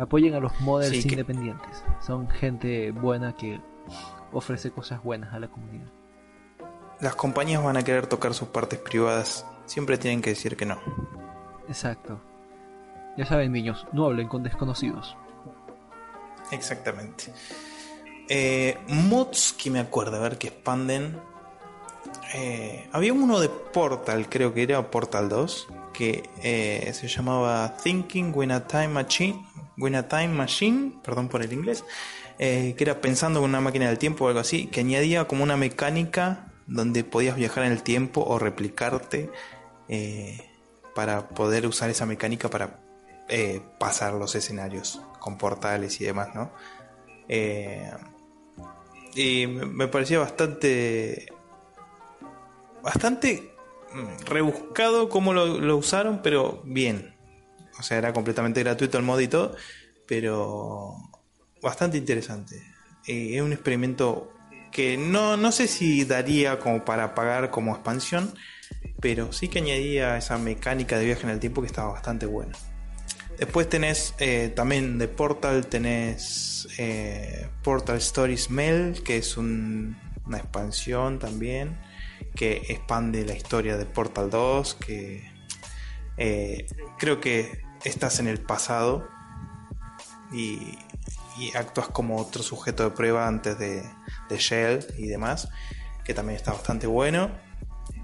Apoyen 0.00 0.34
a 0.34 0.40
los 0.40 0.58
modders 0.60 0.90
Sí, 0.96 1.02
que- 1.02 1.10
independientes. 1.10 1.84
Son 2.04 2.28
gente 2.28 2.90
buena 2.90 3.34
que 3.36 3.60
ofrece 4.32 4.70
cosas 4.70 5.02
buenas 5.02 5.32
a 5.34 5.38
la 5.40 5.48
comunidad. 5.48 5.86
Las 7.00 7.14
compañías 7.16 7.62
van 7.62 7.76
a 7.76 7.82
querer 7.82 8.06
tocar 8.06 8.34
sus 8.34 8.48
partes 8.48 8.78
privadas. 8.78 9.46
Siempre 9.66 9.98
tienen 9.98 10.20
que 10.22 10.30
decir 10.30 10.56
que 10.56 10.66
no. 10.66 10.78
Exacto. 11.68 12.20
Ya 13.16 13.26
saben, 13.26 13.52
niños, 13.52 13.86
no 13.92 14.06
hablen 14.06 14.28
con 14.28 14.42
desconocidos. 14.42 15.16
Exactamente. 16.50 17.32
Eh, 18.28 18.78
mods 18.88 19.52
que 19.52 19.70
me 19.70 19.80
acuerdo, 19.80 20.16
a 20.16 20.20
ver 20.20 20.38
que 20.38 20.48
expanden. 20.48 21.18
Eh, 22.34 22.88
había 22.92 23.12
uno 23.12 23.40
de 23.40 23.48
Portal, 23.48 24.28
creo 24.28 24.54
que 24.54 24.62
era 24.62 24.90
Portal 24.90 25.28
2, 25.28 25.68
que 25.92 26.28
eh, 26.42 26.90
se 26.94 27.08
llamaba 27.08 27.76
Thinking 27.82 28.32
When 28.34 28.52
a 28.52 28.66
Time 28.66 28.88
Machine, 28.88 29.44
When 29.80 29.94
a 29.94 30.08
Time 30.08 30.28
Machine, 30.28 30.92
perdón 31.02 31.28
por 31.28 31.42
el 31.42 31.52
inglés, 31.52 31.84
eh, 32.38 32.74
que 32.76 32.84
era 32.84 33.00
pensando 33.00 33.40
en 33.40 33.46
una 33.46 33.60
máquina 33.60 33.88
del 33.88 33.98
tiempo 33.98 34.24
o 34.24 34.28
algo 34.28 34.40
así, 34.40 34.66
que 34.66 34.80
añadía 34.80 35.26
como 35.26 35.42
una 35.42 35.56
mecánica 35.56 36.52
donde 36.66 37.02
podías 37.02 37.36
viajar 37.36 37.64
en 37.64 37.72
el 37.72 37.82
tiempo 37.82 38.22
o 38.22 38.38
replicarte 38.38 39.30
eh, 39.88 40.38
para 40.94 41.28
poder 41.28 41.66
usar 41.66 41.90
esa 41.90 42.06
mecánica 42.06 42.48
para 42.48 42.80
eh, 43.28 43.60
pasar 43.78 44.14
los 44.14 44.34
escenarios 44.34 45.00
con 45.18 45.38
portales 45.38 46.00
y 46.00 46.04
demás, 46.04 46.28
¿no? 46.34 46.50
Y 49.14 49.46
me 49.46 49.86
parecía 49.88 50.18
bastante 50.18 51.32
bastante 52.82 53.54
mm, 53.92 54.24
rebuscado 54.26 55.08
cómo 55.08 55.32
lo, 55.32 55.58
lo 55.58 55.76
usaron, 55.76 56.20
pero 56.22 56.60
bien. 56.64 57.09
O 57.80 57.82
sea, 57.82 57.98
era 57.98 58.12
completamente 58.12 58.62
gratuito 58.62 58.98
el 58.98 59.04
mod 59.04 59.18
y 59.20 59.28
todo, 59.28 59.56
pero 60.06 60.94
bastante 61.62 61.96
interesante. 61.98 62.62
Es 63.06 63.40
un 63.42 63.52
experimento 63.52 64.32
que 64.70 64.96
no, 64.96 65.36
no 65.36 65.50
sé 65.50 65.66
si 65.66 66.04
daría 66.04 66.58
como 66.60 66.84
para 66.84 67.14
pagar 67.14 67.50
como 67.50 67.72
expansión, 67.74 68.32
pero 69.00 69.32
sí 69.32 69.48
que 69.48 69.58
añadía 69.58 70.16
esa 70.16 70.38
mecánica 70.38 70.98
de 70.98 71.06
viaje 71.06 71.24
en 71.24 71.30
el 71.30 71.40
tiempo 71.40 71.60
que 71.62 71.66
estaba 71.66 71.90
bastante 71.92 72.26
buena. 72.26 72.52
Después 73.38 73.68
tenés 73.68 74.14
eh, 74.18 74.52
también 74.54 74.98
de 74.98 75.08
Portal, 75.08 75.66
tenés 75.66 76.68
eh, 76.78 77.48
Portal 77.64 77.96
Stories 77.96 78.50
Mail, 78.50 79.02
que 79.02 79.16
es 79.16 79.36
un- 79.38 79.96
una 80.26 80.36
expansión 80.38 81.18
también, 81.18 81.78
que 82.36 82.62
expande 82.68 83.24
la 83.24 83.34
historia 83.34 83.76
de 83.78 83.86
Portal 83.86 84.28
2, 84.30 84.74
que 84.74 85.28
Eh, 86.22 86.66
creo 86.98 87.18
que 87.18 87.62
estás 87.84 88.20
en 88.20 88.28
el 88.28 88.40
pasado 88.40 89.08
y, 90.32 90.78
actúas 91.54 91.88
como 91.88 92.18
otro 92.18 92.42
sujeto 92.42 92.84
de 92.84 92.90
prueba 92.90 93.26
antes 93.26 93.58
de, 93.58 93.82
Shell 94.30 94.86
y 94.98 95.06
demás, 95.06 95.48
que 96.04 96.12
también 96.12 96.36
está 96.36 96.52
bastante 96.52 96.86
bueno. 96.86 97.30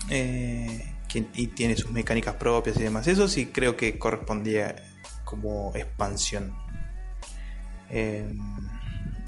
Eh, 0.08 0.92
y 1.34 1.46
tiene 1.48 1.76
sus 1.76 1.90
mecánicas 1.90 2.34
propias 2.34 2.76
y 2.78 2.82
demás. 2.82 3.06
Eso 3.06 3.28
sí 3.28 3.46
creo 3.46 3.76
que 3.76 3.98
correspondía 3.98 4.76
como 5.24 5.72
expansión. 5.74 6.54
Eh, 7.90 8.34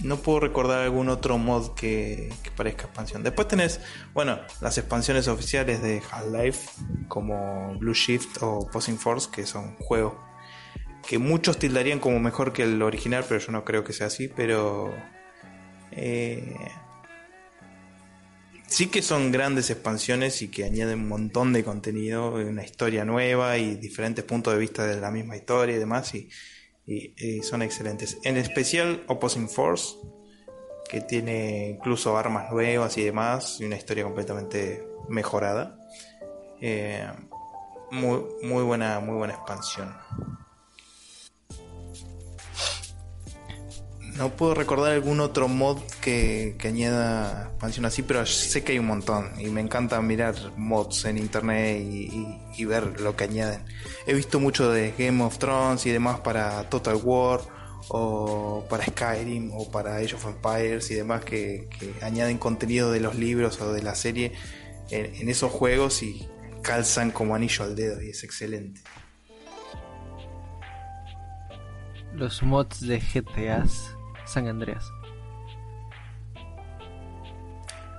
no 0.04 0.16
puedo 0.16 0.40
recordar 0.40 0.80
algún 0.80 1.08
otro 1.08 1.38
mod 1.38 1.74
que, 1.74 2.32
parezca 2.56 2.84
expansión. 2.84 3.22
Después 3.22 3.48
tenés, 3.48 3.80
bueno, 4.14 4.38
las 4.60 4.78
expansiones 4.78 5.28
oficiales 5.28 5.82
de 5.82 6.02
Half-Life, 6.10 6.70
como 7.08 7.74
Blue 7.78 7.94
Shift 7.94 8.42
o 8.42 8.68
Posing 8.70 8.96
Force, 8.96 9.28
que 9.30 9.46
son 9.46 9.76
juegos 9.76 10.14
que 11.08 11.18
muchos 11.18 11.58
tildarían 11.58 12.00
como 12.00 12.20
mejor 12.20 12.52
que 12.52 12.64
el 12.64 12.82
original, 12.82 13.24
pero 13.26 13.40
yo 13.40 13.50
no 13.50 13.64
creo 13.64 13.82
que 13.82 13.94
sea 13.94 14.08
así. 14.08 14.28
Pero 14.28 14.94
eh, 15.90 16.54
sí 18.66 18.88
que 18.88 19.00
son 19.00 19.32
grandes 19.32 19.70
expansiones 19.70 20.42
y 20.42 20.48
que 20.48 20.64
añaden 20.64 21.00
un 21.00 21.08
montón 21.08 21.54
de 21.54 21.64
contenido, 21.64 22.34
una 22.34 22.62
historia 22.62 23.06
nueva 23.06 23.56
y 23.56 23.76
diferentes 23.76 24.22
puntos 24.22 24.52
de 24.52 24.60
vista 24.60 24.86
de 24.86 25.00
la 25.00 25.10
misma 25.10 25.34
historia 25.34 25.76
y 25.76 25.78
demás. 25.78 26.12
Y, 26.14 26.28
son 27.42 27.62
excelentes. 27.62 28.18
En 28.24 28.36
especial 28.36 29.02
Opposing 29.06 29.48
Force, 29.48 29.96
que 30.90 31.00
tiene 31.00 31.70
incluso 31.70 32.18
armas 32.18 32.52
nuevas 32.52 32.98
y 32.98 33.04
demás, 33.04 33.58
y 33.60 33.64
una 33.64 33.76
historia 33.76 34.04
completamente 34.04 34.86
mejorada. 35.08 35.78
Eh, 36.60 37.06
muy, 37.90 38.62
buena, 38.62 39.00
muy 39.00 39.16
buena 39.16 39.32
expansión. 39.32 39.94
No 44.18 44.30
puedo 44.30 44.52
recordar 44.54 44.92
algún 44.92 45.20
otro 45.20 45.46
mod 45.46 45.78
que, 46.00 46.56
que, 46.58 46.68
añada 46.68 47.50
expansión 47.50 47.84
así, 47.84 48.02
pero 48.02 48.26
sé 48.26 48.64
que 48.64 48.72
hay 48.72 48.80
un 48.80 48.86
montón. 48.86 49.30
Y 49.38 49.46
me 49.46 49.60
encanta 49.60 50.02
mirar 50.02 50.34
mods 50.56 51.04
en 51.04 51.18
internet 51.18 51.80
y, 51.80 52.64
ver 52.64 53.00
lo 53.00 53.14
que 53.14 53.24
añaden. 53.24 53.62
He 54.06 54.14
visto 54.14 54.40
mucho 54.40 54.72
de 54.72 54.92
Game 54.98 55.22
of 55.22 55.38
Thrones 55.38 55.86
y 55.86 55.90
demás 55.90 56.18
para 56.18 56.68
Total 56.68 56.96
War, 56.96 57.42
o 57.90 58.66
para 58.68 58.84
Skyrim, 58.84 59.52
o 59.54 59.70
para 59.70 59.98
Age 59.98 60.16
of 60.16 60.26
Empires 60.26 60.90
y 60.90 60.96
demás 60.96 61.24
que, 61.24 61.68
añaden 62.02 62.38
contenido 62.38 62.90
de 62.90 62.98
los 62.98 63.14
libros 63.14 63.60
o 63.60 63.72
de 63.72 63.82
la 63.82 63.94
serie 63.94 64.32
en, 64.90 65.28
esos 65.28 65.52
juegos 65.52 66.02
y 66.02 66.28
calzan 66.62 67.12
como 67.12 67.36
anillo 67.36 67.62
al 67.62 67.76
dedo 67.76 68.02
y 68.02 68.10
es 68.10 68.24
excelente. 68.24 68.80
Los 72.12 72.42
mods 72.42 72.80
de 72.80 72.98
GTAs 72.98 73.97
San 74.28 74.46
Andreas. 74.46 74.92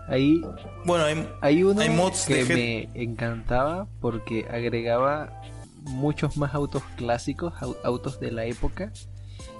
Ahí, 0.07 0.41
bueno, 0.85 1.05
hay, 1.41 1.63
uno 1.63 1.81
que 2.25 2.45
me 2.45 2.89
encantaba 2.99 3.87
porque 4.01 4.47
agregaba 4.49 5.41
muchos 5.81 6.35
más 6.35 6.55
autos 6.55 6.81
clásicos, 6.97 7.53
autos 7.83 8.19
de 8.19 8.31
la 8.31 8.45
época, 8.45 8.91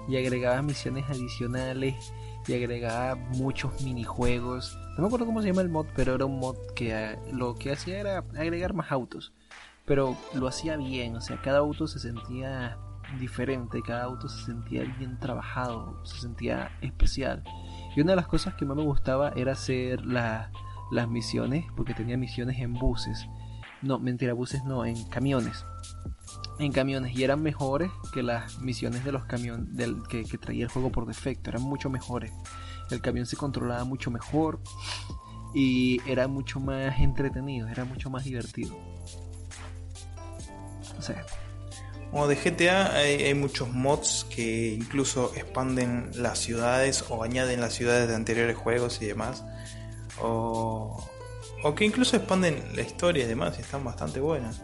y 0.08 0.16
agregaba 0.16 0.60
misiones 0.62 1.08
adicionales 1.08 2.12
y 2.48 2.54
agregaba 2.54 3.14
muchos 3.14 3.80
minijuegos. 3.82 4.76
No 4.96 5.02
me 5.02 5.06
acuerdo 5.06 5.26
cómo 5.26 5.40
se 5.40 5.48
llama 5.48 5.62
el 5.62 5.68
mod, 5.68 5.86
pero 5.94 6.16
era 6.16 6.24
un 6.24 6.40
mod 6.40 6.56
que 6.74 6.94
ah, 6.94 7.16
lo 7.32 7.54
que 7.54 7.70
hacía 7.70 8.00
era 8.00 8.24
agregar 8.36 8.74
más 8.74 8.90
autos, 8.90 9.32
pero 9.84 10.16
lo 10.34 10.48
hacía 10.48 10.76
bien, 10.76 11.14
o 11.14 11.20
sea, 11.20 11.40
cada 11.40 11.58
auto 11.58 11.86
se 11.86 12.00
sentía 12.00 12.76
diferente, 13.18 13.82
cada 13.82 14.04
auto 14.04 14.28
se 14.28 14.44
sentía 14.44 14.82
bien 14.98 15.18
trabajado, 15.18 16.04
se 16.04 16.20
sentía 16.20 16.70
especial. 16.80 17.42
Y 17.96 18.00
una 18.00 18.12
de 18.12 18.16
las 18.16 18.26
cosas 18.26 18.54
que 18.54 18.64
más 18.64 18.76
me 18.76 18.84
gustaba 18.84 19.30
era 19.36 19.52
hacer 19.52 20.04
las 20.04 20.50
misiones, 21.08 21.64
porque 21.76 21.94
tenía 21.94 22.16
misiones 22.16 22.58
en 22.58 22.74
buses. 22.74 23.26
No, 23.82 23.98
mentira, 23.98 24.34
buses 24.34 24.64
no, 24.64 24.84
en 24.84 25.02
camiones. 25.08 25.64
En 26.58 26.72
camiones, 26.72 27.16
y 27.16 27.24
eran 27.24 27.42
mejores 27.42 27.90
que 28.12 28.22
las 28.22 28.60
misiones 28.60 29.04
de 29.04 29.12
los 29.12 29.24
camiones 29.24 29.74
del, 29.74 30.02
que, 30.08 30.24
que 30.24 30.38
traía 30.38 30.64
el 30.64 30.70
juego 30.70 30.92
por 30.92 31.06
defecto, 31.06 31.50
eran 31.50 31.62
mucho 31.62 31.88
mejores. 31.90 32.32
El 32.90 33.00
camión 33.00 33.26
se 33.26 33.36
controlaba 33.36 33.84
mucho 33.84 34.10
mejor 34.10 34.60
y 35.54 36.00
era 36.06 36.28
mucho 36.28 36.60
más 36.60 36.98
entretenido, 37.00 37.68
era 37.68 37.84
mucho 37.84 38.10
más 38.10 38.24
divertido. 38.24 38.76
O 40.98 41.02
sea, 41.02 41.24
como 42.10 42.26
de 42.26 42.34
GTA 42.34 42.96
hay, 42.96 43.34
muchos 43.34 43.68
mods 43.68 44.26
que 44.34 44.72
incluso 44.72 45.32
expanden 45.36 46.10
las 46.16 46.40
ciudades 46.40 47.04
o 47.08 47.22
añaden 47.22 47.60
las 47.60 47.74
ciudades 47.74 48.08
de 48.08 48.16
anteriores 48.16 48.56
juegos 48.56 49.00
y 49.00 49.06
demás. 49.06 49.44
O, 50.20 51.08
que 51.76 51.84
incluso 51.84 52.16
expanden 52.16 52.64
la 52.74 52.82
historia 52.82 53.24
y 53.24 53.28
demás 53.28 53.56
y 53.58 53.62
están 53.62 53.84
bastante 53.84 54.18
buenas. 54.18 54.62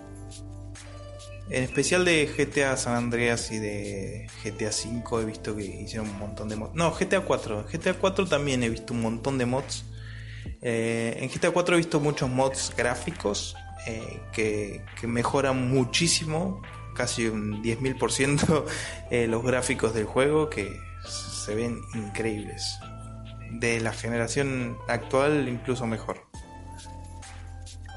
En 1.48 1.62
especial 1.62 2.04
de 2.04 2.26
GTA 2.26 2.76
San 2.76 2.96
Andreas 2.96 3.52
y 3.52 3.58
de 3.60 4.28
GTA 4.42 4.70
V 4.70 5.22
he 5.22 5.24
visto 5.24 5.54
que 5.54 5.64
hicieron 5.64 6.08
un 6.08 6.18
montón 6.18 6.48
de 6.48 6.56
mods. 6.56 6.74
No, 6.74 6.90
GTA 6.90 7.20
4. 7.20 7.66
GTA 7.72 7.94
4 7.94 8.26
también 8.26 8.64
he 8.64 8.68
visto 8.68 8.92
un 8.92 9.02
montón 9.02 9.38
de 9.38 9.46
mods. 9.46 9.84
Eh, 10.60 11.16
en 11.20 11.28
GTA 11.28 11.52
4 11.52 11.76
he 11.76 11.78
visto 11.78 12.00
muchos 12.00 12.28
mods 12.28 12.72
gráficos 12.76 13.54
eh, 13.86 14.20
que 14.32 15.06
mejoran 15.06 15.70
muchísimo 15.70 16.60
casi 16.96 17.26
un 17.26 17.62
10.000% 17.62 18.64
eh, 19.10 19.26
los 19.26 19.44
gráficos 19.44 19.94
del 19.94 20.06
juego 20.06 20.50
que 20.50 20.80
se 21.04 21.54
ven 21.54 21.80
increíbles. 21.94 22.78
De 23.52 23.80
la 23.80 23.92
generación 23.92 24.76
actual 24.88 25.48
incluso 25.48 25.86
mejor. 25.86 26.26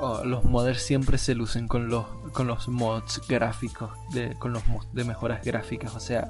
Oh, 0.02 0.24
los 0.24 0.45
modders 0.45 0.82
siempre 0.82 1.18
se 1.18 1.36
lucen 1.36 1.68
con 1.68 1.89
los, 1.89 2.06
con 2.32 2.47
los 2.47 2.70
mods 2.70 3.22
gráficos, 3.28 3.91
de, 4.14 4.34
con 4.36 4.54
los 4.54 4.66
mods 4.68 4.88
de 4.93 5.04
mejoras 5.04 5.43
gráficas. 5.43 5.93
O 5.93 6.00
sea, 6.00 6.30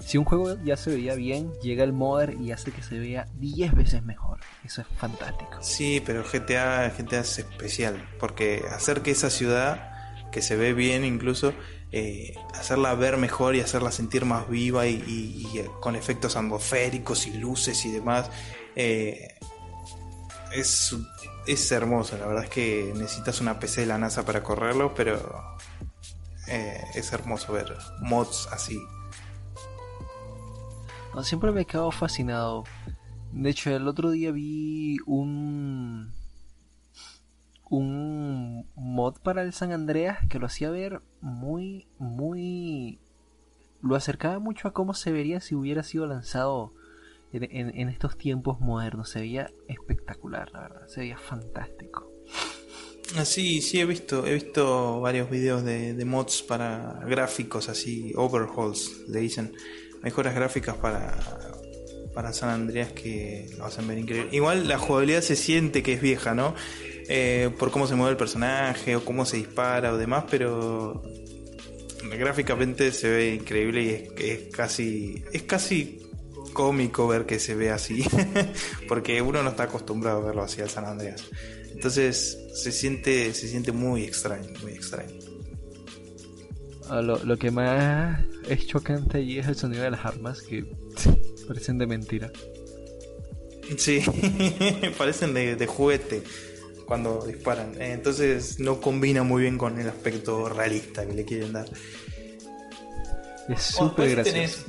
si 0.00 0.16
un 0.16 0.24
juego 0.24 0.56
ya 0.64 0.76
se 0.76 0.90
veía 0.90 1.14
bien, 1.14 1.52
llega 1.62 1.84
el 1.84 1.92
modder 1.92 2.34
y 2.40 2.52
hace 2.52 2.72
que 2.72 2.82
se 2.82 2.98
vea 2.98 3.26
10 3.34 3.74
veces 3.74 4.02
mejor. 4.02 4.38
Eso 4.64 4.80
es 4.80 4.86
fantástico. 4.96 5.58
Sí, 5.60 6.02
pero 6.04 6.24
GTA, 6.24 6.88
GTA 6.88 7.20
es 7.20 7.38
especial, 7.38 8.02
porque 8.18 8.64
hacer 8.70 9.02
que 9.02 9.10
esa 9.10 9.28
ciudad 9.28 9.89
que 10.30 10.42
se 10.42 10.56
ve 10.56 10.72
bien 10.72 11.04
incluso, 11.04 11.52
eh, 11.92 12.34
hacerla 12.54 12.94
ver 12.94 13.16
mejor 13.16 13.56
y 13.56 13.60
hacerla 13.60 13.90
sentir 13.90 14.24
más 14.24 14.48
viva 14.48 14.86
y, 14.86 15.46
eh, 15.56 15.68
con 15.80 15.96
efectos 15.96 16.36
atmosféricos 16.36 17.26
y 17.26 17.34
luces 17.34 17.84
y 17.84 17.90
demás. 17.90 18.30
Eh, 18.76 19.34
es, 20.52 20.96
es 21.46 21.72
hermoso, 21.72 22.16
la 22.18 22.26
verdad 22.26 22.44
es 22.44 22.50
que 22.50 22.92
necesitas 22.96 23.40
una 23.40 23.58
PC 23.58 23.82
de 23.82 23.86
la 23.88 23.98
NASA 23.98 24.24
para 24.24 24.42
correrlo, 24.42 24.94
pero 24.94 25.56
es 26.94 27.12
hermoso 27.12 27.52
ver 27.52 27.76
mods 28.00 28.48
así. 28.50 28.76
siempre 31.22 31.52
me 31.52 31.60
he 31.60 31.64
quedado 31.64 31.92
fascinado. 31.92 32.64
De 33.32 33.50
hecho, 33.50 33.70
el 33.70 33.86
otro 33.86 34.10
día 34.10 34.32
vi 34.32 34.96
un 35.06 36.12
un 37.70 38.66
mod 38.74 39.14
para 39.22 39.42
el 39.42 39.52
San 39.52 39.72
Andreas 39.72 40.18
que 40.28 40.38
lo 40.38 40.46
hacía 40.46 40.70
ver 40.70 41.00
muy, 41.20 41.86
muy... 41.98 42.98
lo 43.80 43.96
acercaba 43.96 44.38
mucho 44.40 44.68
a 44.68 44.72
cómo 44.72 44.92
se 44.92 45.12
vería 45.12 45.40
si 45.40 45.54
hubiera 45.54 45.82
sido 45.82 46.06
lanzado 46.06 46.74
en, 47.32 47.88
estos 47.88 48.18
tiempos 48.18 48.60
modernos. 48.60 49.08
Se 49.08 49.20
veía 49.20 49.50
espectacular, 49.68 50.50
la 50.52 50.60
verdad, 50.62 50.88
se 50.88 51.00
veía 51.00 51.16
fantástico. 51.16 52.12
Ah, 53.16 53.24
sí, 53.24 53.60
sí, 53.60 53.80
he 53.80 53.86
visto, 53.86 54.26
he 54.26 54.34
visto 54.34 55.00
varios 55.00 55.30
videos 55.30 55.64
de, 55.64 55.94
de 55.94 56.04
mods 56.04 56.42
para 56.42 57.00
gráficos 57.06 57.68
así, 57.68 58.12
overhauls, 58.16 59.08
le 59.08 59.20
dicen, 59.20 59.52
mejoras 60.02 60.34
gráficas 60.34 60.76
para, 60.76 61.18
para 62.14 62.32
San 62.32 62.50
Andreas 62.50 62.92
que 62.92 63.50
lo 63.58 63.64
hacen 63.64 63.86
ver 63.86 63.98
increíble. 63.98 64.28
Igual 64.32 64.68
la 64.68 64.78
jugabilidad 64.78 65.22
se 65.22 65.36
siente 65.36 65.82
que 65.82 65.94
es 65.94 66.00
vieja, 66.00 66.34
¿no? 66.34 66.54
Eh, 67.12 67.50
por 67.58 67.72
cómo 67.72 67.88
se 67.88 67.96
mueve 67.96 68.12
el 68.12 68.16
personaje 68.16 68.94
o 68.94 69.04
cómo 69.04 69.26
se 69.26 69.36
dispara 69.36 69.92
o 69.92 69.98
demás, 69.98 70.26
pero 70.30 71.02
gráficamente 72.16 72.92
se 72.92 73.10
ve 73.10 73.34
increíble 73.34 73.82
y 74.16 74.22
es, 74.22 74.54
casi 74.54 75.24
es 75.32 75.42
casi 75.42 76.06
cómico 76.52 77.08
ver 77.08 77.26
que 77.26 77.40
se 77.40 77.56
ve 77.56 77.70
así, 77.70 78.04
porque 78.88 79.20
uno 79.22 79.42
no 79.42 79.50
está 79.50 79.64
acostumbrado 79.64 80.22
a 80.22 80.26
verlo 80.26 80.44
así 80.44 80.60
al 80.60 80.70
San 80.70 80.84
Andreas. 80.84 81.24
Entonces 81.72 82.38
se 82.54 82.70
siente 82.70 83.34
se 83.34 83.48
siente 83.48 83.72
muy 83.72 84.04
extraño, 84.04 84.48
muy 84.62 84.70
extraño. 84.70 85.18
Ah, 86.88 87.02
lo, 87.02 87.24
lo 87.24 87.36
que 87.38 87.50
más 87.50 88.24
es 88.48 88.68
chocante 88.68 89.18
allí 89.18 89.40
es 89.40 89.48
el 89.48 89.56
sonido 89.56 89.82
de 89.82 89.90
las 89.90 90.04
armas 90.04 90.42
que 90.42 90.64
parecen 91.48 91.76
de 91.76 91.88
mentira. 91.88 92.30
Sí, 93.76 94.00
parecen 94.96 95.34
de, 95.34 95.56
de 95.56 95.66
juguete 95.66 96.22
cuando 96.90 97.24
disparan. 97.24 97.80
Eh, 97.80 97.92
entonces 97.92 98.58
no 98.58 98.80
combina 98.80 99.22
muy 99.22 99.42
bien 99.42 99.58
con 99.58 99.78
el 99.78 99.88
aspecto 99.88 100.48
realista 100.48 101.06
que 101.06 101.12
le 101.12 101.24
quieren 101.24 101.52
dar. 101.52 101.68
Es 103.48 103.62
súper 103.62 104.10
gracioso. 104.10 104.64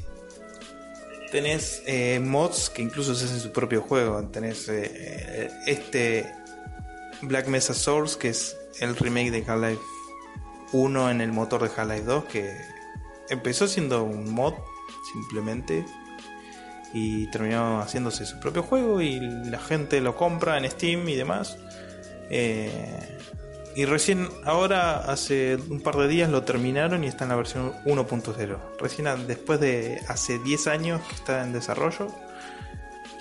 Tenés, 1.31 1.81
eh, 1.87 2.19
mods 2.19 2.69
que 2.69 2.83
incluso 2.83 3.15
se 3.15 3.25
hacen 3.25 3.39
su 3.39 3.51
propio 3.51 3.81
juego. 3.81 4.23
Tenés 4.27 4.69
eh, 4.69 5.49
este 5.65 6.31
Black 7.23 7.47
Mesa 7.47 7.73
Source, 7.73 8.19
que 8.19 8.29
es 8.29 8.55
el 8.79 8.95
remake 8.95 9.31
de 9.31 9.43
Half-Life 9.43 9.81
1 10.73 11.09
en 11.09 11.21
el 11.21 11.31
motor 11.31 11.63
de 11.63 11.71
Half-Life 11.75 12.03
2, 12.03 12.25
que 12.25 12.55
empezó 13.31 13.67
siendo 13.67 14.03
un 14.03 14.31
mod 14.31 14.53
simplemente 15.11 15.83
y 16.93 17.25
terminó 17.31 17.81
haciéndose 17.81 18.27
su 18.27 18.39
propio 18.39 18.61
juego 18.61 19.01
y 19.01 19.19
la 19.19 19.57
gente 19.57 20.01
lo 20.01 20.15
compra 20.15 20.59
en 20.59 20.69
Steam 20.69 21.09
y 21.09 21.15
demás. 21.15 21.57
Eh, 22.33 23.19
y 23.75 23.85
recién 23.85 24.27
ahora, 24.45 24.97
hace 24.99 25.57
un 25.69 25.81
par 25.81 25.97
de 25.97 26.07
días, 26.07 26.29
lo 26.29 26.43
terminaron 26.43 27.03
y 27.03 27.07
está 27.07 27.25
en 27.25 27.29
la 27.29 27.35
versión 27.35 27.73
1.0. 27.85 28.57
Recién 28.79 29.27
después 29.27 29.59
de 29.59 30.01
hace 30.07 30.39
10 30.39 30.67
años 30.67 31.01
que 31.07 31.15
está 31.15 31.43
en 31.43 31.53
desarrollo, 31.53 32.07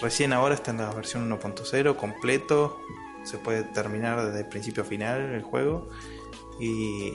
recién 0.01 0.33
ahora 0.33 0.55
está 0.55 0.71
en 0.71 0.79
la 0.79 0.93
versión 0.93 1.29
1.0 1.29 1.97
completo. 1.97 2.81
Se 3.25 3.37
puede 3.37 3.65
terminar 3.65 4.25
desde 4.27 4.45
principio 4.45 4.85
a 4.85 4.87
final 4.87 5.21
el 5.35 5.43
juego. 5.43 5.89
Y 6.61 7.13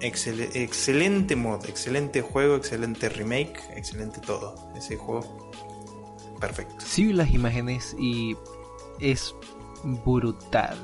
excelente 0.00 1.36
mod, 1.36 1.64
excelente 1.66 2.20
juego, 2.20 2.56
excelente 2.56 3.08
remake, 3.08 3.58
excelente 3.74 4.20
todo. 4.20 4.54
Ese 4.76 4.96
juego 4.96 5.50
perfecto. 6.40 6.84
Sí 6.84 7.12
las 7.12 7.30
imágenes 7.30 7.94
y 7.98 8.36
es 8.98 9.34
brutal. 9.84 10.78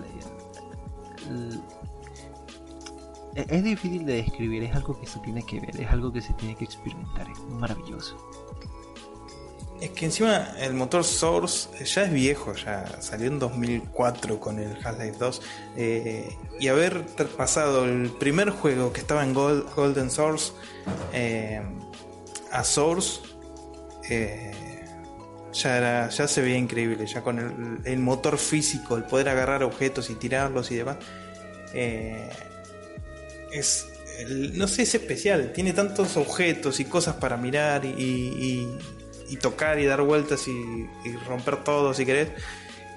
Es 3.34 3.62
difícil 3.62 4.04
de 4.04 4.14
describir, 4.14 4.64
es 4.64 4.74
algo 4.74 4.98
que 4.98 5.06
se 5.06 5.20
tiene 5.20 5.44
que 5.44 5.60
ver, 5.60 5.80
es 5.80 5.90
algo 5.90 6.12
que 6.12 6.20
se 6.20 6.32
tiene 6.34 6.56
que 6.56 6.64
experimentar, 6.64 7.30
es 7.30 7.38
maravilloso. 7.54 8.16
Es 9.80 9.90
que 9.90 10.06
encima 10.06 10.48
el 10.58 10.74
motor 10.74 11.04
Source 11.04 11.68
ya 11.84 12.02
es 12.02 12.12
viejo, 12.12 12.52
ya 12.54 13.00
salió 13.00 13.28
en 13.28 13.38
2004 13.38 14.40
con 14.40 14.58
el 14.58 14.76
Half-Life 14.84 15.18
2. 15.18 15.42
Eh, 15.76 16.36
y 16.58 16.66
haber 16.66 17.06
pasado 17.36 17.84
el 17.84 18.10
primer 18.10 18.50
juego 18.50 18.92
que 18.92 19.00
estaba 19.00 19.22
en 19.22 19.34
Golden 19.34 20.10
Source 20.10 20.52
eh, 21.12 21.62
a 22.50 22.64
Source, 22.64 23.20
eh, 24.10 24.67
ya, 25.62 25.76
era, 25.76 26.08
ya 26.08 26.28
se 26.28 26.40
veía 26.40 26.58
increíble, 26.58 27.06
ya 27.06 27.22
con 27.22 27.82
el, 27.84 27.98
motor 27.98 28.38
físico, 28.38 28.96
el 28.96 29.04
poder 29.04 29.28
agarrar 29.28 29.62
objetos 29.62 30.10
y 30.10 30.14
tirarlos 30.14 30.70
y 30.70 30.76
demás. 30.76 30.96
es, 33.52 33.86
no 34.54 34.66
sé, 34.66 34.82
es 34.82 34.94
especial, 34.94 35.52
tiene 35.52 35.72
tantos 35.72 36.16
objetos 36.16 36.80
y 36.80 36.84
cosas 36.84 37.16
para 37.16 37.36
mirar 37.36 37.84
y 37.84 38.66
y 39.28 39.36
tocar 39.36 39.78
y 39.78 39.86
dar 39.86 40.02
vueltas 40.02 40.48
y, 40.48 40.88
romper 41.26 41.62
todo 41.62 41.94
si 41.94 42.06
querés, 42.06 42.30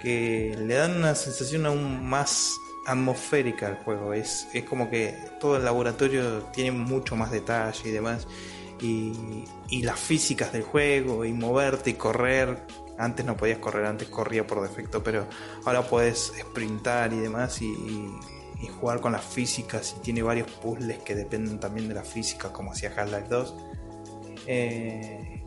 que 0.01 0.55
le 0.57 0.76
dan 0.76 0.97
una 0.97 1.16
sensación 1.16 1.66
aún 1.66 2.03
más 2.05 2.55
atmosférica 2.86 3.68
al 3.68 3.76
juego. 3.78 4.14
Es, 4.14 4.47
es 4.53 4.64
como 4.64 4.89
que 4.89 5.16
todo 5.39 5.57
el 5.57 5.66
laboratorio 5.66 6.43
tiene 6.53 6.72
mucho 6.72 7.16
más 7.16 7.32
detalle 7.32 7.89
y 7.89 7.91
demás. 7.91 8.28
Y, 8.82 9.46
y 9.70 9.84
las 9.84 10.00
físicas 10.00 10.52
del 10.52 10.64
juego, 10.64 11.24
y 11.24 11.34
moverte 11.34 11.92
y 11.92 11.94
correr. 11.94 12.66
Antes 12.98 13.26
no 13.26 13.38
podías 13.38 13.60
correr, 13.60 13.86
antes 13.86 14.10
corría 14.10 14.46
por 14.46 14.62
defecto, 14.62 15.04
pero 15.04 15.28
ahora 15.66 15.84
puedes 15.84 16.34
sprintar 16.40 17.14
y 17.14 17.18
demás 17.18 17.62
y, 17.62 17.74
y 18.62 18.68
jugar 18.68 19.02
con 19.02 19.12
las 19.12 19.26
físicas. 19.26 19.96
Y 19.98 20.02
tiene 20.02 20.22
varios 20.22 20.50
puzzles 20.50 21.00
que 21.00 21.16
dependen 21.16 21.60
también 21.60 21.88
de 21.88 21.96
la 21.96 22.04
física, 22.04 22.54
como 22.54 22.72
hacía 22.72 22.94
Half-Life 22.96 23.28
2. 23.30 23.56
Eh, 24.48 25.44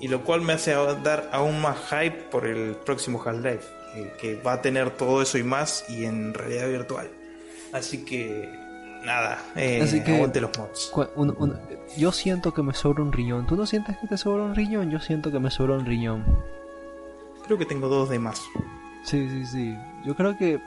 y 0.00 0.08
lo 0.08 0.24
cual 0.24 0.42
me 0.42 0.52
hace 0.52 0.72
dar 1.02 1.28
aún 1.32 1.60
más 1.60 1.78
hype 1.90 2.28
por 2.30 2.46
el 2.46 2.76
próximo 2.76 3.22
Half-Life, 3.24 3.64
eh, 3.96 4.12
que 4.20 4.36
va 4.36 4.54
a 4.54 4.62
tener 4.62 4.90
todo 4.90 5.22
eso 5.22 5.38
y 5.38 5.42
más 5.42 5.84
y 5.88 6.04
en 6.04 6.34
realidad 6.34 6.68
virtual. 6.68 7.10
Así 7.72 8.04
que 8.04 8.48
nada, 9.04 9.42
eh, 9.56 9.80
Así 9.82 10.02
que, 10.02 10.16
aguante 10.16 10.40
los 10.40 10.50
mods. 10.58 10.92
yo 11.96 12.12
siento 12.12 12.52
que 12.54 12.62
me 12.62 12.74
sobra 12.74 13.02
un 13.02 13.12
riñón. 13.12 13.46
¿Tú 13.46 13.56
no 13.56 13.66
sientes 13.66 13.96
que 13.98 14.06
te 14.06 14.16
sobra 14.16 14.44
un 14.44 14.54
riñón? 14.54 14.90
Yo 14.90 15.00
siento 15.00 15.30
que 15.30 15.38
me 15.38 15.50
sobra 15.50 15.74
un 15.74 15.86
riñón. 15.86 16.24
Creo 17.44 17.58
que 17.58 17.66
tengo 17.66 17.88
dos 17.88 18.10
de 18.10 18.18
más. 18.18 18.42
Sí, 19.04 19.28
sí, 19.28 19.46
sí. 19.46 19.76
Yo 20.04 20.14
creo 20.14 20.36
que 20.36 20.60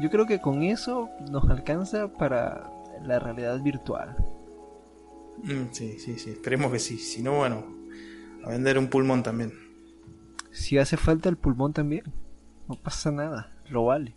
yo 0.00 0.10
creo 0.10 0.26
que 0.26 0.40
con 0.40 0.62
eso 0.62 1.10
nos 1.30 1.48
alcanza 1.50 2.08
para 2.08 2.70
la 3.02 3.18
realidad 3.18 3.60
virtual. 3.60 4.16
Mm, 5.42 5.72
sí, 5.72 5.98
sí, 5.98 6.18
sí. 6.18 6.30
Esperemos 6.30 6.72
que 6.72 6.78
sí. 6.78 6.98
Si 6.98 7.22
no, 7.22 7.38
bueno, 7.38 7.64
a 8.44 8.50
vender 8.50 8.78
un 8.78 8.88
pulmón 8.88 9.22
también. 9.22 9.52
Si 10.52 10.78
hace 10.78 10.96
falta 10.96 11.28
el 11.28 11.36
pulmón 11.36 11.72
también, 11.72 12.04
no 12.68 12.76
pasa 12.76 13.10
nada, 13.10 13.52
lo 13.68 13.84
vale. 13.84 14.14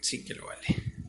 Sí 0.00 0.24
que 0.24 0.34
lo 0.34 0.46
vale. 0.46 1.01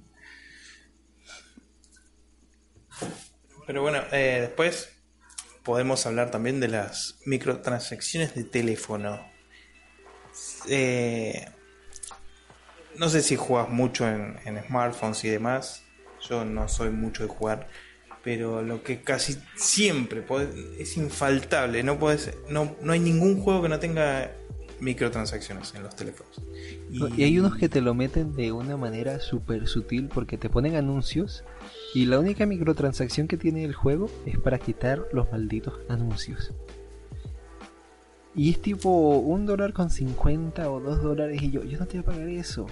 Pero 3.65 3.81
bueno, 3.81 3.99
eh, 4.11 4.39
después 4.41 4.89
podemos 5.63 6.05
hablar 6.05 6.31
también 6.31 6.59
de 6.59 6.67
las 6.67 7.19
microtransacciones 7.25 8.35
de 8.35 8.43
teléfono. 8.43 9.25
Eh, 10.67 11.45
no 12.97 13.09
sé 13.09 13.21
si 13.21 13.35
juegas 13.35 13.69
mucho 13.69 14.07
en, 14.07 14.37
smartphones 14.67 15.23
y 15.23 15.29
demás. 15.29 15.83
Yo 16.27 16.45
no 16.45 16.67
soy 16.67 16.89
mucho 16.89 17.23
de 17.23 17.29
jugar 17.29 17.67
pero 18.23 18.61
lo 18.61 18.83
que 18.83 19.01
casi 19.01 19.37
siempre 19.55 20.23
es 20.79 20.95
infaltable, 20.95 21.83
no, 21.83 21.99
puedes, 21.99 22.33
no, 22.49 22.73
no 22.81 22.93
hay 22.93 22.99
ningún 22.99 23.41
juego 23.41 23.63
que 23.63 23.67
no 23.67 23.79
tenga 23.79 24.31
microtransacciones 24.79 25.73
en 25.75 25.83
los 25.83 25.95
teléfonos. 25.95 26.41
Y... 26.89 27.23
hay 27.23 27.39
unos 27.39 27.57
que 27.57 27.69
te 27.69 27.81
lo 27.81 27.93
meten 27.93 28.33
de 28.35 28.51
una 28.51 28.77
manera 28.77 29.19
súper 29.19 29.67
sutil 29.67 30.07
porque 30.07 30.37
te 30.37 30.49
ponen 30.49 30.75
anuncios 30.75 31.43
y 31.93 32.05
la 32.05 32.19
única 32.19 32.45
microtransacción 32.45 33.27
que 33.27 33.37
tiene 33.37 33.63
el 33.63 33.73
juego 33.73 34.09
es 34.25 34.39
para 34.39 34.57
quitar 34.57 35.07
los 35.11 35.31
malditos 35.31 35.75
anuncios. 35.89 36.51
Y 38.35 38.49
es 38.49 38.61
tipo 38.61 38.89
un 38.89 39.45
dólar 39.45 39.73
con 39.73 39.91
50 39.91 40.71
o 40.71 40.79
dos 40.79 41.03
dólares 41.03 41.41
y 41.41 41.51
yo, 41.51 41.63
yo 41.63 41.77
no 41.77 41.85
te 41.85 41.99
voy 41.99 42.01
a 42.01 42.15
pagar 42.15 42.29
eso. 42.29 42.65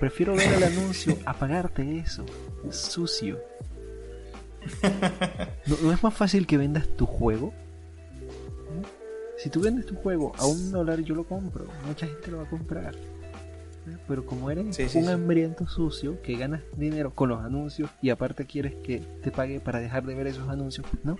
Prefiero 0.00 0.34
ver 0.34 0.50
el 0.52 0.64
anuncio 0.64 1.16
a 1.26 1.34
pagarte 1.34 1.98
eso. 1.98 2.24
Es 2.66 2.76
sucio. 2.76 3.38
¿No, 5.66 5.92
es 5.92 6.02
más 6.02 6.14
fácil 6.14 6.46
que 6.46 6.56
vendas 6.56 6.88
tu 6.96 7.06
juego? 7.06 7.52
Si 9.36 9.50
tú 9.50 9.60
vendes 9.60 9.84
tu 9.84 9.94
juego 9.94 10.32
a 10.38 10.46
un 10.46 10.72
dólar, 10.72 11.00
yo 11.00 11.14
lo 11.14 11.24
compro. 11.24 11.66
Mucha 11.86 12.06
gente 12.06 12.30
lo 12.30 12.38
va 12.38 12.44
a 12.44 12.50
comprar. 12.50 12.94
Pero 14.08 14.26
como 14.26 14.50
eres 14.50 14.94
un 14.94 15.08
hambriento 15.08 15.66
sucio 15.68 16.20
que 16.22 16.36
ganas 16.36 16.62
dinero 16.76 17.12
con 17.14 17.28
los 17.28 17.44
anuncios 17.44 17.90
y 18.02 18.10
aparte 18.10 18.46
quieres 18.46 18.74
que 18.82 19.00
te 19.22 19.30
pague 19.30 19.60
para 19.60 19.80
dejar 19.80 20.04
de 20.04 20.14
ver 20.14 20.26
esos 20.26 20.48
anuncios, 20.48 20.86
¿no? 21.04 21.16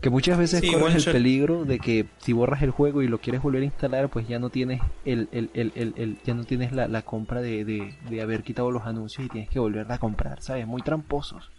Que 0.00 0.10
muchas 0.10 0.38
veces 0.38 0.62
corres 0.70 1.06
el 1.06 1.12
peligro 1.12 1.64
de 1.64 1.78
que 1.78 2.06
si 2.18 2.32
borras 2.32 2.62
el 2.62 2.70
juego 2.70 3.02
y 3.02 3.08
lo 3.08 3.18
quieres 3.18 3.42
volver 3.42 3.62
a 3.62 3.66
instalar, 3.66 4.08
pues 4.08 4.26
ya 4.26 4.38
no 4.38 4.50
tienes 4.50 4.80
el, 5.04 5.28
el, 5.32 5.50
el, 5.54 5.72
el 5.74 6.18
ya 6.24 6.34
no 6.34 6.44
tienes 6.44 6.72
la, 6.72 6.88
la 6.88 7.02
compra 7.02 7.40
de, 7.40 7.64
de, 7.64 8.22
haber 8.22 8.42
quitado 8.42 8.70
los 8.70 8.84
anuncios 8.84 9.26
y 9.26 9.28
tienes 9.28 9.50
que 9.50 9.58
volverla 9.58 9.94
a 9.94 9.98
comprar, 9.98 10.42
¿sabes? 10.42 10.66
Muy 10.66 10.82
tramposos. 10.82 11.50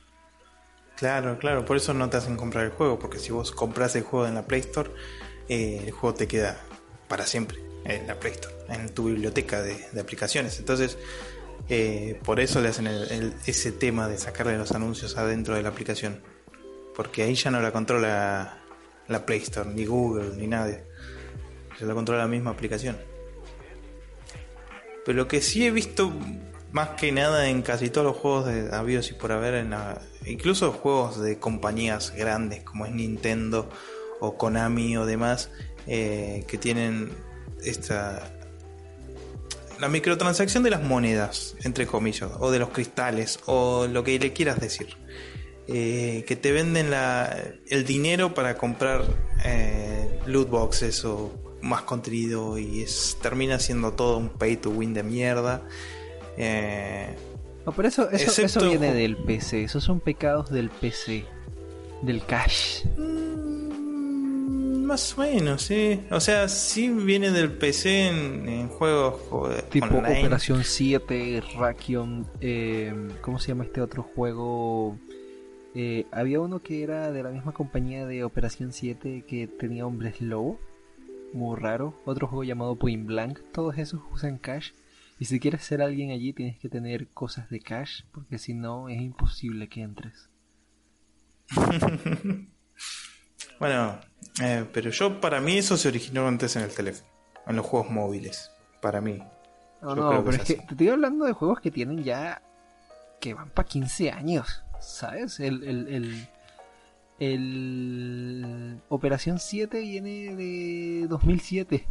Claro, 0.97 1.37
claro, 1.37 1.65
por 1.65 1.77
eso 1.77 1.93
no 1.93 2.09
te 2.09 2.17
hacen 2.17 2.35
comprar 2.35 2.65
el 2.65 2.71
juego, 2.71 2.99
porque 2.99 3.17
si 3.17 3.31
vos 3.31 3.51
compras 3.51 3.95
el 3.95 4.03
juego 4.03 4.27
en 4.27 4.35
la 4.35 4.45
Play 4.45 4.59
Store, 4.59 4.91
eh, 5.47 5.83
el 5.85 5.91
juego 5.91 6.15
te 6.15 6.27
queda 6.27 6.57
para 7.07 7.25
siempre 7.25 7.72
en 7.85 8.07
la 8.07 8.19
Play 8.19 8.33
Store, 8.33 8.55
en 8.69 8.89
tu 8.89 9.05
biblioteca 9.05 9.61
de, 9.61 9.99
aplicaciones. 9.99 10.59
Entonces, 10.59 10.97
eh, 11.69 12.19
por 12.23 12.39
eso 12.39 12.61
le 12.61 12.69
hacen 12.69 12.87
ese 13.45 13.71
tema 13.71 14.07
de 14.07 14.17
sacarle 14.17 14.57
los 14.57 14.71
anuncios 14.71 15.17
adentro 15.17 15.55
de 15.55 15.63
la 15.63 15.69
aplicación 15.69 16.21
porque 16.95 17.23
ahí 17.23 17.35
ya 17.35 17.51
no 17.51 17.61
la 17.61 17.71
controla 17.71 18.59
la 19.07 19.25
Play 19.25 19.39
Store, 19.39 19.69
ni 19.69 19.85
Google, 19.85 20.35
ni 20.37 20.47
nadie. 20.47 20.83
Se 21.77 21.85
la 21.85 21.93
controla 21.93 22.21
la 22.21 22.27
misma 22.27 22.51
aplicación. 22.51 22.97
Pero 25.05 25.17
lo 25.17 25.27
que 25.27 25.41
sí 25.41 25.65
he 25.65 25.71
visto 25.71 26.13
más 26.71 26.89
que 26.89 27.11
nada 27.11 27.49
en 27.49 27.61
casi 27.61 27.89
todos 27.89 28.07
los 28.07 28.17
juegos 28.17 28.45
de 28.45 28.73
habidos 28.73 29.11
y 29.11 29.13
por 29.13 29.31
haber, 29.31 29.55
en 29.55 29.73
incluso 30.25 30.71
juegos 30.71 31.19
de 31.19 31.39
compañías 31.39 32.13
grandes 32.15 32.63
como 32.63 32.85
es 32.85 32.93
Nintendo 32.93 33.69
o 34.19 34.37
Konami 34.37 34.95
o 34.97 35.05
demás, 35.05 35.51
eh, 35.87 36.45
que 36.47 36.57
tienen 36.57 37.11
esta 37.65 38.33
la 39.79 39.89
microtransacción 39.89 40.63
de 40.63 40.69
las 40.69 40.81
monedas, 40.81 41.55
entre 41.63 41.87
comillas, 41.87 42.29
o 42.39 42.51
de 42.51 42.59
los 42.59 42.69
cristales, 42.69 43.39
o 43.45 43.85
lo 43.87 44.03
que 44.03 44.17
le 44.17 44.31
quieras 44.31 44.59
decir. 44.59 44.95
Eh, 45.67 46.25
que 46.27 46.35
te 46.35 46.51
venden 46.51 46.91
la, 46.91 47.37
el 47.67 47.85
dinero 47.85 48.33
para 48.33 48.57
comprar 48.57 49.03
eh, 49.45 50.19
loot 50.25 50.49
boxes 50.49 51.05
o 51.05 51.31
más 51.61 51.83
contenido 51.83 52.57
y 52.57 52.81
es 52.81 53.17
termina 53.21 53.57
siendo 53.59 53.93
todo 53.93 54.17
un 54.17 54.29
pay 54.29 54.57
to 54.57 54.69
win 54.69 54.93
de 54.93 55.03
mierda. 55.03 55.61
Eh, 56.37 57.15
no, 57.65 57.71
pero 57.71 57.87
eso, 57.87 58.09
eso, 58.09 58.41
eso 58.41 58.69
viene 58.69 58.93
del 58.93 59.15
PC, 59.15 59.63
esos 59.63 59.83
son 59.83 60.01
pecados 60.01 60.49
del 60.49 60.69
PC, 60.69 61.25
del 62.01 62.25
cash. 62.25 62.85
mm, 62.97 63.32
más 64.83 65.17
o 65.17 65.21
menos, 65.21 65.63
sí. 65.63 66.01
O 66.11 66.19
sea, 66.19 66.47
sí 66.47 66.89
viene 66.89 67.31
del 67.31 67.51
PC 67.51 68.07
en, 68.07 68.47
en 68.47 68.67
juegos 68.69 69.21
joder, 69.29 69.63
Tipo 69.63 69.85
online. 69.87 70.19
Operación 70.19 70.63
7, 70.63 71.43
Rakion, 71.57 72.27
eh, 72.41 72.93
¿cómo 73.21 73.39
se 73.39 73.49
llama 73.49 73.63
este 73.63 73.81
otro 73.81 74.03
juego? 74.03 74.97
Eh, 75.75 76.05
había 76.11 76.39
uno 76.39 76.61
que 76.61 76.83
era 76.83 77.11
de 77.11 77.23
la 77.23 77.31
misma 77.31 77.53
compañía 77.53 78.05
de 78.05 78.23
Operación 78.23 78.71
7 78.73 79.25
que 79.27 79.47
tenía 79.47 79.87
hombres 79.87 80.21
lobo, 80.21 80.59
muy 81.33 81.57
raro. 81.59 81.99
Otro 82.05 82.27
juego 82.27 82.43
llamado 82.43 82.75
Point 82.75 83.07
Blank, 83.07 83.39
todos 83.51 83.77
esos 83.77 84.01
usan 84.11 84.37
cash. 84.37 84.71
Y 85.19 85.25
si 85.25 85.39
quieres 85.39 85.63
ser 85.63 85.81
alguien 85.81 86.11
allí 86.11 86.33
tienes 86.33 86.59
que 86.59 86.69
tener 86.69 87.07
cosas 87.07 87.49
de 87.49 87.59
cash, 87.59 88.03
porque 88.11 88.37
si 88.37 88.53
no 88.53 88.89
es 88.89 89.01
imposible 89.01 89.69
que 89.69 89.81
entres. 89.81 90.29
Bueno, 93.59 93.97
eh, 94.41 94.65
pero 94.71 94.89
yo 94.89 95.19
para 95.21 95.39
mí 95.41 95.57
eso 95.57 95.77
se 95.77 95.87
originó 95.87 96.27
antes 96.27 96.55
en 96.55 96.63
el 96.63 96.73
teléfono, 96.73 97.09
en 97.47 97.55
los 97.55 97.65
juegos 97.65 97.91
móviles, 97.91 98.51
para 98.81 99.01
mí. 99.01 99.19
No, 99.81 99.95
Yo 99.95 100.01
no, 100.01 100.09
creo 100.09 100.23
que 100.23 100.31
pero 100.31 100.43
es 100.43 100.49
es 100.49 100.57
que 100.57 100.63
te 100.63 100.71
estoy 100.71 100.89
hablando 100.89 101.25
de 101.25 101.33
juegos 101.33 101.59
que 101.59 101.71
tienen 101.71 102.03
ya. 102.03 102.41
que 103.19 103.33
van 103.33 103.49
para 103.49 103.67
15 103.67 104.11
años, 104.11 104.63
¿sabes? 104.79 105.39
El, 105.39 105.63
el, 105.63 105.87
el, 105.87 106.27
el 107.19 108.81
Operación 108.89 109.39
7 109.39 109.79
viene 109.79 110.35
de 110.35 111.05
2007. 111.07 111.87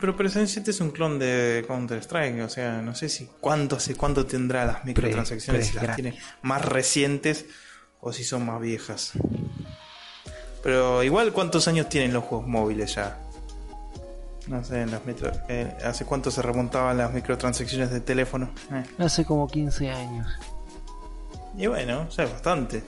pero 0.00 0.16
si 5.40 5.50
es 5.56 5.74
las 5.74 5.82
gratis. 5.84 5.94
tiene 5.94 6.18
más 6.42 6.64
recientes 6.64 7.46
o 8.06 8.12
si 8.12 8.22
son 8.22 8.44
más 8.44 8.60
viejas. 8.60 9.12
Pero 10.62 11.02
igual 11.02 11.32
cuántos 11.32 11.66
años 11.68 11.88
tienen 11.88 12.12
los 12.12 12.24
juegos 12.24 12.46
móviles 12.46 12.94
ya. 12.94 13.18
No 14.46 14.62
sé, 14.62 14.82
en 14.82 14.90
las 14.90 15.04
micro- 15.06 15.32
eh, 15.48 15.74
¿hace 15.84 16.04
cuánto 16.04 16.30
se 16.30 16.42
remontaban 16.42 16.98
las 16.98 17.12
microtransacciones 17.12 17.90
de 17.90 18.00
teléfono? 18.00 18.50
Eh. 18.70 18.84
Hace 18.98 19.24
como 19.24 19.48
15 19.48 19.90
años. 19.90 20.26
Y 21.56 21.66
bueno, 21.66 22.08
ya 22.10 22.24
es 22.24 22.30
bastante. 22.32 22.82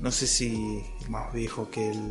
No 0.00 0.10
sé 0.10 0.26
si 0.26 0.84
más 1.08 1.32
viejo 1.32 1.70
que 1.70 1.90
el, 1.92 2.10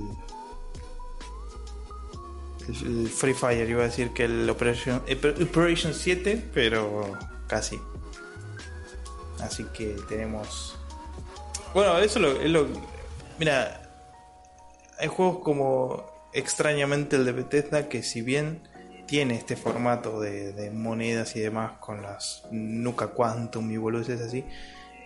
el, 2.68 3.02
el 3.04 3.10
Free 3.10 3.34
Fire, 3.36 3.70
iba 3.70 3.82
a 3.82 3.86
decir 3.86 4.12
que 4.14 4.26
el 4.26 4.50
Operation, 4.50 5.04
Oper- 5.06 5.44
Operation 5.44 5.94
7, 5.94 6.50
pero 6.54 7.12
casi. 7.48 7.80
Así 9.42 9.66
que 9.66 9.96
tenemos... 10.10 10.75
Bueno, 11.76 12.00
eso 12.00 12.20
lo- 12.20 12.40
es 12.40 12.50
lo... 12.50 12.68
Mira, 13.38 13.82
hay 14.98 15.10
juegos 15.10 15.40
como 15.44 16.06
extrañamente 16.32 17.18
el 17.18 17.26
de 17.26 17.34
Bethesda 17.34 17.90
que 17.90 18.02
si 18.02 18.22
bien 18.22 18.62
tiene 19.08 19.36
este 19.36 19.58
formato 19.58 20.22
de, 20.22 20.72
monedas 20.72 21.36
y 21.36 21.42
demás 21.42 21.74
con 21.82 22.02
las 22.02 22.44
Nuka 22.50 23.08
Quantum 23.08 23.70
y 23.72 23.76
boludeces 23.78 24.22
así, 24.22 24.46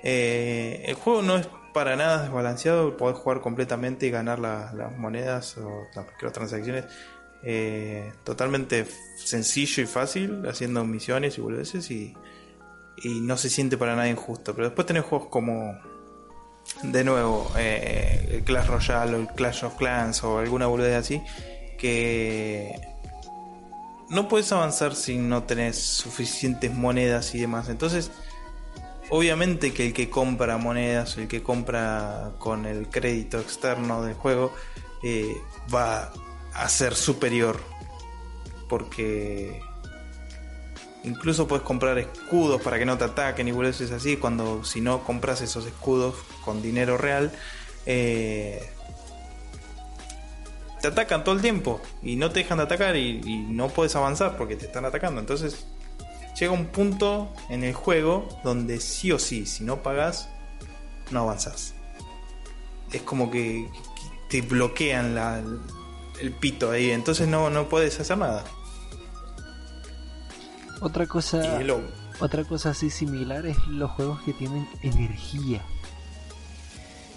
eh, 0.03 0.83
el 0.85 0.93
juego 0.93 1.23
no 1.23 1.37
es 1.37 1.47
para 1.73 1.95
nada 1.95 2.21
desbalanceado, 2.21 2.95
podés 2.97 3.17
jugar 3.17 3.41
completamente 3.41 4.05
y 4.05 4.11
ganar 4.11 4.37
la- 4.37 4.71
las 4.75 4.95
monedas 4.95 5.57
o 5.57 5.87
las 5.95 6.05
microtransacciones 6.05 6.85
eh, 7.41 8.13
totalmente 8.23 8.85
sencillo 9.17 9.81
y 9.81 9.87
fácil, 9.87 10.45
haciendo 10.47 10.85
misiones 10.85 11.35
y 11.39 11.41
boludeces 11.41 11.89
y, 11.89 12.13
y 12.97 13.21
no 13.21 13.37
se 13.37 13.49
siente 13.49 13.75
para 13.75 13.95
nada 13.95 14.07
injusto. 14.07 14.53
Pero 14.53 14.67
después 14.67 14.85
tenés 14.85 15.03
juegos 15.03 15.29
como, 15.29 15.79
de 16.83 17.03
nuevo, 17.03 17.51
eh, 17.57 18.29
el 18.31 18.43
Clash 18.43 18.67
Royale 18.67 19.15
o 19.15 19.19
el 19.19 19.27
Clash 19.27 19.65
of 19.65 19.75
Clans 19.75 20.23
o 20.23 20.39
alguna 20.39 20.67
boludez 20.67 20.95
así, 20.95 21.21
que 21.77 22.73
no 24.09 24.27
puedes 24.27 24.51
avanzar 24.51 24.95
si 24.95 25.17
no 25.17 25.43
tenés 25.43 25.77
suficientes 25.77 26.73
monedas 26.73 27.35
y 27.35 27.39
demás. 27.39 27.69
Entonces, 27.69 28.11
obviamente 29.09 29.73
que 29.73 29.87
el 29.87 29.93
que 29.93 30.09
compra 30.09 30.57
monedas, 30.57 31.17
el 31.17 31.27
que 31.27 31.43
compra 31.43 32.31
con 32.39 32.65
el 32.65 32.89
crédito 32.89 33.39
externo 33.39 34.03
del 34.03 34.15
juego, 34.15 34.53
eh, 35.03 35.35
va 35.73 36.11
a 36.53 36.69
ser 36.69 36.95
superior. 36.95 37.59
Porque 38.67 39.61
incluso 41.03 41.47
puedes 41.47 41.63
comprar 41.63 41.97
escudos 41.97 42.61
para 42.61 42.77
que 42.77 42.85
no 42.85 42.97
te 42.97 43.05
ataquen 43.05 43.47
y 43.47 43.51
boludeces 43.51 43.91
así. 43.91 44.17
Cuando 44.17 44.63
si 44.63 44.81
no 44.81 45.03
compras 45.03 45.41
esos 45.41 45.65
escudos 45.65 46.15
con 46.43 46.61
dinero 46.61 46.97
real, 46.97 47.31
eh, 47.85 48.69
te 50.81 50.87
atacan 50.87 51.23
todo 51.23 51.35
el 51.35 51.41
tiempo 51.41 51.81
y 52.01 52.15
no 52.15 52.31
te 52.31 52.39
dejan 52.39 52.57
de 52.57 52.63
atacar 52.65 52.95
y, 52.95 53.19
no 53.49 53.69
puedes 53.69 53.95
avanzar 53.95 54.37
porque 54.37 54.55
te 54.55 54.65
están 54.65 54.85
atacando. 54.85 55.19
Entonces 55.19 55.65
llega 56.39 56.51
un 56.53 56.67
punto 56.67 57.33
en 57.49 57.63
el 57.63 57.73
juego 57.73 58.27
donde 58.43 58.79
sí 58.79 59.11
o 59.11 59.19
sí, 59.19 59.45
si 59.45 59.63
no 59.63 59.83
pagas, 59.83 60.29
no 61.11 61.21
avanzas. 61.21 61.73
Es 62.91 63.01
como 63.01 63.29
que 63.29 63.69
te 64.29 64.41
bloquean 64.41 65.17
el 66.21 66.31
pito 66.31 66.71
ahí, 66.71 66.91
entonces 66.91 67.27
no, 67.27 67.49
no 67.49 67.67
puedes 67.69 67.99
hacer 67.99 68.17
nada. 68.17 68.45
Otra 70.81 71.07
cosa, 71.07 71.59
otra 72.19 72.43
cosa 72.45 72.69
así 72.69 72.89
similar 72.89 73.45
es 73.45 73.57
los 73.67 73.91
juegos 73.91 74.21
que 74.21 74.33
tienen 74.33 74.67
energía. 74.81 75.61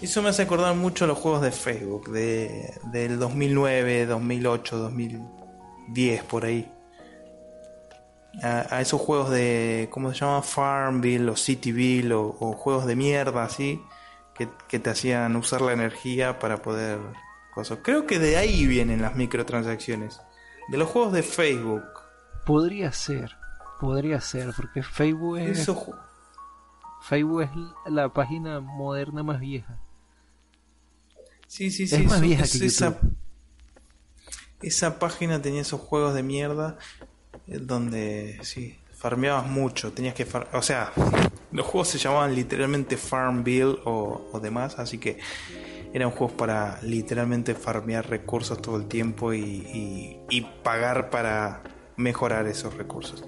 Eso 0.01 0.21
me 0.21 0.29
hace 0.29 0.41
acordar 0.41 0.75
mucho 0.75 1.05
a 1.05 1.07
los 1.07 1.17
juegos 1.17 1.41
de 1.41 1.51
Facebook, 1.51 2.09
de, 2.09 2.73
del 2.91 3.19
2009, 3.19 4.05
2008, 4.05 4.77
2010, 4.77 6.23
por 6.23 6.43
ahí. 6.43 6.69
A, 8.41 8.75
a 8.75 8.81
esos 8.81 8.99
juegos 8.99 9.29
de, 9.29 9.87
¿cómo 9.91 10.11
se 10.11 10.19
llama? 10.19 10.41
Farmville 10.41 11.29
o 11.29 11.37
Cityville 11.37 12.13
o, 12.13 12.35
o 12.39 12.53
juegos 12.53 12.85
de 12.85 12.97
mierda 12.97 13.43
así, 13.43 13.81
que, 14.33 14.49
que 14.67 14.79
te 14.79 14.89
hacían 14.89 15.35
usar 15.35 15.61
la 15.61 15.73
energía 15.73 16.39
para 16.39 16.61
poder... 16.61 16.99
Cosas. 17.53 17.79
Creo 17.83 18.07
que 18.07 18.17
de 18.17 18.35
ahí 18.35 18.65
vienen 18.65 19.03
las 19.03 19.15
microtransacciones. 19.15 20.19
De 20.69 20.77
los 20.77 20.89
juegos 20.89 21.13
de 21.13 21.21
Facebook. 21.21 21.83
Podría 22.45 22.91
ser, 22.91 23.37
podría 23.83 24.19
ser, 24.21 24.53
porque 24.55 24.81
Facebook 24.83 25.37
es, 25.37 25.69
Facebook 27.01 27.41
es 27.43 27.49
la 27.85 28.09
página 28.13 28.59
moderna 28.59 29.23
más 29.23 29.39
vieja. 29.39 29.77
Sí, 31.47 31.69
sí, 31.69 31.85
sí. 31.87 31.95
es 31.95 32.03
más 32.05 32.13
eso- 32.13 32.21
vieja 32.21 32.43
es 32.43 32.59
que 32.59 32.65
esa, 32.65 32.97
esa 34.61 34.99
página 34.99 35.41
tenía 35.41 35.61
esos 35.61 35.81
juegos 35.81 36.13
de 36.13 36.23
mierda 36.23 36.77
eh, 37.47 37.59
donde, 37.59 38.39
sí, 38.43 38.77
farmeabas 38.95 39.45
mucho. 39.47 39.91
Tenías 39.91 40.15
que... 40.15 40.25
far- 40.25 40.47
o 40.53 40.61
sea, 40.61 40.91
los 41.51 41.65
juegos 41.67 41.89
se 41.89 41.97
llamaban 41.97 42.33
literalmente 42.33 42.97
Farmville 42.97 43.79
o, 43.85 44.29
o 44.31 44.39
demás, 44.39 44.79
así 44.79 44.97
que 44.97 45.19
eran 45.93 46.09
juegos 46.09 46.31
para 46.35 46.81
literalmente 46.81 47.53
farmear 47.53 48.09
recursos 48.09 48.59
todo 48.61 48.77
el 48.77 48.87
tiempo 48.87 49.33
y, 49.33 49.41
y- 49.41 50.19
y 50.29 50.41
pagar 50.63 51.09
para 51.11 51.61
mejorar 51.97 52.47
esos 52.47 52.73
recursos. 52.75 53.23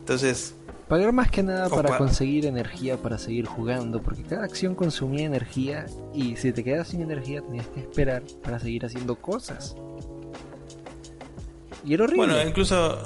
Entonces, 0.00 0.54
Pagar 0.88 1.12
más 1.12 1.30
que 1.30 1.44
nada 1.44 1.68
para 1.68 1.90
pa- 1.90 1.98
conseguir 1.98 2.46
energía 2.46 2.96
para 2.96 3.16
seguir 3.16 3.46
jugando, 3.46 4.02
porque 4.02 4.24
cada 4.24 4.42
acción 4.44 4.74
consumía 4.74 5.24
energía 5.24 5.86
y 6.12 6.34
si 6.34 6.50
te 6.52 6.64
quedas 6.64 6.88
sin 6.88 7.00
energía 7.02 7.42
tenías 7.42 7.68
que 7.68 7.78
esperar 7.78 8.24
para 8.42 8.58
seguir 8.58 8.84
haciendo 8.84 9.14
cosas. 9.14 9.76
Y 11.84 11.94
era 11.94 12.04
horrible. 12.04 12.26
Bueno, 12.26 12.42
incluso 12.48 12.98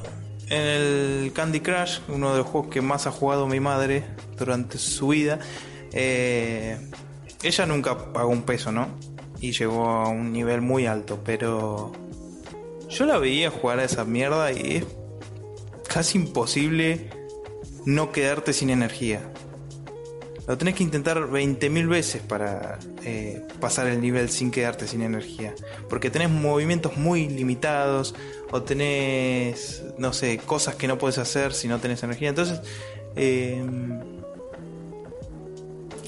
en 0.48 0.62
el 0.62 1.32
Candy 1.34 1.60
Crush, 1.60 1.98
uno 2.08 2.32
de 2.32 2.38
los 2.38 2.46
juegos 2.46 2.70
que 2.70 2.80
más 2.80 3.06
ha 3.06 3.10
jugado 3.10 3.46
mi 3.46 3.60
madre 3.60 4.04
durante 4.38 4.78
su 4.78 5.08
vida, 5.08 5.38
eh, 5.92 6.78
ella 7.42 7.66
nunca 7.66 8.12
pagó 8.14 8.30
un 8.30 8.42
peso, 8.44 8.72
¿no? 8.72 8.88
Y 9.40 9.52
llegó 9.52 9.84
a 9.90 10.08
un 10.08 10.32
nivel 10.32 10.62
muy 10.62 10.86
alto, 10.86 11.20
pero 11.22 11.92
yo 12.88 13.04
la 13.04 13.18
veía 13.18 13.50
jugar 13.50 13.78
a 13.80 13.84
esa 13.84 14.04
mierda 14.04 14.50
y 14.52 14.84
casi 15.94 16.18
imposible 16.18 17.08
no 17.84 18.10
quedarte 18.10 18.52
sin 18.52 18.70
energía. 18.70 19.20
Lo 20.48 20.58
tenés 20.58 20.74
que 20.74 20.82
intentar 20.82 21.18
20.000 21.18 21.88
veces 21.88 22.20
para 22.20 22.80
eh, 23.04 23.46
pasar 23.60 23.86
el 23.86 24.00
nivel 24.00 24.28
sin 24.28 24.50
quedarte 24.50 24.88
sin 24.88 25.02
energía. 25.02 25.54
Porque 25.88 26.10
tenés 26.10 26.30
movimientos 26.30 26.96
muy 26.96 27.28
limitados 27.28 28.16
o 28.50 28.60
tenés, 28.60 29.84
no 29.96 30.12
sé, 30.12 30.38
cosas 30.38 30.74
que 30.74 30.88
no 30.88 30.98
puedes 30.98 31.18
hacer 31.18 31.54
si 31.54 31.68
no 31.68 31.78
tenés 31.78 32.02
energía. 32.02 32.30
Entonces, 32.30 32.60
eh, 33.14 33.64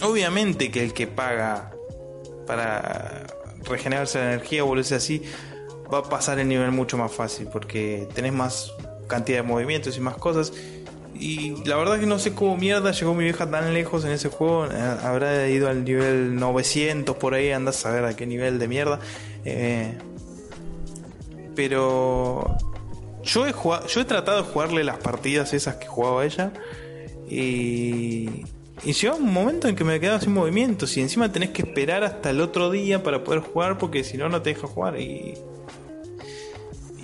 obviamente 0.03 0.73
que 0.73 0.83
el 0.83 0.95
que 0.95 1.07
paga 1.07 1.71
para 2.45 3.25
regenerarse 3.63 4.19
la 4.19 4.33
energía 4.33 4.65
o 4.65 4.67
volverse 4.67 4.97
así, 4.97 5.23
va 5.95 5.99
a 5.99 6.03
pasar 6.03 6.41
el 6.41 6.49
nivel 6.49 6.73
mucho 6.73 6.99
más 6.99 7.13
fácil 7.13 7.47
porque 7.53 8.09
tenés 8.15 8.33
más 8.33 8.73
cantidad 9.07 9.39
de 9.39 9.43
movimientos 9.43 9.97
y 9.97 10.01
más 10.01 10.17
cosas. 10.17 10.53
Y 11.19 11.65
la 11.65 11.77
verdad 11.77 11.99
que 11.99 12.07
no 12.07 12.19
sé 12.19 12.35
cómo 12.35 12.57
mierda 12.57 12.93
llegó 12.93 13.15
mi 13.15 13.25
vieja 13.25 13.51
tan 13.51 13.73
lejos 13.73 14.05
en 14.05 14.13
ese 14.13 14.29
juego. 14.29 14.67
Eh, 14.67 14.97
habrá 15.03 15.49
ido 15.49 15.69
al 15.69 15.85
nivel 15.85 16.37
900 16.37 17.17
por 17.17 17.35
ahí, 17.35 17.51
andas 17.53 17.79
a 17.79 17.81
saber 17.81 18.05
a 18.05 18.15
qué 18.15 18.27
nivel 18.27 18.59
de 18.59 18.69
mierda. 18.69 19.01
Eh, 19.45 19.97
pero 21.55 22.57
yo 23.23 23.47
he, 23.47 23.53
jugado, 23.53 23.87
yo 23.87 24.01
he 24.01 24.05
tratado 24.05 24.43
de 24.43 24.49
jugarle 24.49 24.85
las 24.85 24.99
partidas 24.99 25.55
esas 25.55 25.77
que 25.77 25.87
jugaba 25.87 26.25
ella. 26.25 26.53
Y, 27.29 28.45
y 28.85 28.93
llegó 28.93 29.17
un 29.17 29.33
momento 29.33 29.69
en 29.69 29.75
que 29.75 29.85
me 29.85 29.99
quedaba 29.99 30.21
sin 30.21 30.35
movimientos. 30.35 30.97
Y 30.97 31.01
encima 31.01 31.33
tenés 31.33 31.51
que 31.51 31.63
esperar 31.63 32.05
hasta 32.05 32.31
el 32.31 32.41
otro 32.41 32.71
día 32.71 33.03
para 33.03 33.25
poder 33.25 33.41
jugar 33.41 33.79
porque 33.79 34.05
si 34.05 34.19
no, 34.19 34.29
no 34.29 34.43
te 34.43 34.51
deja 34.51 34.67
jugar. 34.67 35.01
Y, 35.01 35.35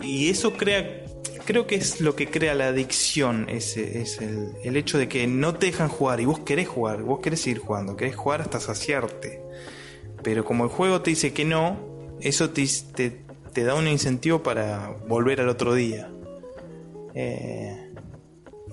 y 0.03 0.29
eso 0.29 0.53
crea 0.53 1.02
creo 1.45 1.67
que 1.67 1.77
es 1.77 2.01
lo 2.01 2.17
que 2.17 2.29
crea 2.29 2.55
la 2.55 2.69
adicción, 2.69 3.49
es 3.49 3.77
el, 3.77 4.77
hecho 4.77 4.99
de 4.99 5.09
que 5.09 5.27
no 5.27 5.55
te 5.55 5.67
dejan 5.67 5.89
jugar 5.89 6.21
y 6.21 6.25
vos 6.25 6.41
querés 6.41 6.69
jugar, 6.69 7.03
vos 7.03 7.21
querés 7.21 7.41
seguir 7.41 7.59
jugando, 7.59 7.97
querés 7.97 8.17
jugar 8.17 8.41
hasta 8.41 8.61
saciarte. 8.61 9.43
Pero 10.23 10.45
como 10.45 10.65
el 10.65 10.71
juego 10.71 11.03
te 11.03 11.11
dice 11.11 11.33
que 11.33 11.45
no, 11.45 11.79
eso 12.21 12.51
te, 12.51 13.25
da 13.55 13.75
un 13.75 13.89
incentivo 13.89 14.43
para 14.43 14.89
volver 15.09 15.41
al 15.41 15.49
otro 15.49 15.75
día. 15.75 16.11
Eh, 17.15 17.93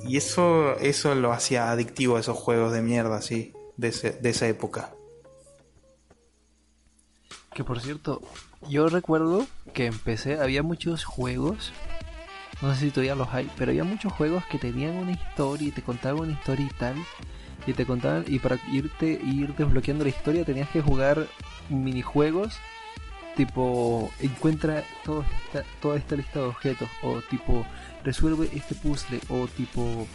y 0.08 0.18
eso, 0.18 0.78
eso 0.80 1.14
lo 1.16 1.32
hacía 1.32 1.72
adictivo 1.72 2.18
a 2.18 2.20
esos 2.20 2.38
juegos 2.38 2.72
de 2.72 2.82
mierda, 2.82 3.18
así, 3.18 3.54
de 3.78 3.90
esa 4.24 4.48
época. 4.48 4.94
Que 7.54 7.64
por 7.64 7.82
cierto, 7.82 8.22
yo 8.70 8.88
recuerdo 8.88 9.46
que 9.74 9.88
empecé, 9.88 10.40
había 10.40 10.64
muchos 10.64 11.04
juegos 11.04 11.74
no 12.62 12.74
sé 12.74 12.82
si 12.82 12.92
todavía 12.92 13.16
los 13.16 13.34
hay, 13.34 13.50
pero 13.58 13.72
había 13.72 13.84
muchos 13.84 14.12
juegos 14.14 14.46
que 14.46 14.58
tenían 14.58 14.96
una 14.96 15.12
historia 15.12 15.70
y 15.70 15.72
te 15.72 15.82
contaban 15.82 16.22
una 16.22 16.34
historia 16.34 16.66
y 16.66 16.78
tal. 16.78 16.96
Y 17.68 17.74
te 17.74 17.86
contaban, 17.86 18.24
y 18.28 18.40
para 18.40 18.58
irte 18.72 19.20
ir 19.24 19.54
desbloqueando 19.56 20.04
la 20.04 20.10
historia 20.10 20.46
tenías 20.46 20.70
que 20.70 20.82
jugar 20.82 21.28
minijuegos 21.70 22.58
tipo 23.40 24.12
encuentra 24.20 24.84
toda 25.06 25.26
esta, 25.54 25.96
esta 25.96 26.16
lista 26.18 26.40
de 26.40 26.46
objetos 26.46 26.90
o 27.02 27.22
tipo 27.22 27.66
resuelve 28.04 28.50
este 28.54 28.76
puzzle 28.76 29.22
o 29.30 29.48
tipo 29.48 30.06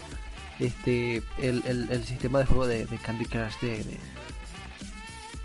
este 0.58 1.22
el, 1.38 1.62
el, 1.64 1.90
el 1.90 2.04
sistema 2.04 2.40
de 2.40 2.44
juego 2.44 2.66
de, 2.66 2.86
Candy 3.02 3.24
Crush 3.24 3.58
de, 3.62 3.98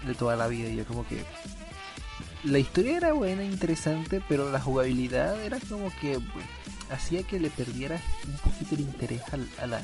de, 0.06 0.14
toda 0.16 0.36
la 0.36 0.47
vida 0.47 0.68
y 0.68 0.76
yo 0.76 0.86
como 0.86 1.08
que 1.08 1.24
la 2.43 2.60
historia 2.60 2.97
era 2.97 3.14
buena 3.14 3.45
interesante 3.45 4.22
pero 4.28 4.52
la 4.52 4.60
jugabilidad 4.60 5.41
era 5.41 5.58
como 5.70 5.89
que 6.02 6.20
hacía 6.90 7.24
que 7.24 7.40
le 7.40 7.50
perdiera 7.50 8.02
un 8.28 8.38
poquito 8.38 8.76
el 8.76 8.82
interés 8.82 9.22
al, 9.32 9.48
a 9.62 9.68
la, 9.68 9.78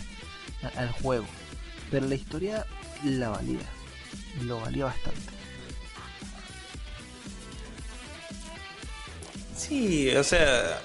a, 0.64 0.80
al 0.80 0.92
juego. 0.92 1.26
Pero 1.92 2.08
la 2.08 2.16
historia 2.16 2.66
la 3.04 3.30
valía. 3.30 3.60
Lo 4.44 4.60
valía 4.60 4.86
bastante. 4.86 5.36
Sí, 9.56 10.16
o 10.16 10.24
sea, 10.24 10.80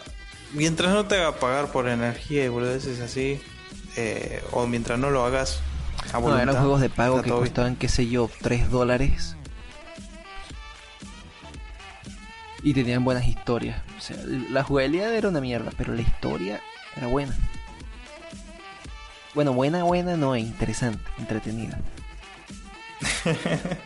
mientras 0.52 0.92
no 0.92 1.06
te 1.06 1.16
haga 1.16 1.36
pagar 1.38 1.70
por 1.72 1.88
energía 1.88 2.44
y 2.44 2.48
boludeces 2.48 3.00
así, 3.00 3.40
eh, 3.96 4.42
o 4.52 4.66
mientras 4.66 4.98
no 4.98 5.10
lo 5.10 5.24
hagas 5.24 5.60
a 6.12 6.18
voluntad, 6.18 6.46
no, 6.46 6.50
eran 6.50 6.62
juegos 6.62 6.80
de 6.80 6.88
pago 6.88 7.22
que 7.22 7.30
costaban, 7.30 7.76
qué 7.76 7.88
sé 7.88 8.08
yo, 8.08 8.30
3 8.40 8.70
dólares. 8.70 9.36
Y 12.62 12.74
tenían 12.74 13.04
buenas 13.04 13.26
historias. 13.26 13.82
O 13.98 14.00
sea, 14.00 14.16
la 14.24 14.62
jugabilidad 14.62 15.14
era 15.14 15.28
una 15.28 15.40
mierda, 15.40 15.72
pero 15.76 15.94
la 15.94 16.02
historia 16.02 16.60
era 16.96 17.06
buena. 17.06 17.36
Bueno, 19.34 19.52
buena, 19.52 19.84
buena, 19.84 20.16
no, 20.16 20.36
interesante, 20.36 21.04
entretenida. 21.18 21.78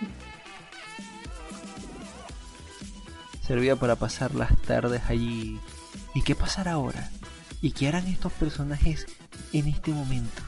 Servía 3.47 3.77
para 3.77 3.97
pasar 3.97 4.35
las 4.35 4.57
tardes 4.63 5.03
allí. 5.09 5.61
¿Y 6.15 6.23
qué 6.23 6.35
pasará 6.35 6.73
ahora? 6.73 7.11
¿Y 7.61 7.73
qué 7.73 7.89
harán 7.89 8.07
estos 8.07 8.33
personajes 8.33 9.07
en 9.53 9.69
este 9.69 9.93
momento? 9.93 10.43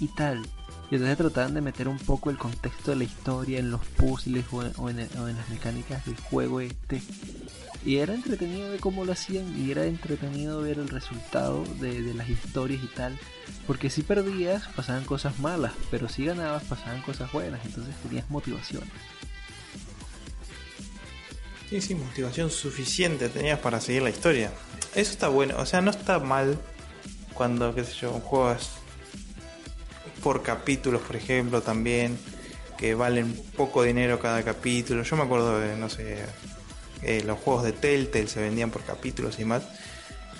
Y 0.00 0.08
tal. 0.08 0.42
Y 0.90 0.96
entonces 0.96 1.18
trataban 1.18 1.54
de 1.54 1.60
meter 1.60 1.86
un 1.86 1.98
poco 1.98 2.30
el 2.30 2.36
contexto 2.36 2.90
de 2.90 2.96
la 2.96 3.04
historia 3.04 3.60
en 3.60 3.70
los 3.70 3.84
puzzles 3.86 4.44
o 4.50 4.90
en, 4.90 4.96
las 4.96 5.48
mecánicas 5.48 6.04
del 6.04 6.16
juego 6.16 6.60
este. 6.60 7.00
Y 7.84 7.98
era 7.98 8.12
entretenido 8.12 8.68
ver 8.68 8.80
cómo 8.80 9.04
lo 9.04 9.12
hacían 9.12 9.46
y 9.56 9.70
era 9.70 9.84
entretenido 9.84 10.60
ver 10.60 10.80
el 10.80 10.88
resultado 10.88 11.64
de, 11.80 12.12
las 12.14 12.28
historias 12.28 12.82
y 12.82 12.88
tal. 12.88 13.16
Porque 13.68 13.88
si 13.88 14.02
perdías 14.02 14.66
pasaban 14.74 15.04
cosas 15.04 15.38
malas, 15.38 15.72
pero 15.92 16.08
si 16.08 16.24
ganabas 16.24 16.64
pasaban 16.64 17.02
cosas 17.02 17.30
buenas, 17.30 17.64
entonces 17.64 17.94
tenías 18.02 18.28
motivación. 18.28 18.82
Sí, 21.68 21.80
sí, 21.80 21.94
motivación 21.94 22.50
suficiente 22.50 23.28
tenías 23.28 23.60
para 23.60 23.80
seguir 23.80 24.02
la 24.02 24.10
historia. 24.10 24.50
Eso 24.96 25.12
está 25.12 25.28
bueno, 25.28 25.54
o 25.56 25.66
sea, 25.66 25.80
no 25.80 25.92
está 25.92 26.18
mal 26.18 26.58
cuando, 27.32 27.72
qué 27.76 27.84
sé 27.84 27.92
yo, 27.92 28.10
un 28.12 28.20
juego 28.20 28.48
por 30.22 30.42
capítulos, 30.42 31.02
por 31.02 31.16
ejemplo, 31.16 31.62
también, 31.62 32.18
que 32.78 32.94
valen 32.94 33.34
poco 33.56 33.82
dinero 33.82 34.18
cada 34.18 34.42
capítulo. 34.42 35.02
Yo 35.02 35.16
me 35.16 35.22
acuerdo 35.22 35.60
de, 35.60 35.76
no 35.76 35.88
sé, 35.88 36.24
eh, 37.02 37.22
los 37.26 37.38
juegos 37.38 37.64
de 37.64 37.72
Telltale 37.72 38.28
se 38.28 38.40
vendían 38.40 38.70
por 38.70 38.82
capítulos 38.84 39.38
y 39.38 39.44
más. 39.44 39.62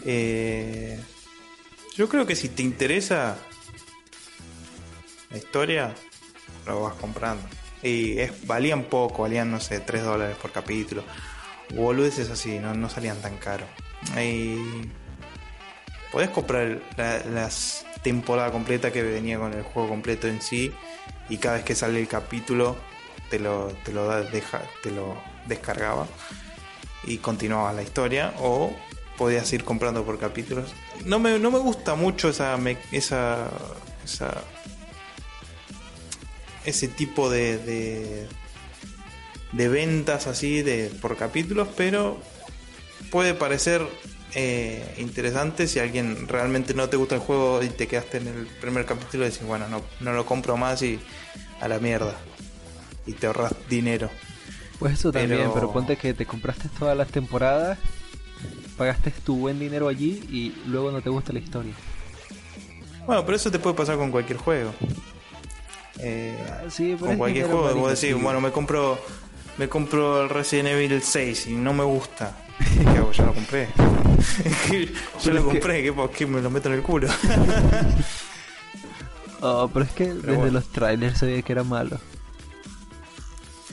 Eh, 0.05 0.99
yo 1.97 2.09
creo 2.09 2.27
que 2.27 2.37
si 2.37 2.49
te 2.49 2.63
interesa 2.63 3.37
la 5.31 5.37
historia, 5.37 5.95
lo 6.67 6.83
vas 6.83 6.95
comprando. 6.95 7.47
Y 7.83 8.19
es, 8.19 8.47
valían 8.47 8.85
poco, 8.85 9.23
valían, 9.23 9.51
no 9.51 9.61
sé, 9.61 9.81
3 9.81 10.03
dólares 10.03 10.37
por 10.41 10.53
capítulo. 10.53 11.05
Boludeces 11.75 12.31
así, 12.31 12.59
no, 12.59 12.75
no 12.75 12.89
salían 12.89 13.21
tan 13.21 13.37
caros. 13.37 13.69
Y 14.19 14.57
podés 16.11 16.31
comprar 16.31 16.81
la, 16.97 17.19
las 17.25 17.85
temporada 18.03 18.51
completa 18.51 18.93
que 18.93 19.03
venía 19.03 19.39
con 19.39 19.53
el 19.53 19.63
juego 19.63 19.89
completo 19.89 20.27
en 20.29 20.41
sí 20.41 20.73
y 21.29 21.39
cada 21.39 21.57
vez 21.57 21.65
que 21.65 21.75
sale 21.75 22.01
el 22.01 22.09
capítulo 22.09 22.77
te 23.31 23.39
lo 23.39 23.69
te 23.85 23.93
lo 23.93 24.07
da, 24.07 24.23
deja, 24.23 24.63
te 24.83 24.91
lo 24.91 25.17
descargaba 25.47 26.07
y 27.05 27.19
continuaba 27.19 27.73
la 27.73 27.83
historia 27.83 28.35
o 28.39 28.75
podías 29.17 29.53
ir 29.53 29.65
comprando 29.65 30.05
por 30.05 30.19
capítulos. 30.19 30.73
No 31.05 31.19
me, 31.19 31.39
no 31.39 31.51
me 31.51 31.59
gusta 31.59 31.95
mucho 31.95 32.31
esa 32.31 32.59
esa, 32.91 33.51
esa 34.05 34.43
ese 36.65 36.89
tipo 36.89 37.31
de, 37.31 37.59
de 37.59 38.29
de 39.53 39.69
ventas 39.69 40.27
así 40.27 40.63
de 40.63 40.91
por 41.01 41.17
capítulos 41.17 41.69
pero 41.77 42.19
puede 43.11 43.35
parecer 43.35 43.87
eh, 44.35 44.95
interesante. 44.99 45.67
Si 45.67 45.79
alguien 45.79 46.29
realmente 46.29 46.75
no 46.75 46.89
te 46.89 46.97
gusta 46.97 47.17
el 47.17 47.21
juego 47.21 47.63
y 47.63 47.69
te 47.69 47.87
quedaste 47.87 48.19
en 48.19 48.29
el 48.29 48.47
primer 48.47 48.87
capítulo 48.87 49.25
y 49.25 49.29
dices 49.29 49.47
bueno 49.47 49.69
no, 49.69 49.83
no 50.01 50.13
lo 50.13 50.25
compro 50.27 50.57
más 50.57 50.83
y 50.83 51.01
a 51.61 51.69
la 51.69 51.79
mierda 51.79 52.15
y 53.07 53.13
te 53.13 53.27
ahorras 53.27 53.55
dinero. 53.69 54.11
Pues 54.79 54.95
eso 54.95 55.13
también 55.13 55.41
pero... 55.41 55.55
pero 55.55 55.73
ponte 55.73 55.97
que 55.97 56.15
te 56.15 56.27
compraste 56.27 56.69
todas 56.79 56.97
las 56.97 57.09
temporadas 57.09 57.79
pagaste 58.77 59.11
tu 59.11 59.37
buen 59.37 59.59
dinero 59.59 59.89
allí 59.89 60.25
y 60.31 60.55
luego 60.67 60.91
no 60.91 61.03
te 61.03 61.11
gusta 61.11 61.33
la 61.33 61.41
historia. 61.41 61.75
Bueno 63.07 63.25
pero 63.25 63.37
eso 63.37 63.51
te 63.51 63.59
puede 63.59 63.77
pasar 63.77 63.97
con 63.97 64.11
cualquier 64.11 64.39
juego. 64.39 64.73
Eh, 65.99 66.39
sí, 66.71 66.97
con 66.99 67.19
cualquier 67.19 67.47
juego 67.47 67.75
vos 67.75 68.01
decís 68.01 68.21
bueno 68.21 68.41
me 68.41 68.53
compro 68.53 68.99
me 69.59 69.69
compro 69.69 70.23
el 70.23 70.31
Resident 70.31 70.69
Evil 70.69 71.03
6 71.03 71.49
y 71.49 71.53
no 71.53 71.75
me 71.75 71.85
gusta 71.85 72.35
¿Qué 72.61 72.99
hago? 72.99 73.13
Ya 73.13 73.25
lo 73.25 73.35
compré. 73.35 73.69
Yo 75.23 75.33
lo 75.33 75.45
compré, 75.45 75.83
que... 75.83 75.95
¿qué, 76.17 76.27
me 76.27 76.41
lo 76.41 76.51
meto 76.51 76.69
en 76.69 76.77
el 76.77 76.83
culo? 76.83 77.09
oh, 79.41 79.69
pero 79.73 79.85
es 79.85 79.93
que 79.93 80.07
pero 80.07 80.21
desde 80.21 80.37
bueno. 80.37 80.53
los 80.53 80.69
trailers 80.69 81.19
se 81.19 81.27
veía 81.27 81.43
que 81.43 81.53
era 81.53 81.65
malo. 81.65 81.99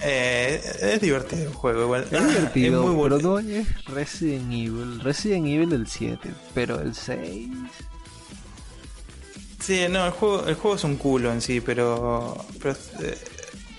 Eh, 0.01 0.61
es 0.81 1.01
divertido 1.01 1.43
el 1.43 1.53
juego, 1.53 1.83
igual. 1.83 2.07
Es 2.11 2.27
divertido, 2.27 2.79
es 2.81 2.87
muy 2.87 2.95
bueno. 2.95 3.17
pero 3.17 3.29
no 3.29 3.39
es 3.39 3.85
Resident 3.85 4.51
Evil. 4.51 4.99
Resident 5.01 5.47
Evil 5.47 5.69
del 5.69 5.87
7, 5.87 6.29
pero 6.53 6.79
el 6.79 6.93
6. 6.93 7.49
Sí, 9.59 9.85
no, 9.89 10.05
el 10.05 10.11
juego, 10.11 10.47
el 10.47 10.55
juego 10.55 10.77
es 10.77 10.83
un 10.83 10.97
culo 10.97 11.31
en 11.31 11.41
sí, 11.41 11.61
pero. 11.61 12.37
pero 12.61 12.75
eh, 13.01 13.17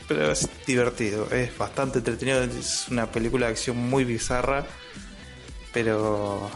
pero 0.09 0.33
es 0.33 0.49
divertido, 0.67 1.31
es 1.31 1.57
bastante 1.57 1.99
entretenido, 1.99 2.43
es 2.43 2.87
una 2.91 3.13
película 3.13 3.47
de 3.47 3.53
acción 3.53 3.77
muy 3.77 4.05
bizarra, 4.05 4.67
pero 5.79 6.51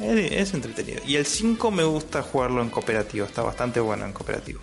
es, 0.00 0.32
es 0.32 0.54
entretenido. 0.54 1.00
Y 1.06 1.14
el 1.14 1.24
5 1.24 1.70
me 1.70 1.84
gusta 1.84 2.20
jugarlo 2.20 2.62
en 2.62 2.68
cooperativo, 2.68 3.24
está 3.24 3.42
bastante 3.42 3.78
bueno 3.78 4.04
en 4.04 4.12
cooperativo. 4.12 4.60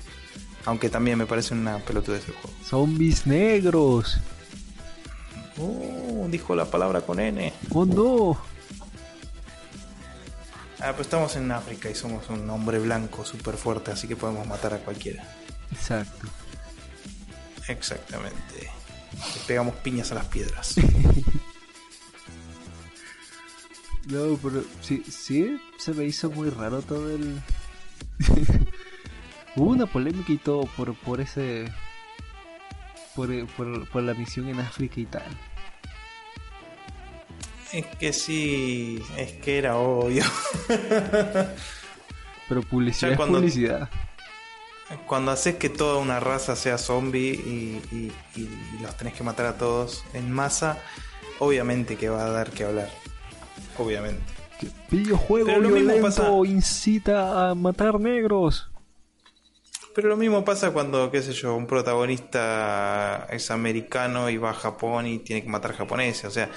Aunque 0.65 0.89
también 0.89 1.17
me 1.17 1.25
parece 1.25 1.53
una 1.53 1.79
pelotudez 1.79 2.27
el 2.27 2.33
juego. 2.33 2.57
Zombies 2.65 3.25
negros. 3.25 4.19
Oh, 5.57 6.27
dijo 6.29 6.53
la 6.53 6.65
palabra 6.65 6.99
con 6.99 7.21
N. 7.21 7.53
¡Oh 7.73 7.85
no! 7.85 8.37
Ah, 10.81 10.91
pues 10.91 11.07
estamos 11.07 11.37
en 11.37 11.49
África 11.49 11.89
y 11.89 11.95
somos 11.95 12.29
un 12.29 12.47
hombre 12.49 12.79
blanco 12.79 13.23
súper 13.23 13.55
fuerte, 13.55 13.91
así 13.91 14.05
que 14.05 14.17
podemos 14.17 14.45
matar 14.45 14.73
a 14.73 14.79
cualquiera. 14.79 15.23
Exacto. 15.71 16.27
Exactamente. 17.69 18.69
Le 19.33 19.41
pegamos 19.47 19.75
piñas 19.75 20.11
a 20.11 20.15
las 20.15 20.25
piedras. 20.25 20.75
No, 24.09 24.37
pero 24.41 24.63
sí, 24.81 25.03
sí, 25.09 25.59
se 25.77 25.93
me 25.93 26.05
hizo 26.05 26.29
muy 26.31 26.49
raro 26.49 26.81
todo 26.81 27.09
el... 27.13 27.41
Hubo 29.55 29.71
una 29.71 29.85
polémica 29.85 30.31
y 30.31 30.37
todo 30.37 30.65
por, 30.77 30.95
por 30.95 31.19
ese... 31.19 31.65
Por, 33.15 33.47
por, 33.47 33.87
por 33.89 34.03
la 34.03 34.13
misión 34.13 34.47
en 34.47 34.59
África 34.59 34.99
y 34.99 35.05
tal. 35.07 35.23
Es 37.73 37.85
que 37.97 38.13
sí, 38.13 39.01
es 39.17 39.33
que 39.33 39.57
era 39.57 39.75
obvio. 39.77 40.23
Pero 42.47 42.61
publicidad 42.63 43.11
es 43.11 43.17
cuando- 43.17 43.39
publicidad. 43.39 43.89
Cuando 45.05 45.31
haces 45.31 45.55
que 45.55 45.67
toda 45.67 45.97
una 45.97 46.21
raza 46.21 46.55
sea 46.55 46.77
zombie 46.77 47.33
y, 47.33 47.81
y- 47.91 48.13
y 48.39 48.81
los 48.81 48.95
tenés 48.95 49.15
que 49.15 49.23
matar 49.23 49.45
a 49.47 49.57
todos 49.57 50.05
en 50.13 50.31
masa, 50.31 50.77
obviamente 51.39 51.97
que 51.97 52.07
va 52.07 52.23
a 52.25 52.29
dar 52.29 52.51
que 52.51 52.63
hablar. 52.63 52.89
Obviamente. 53.77 54.21
Videojuego 54.89 55.45
Pero 55.47 55.59
lo 55.61 55.69
mismo 55.69 55.93
violento 55.93 56.07
pasa- 56.07 56.31
incita 56.45 57.49
a 57.49 57.55
matar 57.55 57.99
negros. 57.99 58.69
Pero 59.93 60.09
lo 60.09 60.17
mismo 60.17 60.43
pasa 60.45 60.71
cuando, 60.71 61.09
qué 61.11 61.21
sé 61.21 61.33
yo, 61.33 61.55
un 61.55 61.65
protagonista 61.67 63.27
es 63.31 63.49
americano 63.51 64.29
y 64.29 64.37
va 64.37 64.51
a 64.51 64.53
Japón 64.53 65.07
y 65.07 65.19
tiene 65.19 65.43
que 65.43 65.49
matar 65.49 65.73
japoneses. 65.73 66.25
O 66.25 66.31
sea, 66.31 66.49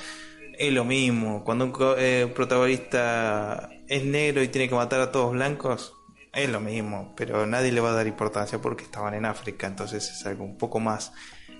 es 0.58 0.72
lo 0.72 0.84
mismo. 0.84 1.42
Cuando 1.44 1.64
un 1.64 1.72
eh, 1.98 2.24
un 2.26 2.34
protagonista 2.34 3.70
es 3.88 4.04
negro 4.04 4.42
y 4.42 4.48
tiene 4.48 4.68
que 4.68 4.74
matar 4.74 5.00
a 5.00 5.10
todos 5.10 5.32
blancos, 5.32 5.94
es 6.34 6.50
lo 6.50 6.60
mismo. 6.60 7.14
Pero 7.16 7.46
nadie 7.46 7.72
le 7.72 7.80
va 7.80 7.90
a 7.90 7.94
dar 7.94 8.06
importancia 8.06 8.60
porque 8.60 8.84
estaban 8.84 9.14
en 9.14 9.24
África. 9.24 9.66
Entonces 9.66 10.10
es 10.10 10.26
algo 10.26 10.44
un 10.44 10.58
poco 10.58 10.78
más... 10.80 11.12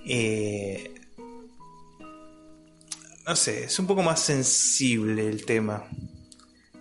eh, 0.06 0.94
no 3.30 3.36
sé, 3.36 3.62
es 3.62 3.78
un 3.78 3.86
poco 3.86 4.02
más 4.02 4.18
sensible 4.18 5.28
el 5.28 5.44
tema. 5.46 5.84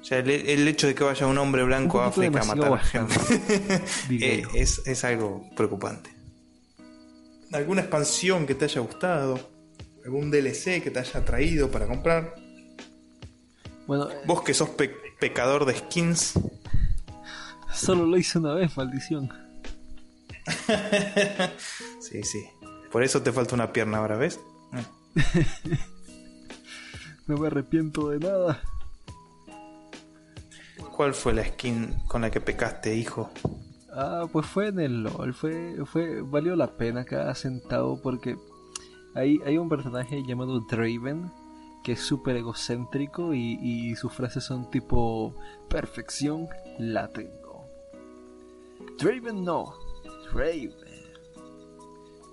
O 0.02 0.04
sea, 0.04 0.18
el, 0.18 0.32
el 0.32 0.68
hecho 0.68 0.88
de 0.88 0.96
que 0.96 1.04
vaya 1.04 1.28
un 1.28 1.38
hombre 1.38 1.64
blanco 1.64 2.00
Un 2.00 2.06
a 2.06 2.08
África 2.08 2.42
a 2.42 2.44
matar 2.44 2.80
gente 2.80 3.16
eh, 4.10 4.44
es, 4.56 4.82
es 4.88 5.04
algo 5.04 5.48
preocupante. 5.56 6.10
¿Alguna 7.54 7.82
expansión 7.82 8.48
que 8.48 8.56
te 8.56 8.66
haya 8.66 8.82
gustado? 8.82 9.40
¿Algún 10.04 10.32
DLC 10.32 10.82
que 10.82 10.90
te 10.90 10.98
haya 10.98 11.24
traído 11.24 11.70
para 11.70 11.86
comprar? 11.86 12.34
Bueno, 13.86 14.08
Vos 14.26 14.42
que 14.42 14.56
sos 14.56 14.70
pe- 14.70 14.96
pecador 15.20 15.66
de 15.66 15.78
skins. 15.78 16.34
solo 17.76 18.08
lo 18.08 18.18
hice 18.18 18.40
una 18.40 18.56
vez, 18.56 18.76
maldición. 18.76 19.32
Sí, 22.02 22.24
sí. 22.24 22.44
Por 22.92 23.04
eso 23.04 23.22
te 23.22 23.32
falta 23.32 23.54
una 23.54 23.72
pierna 23.72 24.00
ahora, 24.00 24.18
¿ves? 24.18 24.40
Eh. 24.74 25.78
No 27.30 27.38
me 27.38 27.46
arrepiento 27.46 28.10
de 28.10 28.18
nada. 28.18 28.60
¿Cuál 30.98 31.14
fue 31.14 31.32
la 31.32 31.46
skin 31.46 31.94
con 32.08 32.22
la 32.24 32.32
que 32.32 32.42
pecaste, 32.42 32.96
hijo? 32.96 33.30
Ah, 33.94 34.26
pues 34.32 34.48
fue 34.48 34.70
en 34.70 34.80
el 34.80 35.04
LOL, 35.04 35.36
fue, 35.36 35.78
fue, 35.86 36.22
valió 36.22 36.56
la 36.56 36.76
pena 36.76 37.06
cada 37.06 37.36
centavo 37.36 38.02
porque 38.02 38.36
hay, 39.14 39.40
hay 39.46 39.60
un 39.60 39.70
personaje 39.70 40.24
llamado 40.28 40.60
Draven 40.62 41.32
que 41.84 41.92
es 41.92 42.00
súper 42.00 42.36
egocéntrico 42.36 43.36
y, 43.36 43.60
y 43.62 43.96
sus 43.96 44.12
frases 44.12 44.44
son 44.44 44.68
tipo 44.72 45.36
perfección 45.70 46.48
la 46.80 47.10
tengo. 47.10 47.68
Draven 48.98 49.44
no, 49.44 49.76
Draven. 50.34 50.74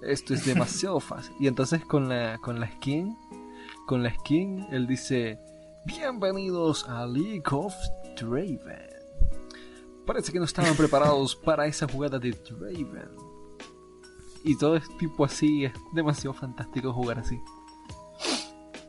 Esto 0.01 0.33
es 0.33 0.47
demasiado 0.47 1.01
fácil. 1.01 1.35
Y 1.39 1.49
entonces 1.49 1.85
con 1.85 2.09
la, 2.09 2.39
con 2.39 2.61
la 2.61 2.71
skin, 2.73 3.15
con 3.87 4.03
la 4.03 4.13
skin, 4.13 4.67
él 4.73 4.87
dice 4.87 5.39
Bienvenidos 5.85 6.89
a 6.89 7.07
League 7.07 7.45
of 7.53 7.73
Draven. 8.21 8.91
Parece 10.05 10.33
que 10.33 10.41
no 10.41 10.45
estaban 10.45 10.75
preparados 10.77 11.37
para 11.37 11.67
esa 11.67 11.87
jugada 11.87 12.19
de 12.19 12.33
Draven. 12.33 13.11
Y 14.43 14.59
todo 14.59 14.77
es 14.77 14.85
tipo 14.99 15.25
así, 15.25 15.65
es 15.65 15.73
demasiado 15.93 16.35
fantástico 16.35 16.93
jugar 16.93 17.21
así. 17.21 17.41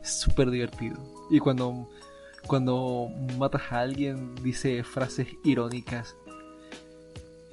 Es 0.02 0.20
súper 0.20 0.50
divertido. 0.50 0.96
Y 1.30 1.38
cuando, 1.38 1.88
cuando 2.46 3.08
matas 3.38 3.62
a 3.70 3.80
alguien, 3.80 4.34
dice 4.42 4.82
frases 4.82 5.28
irónicas. 5.44 6.16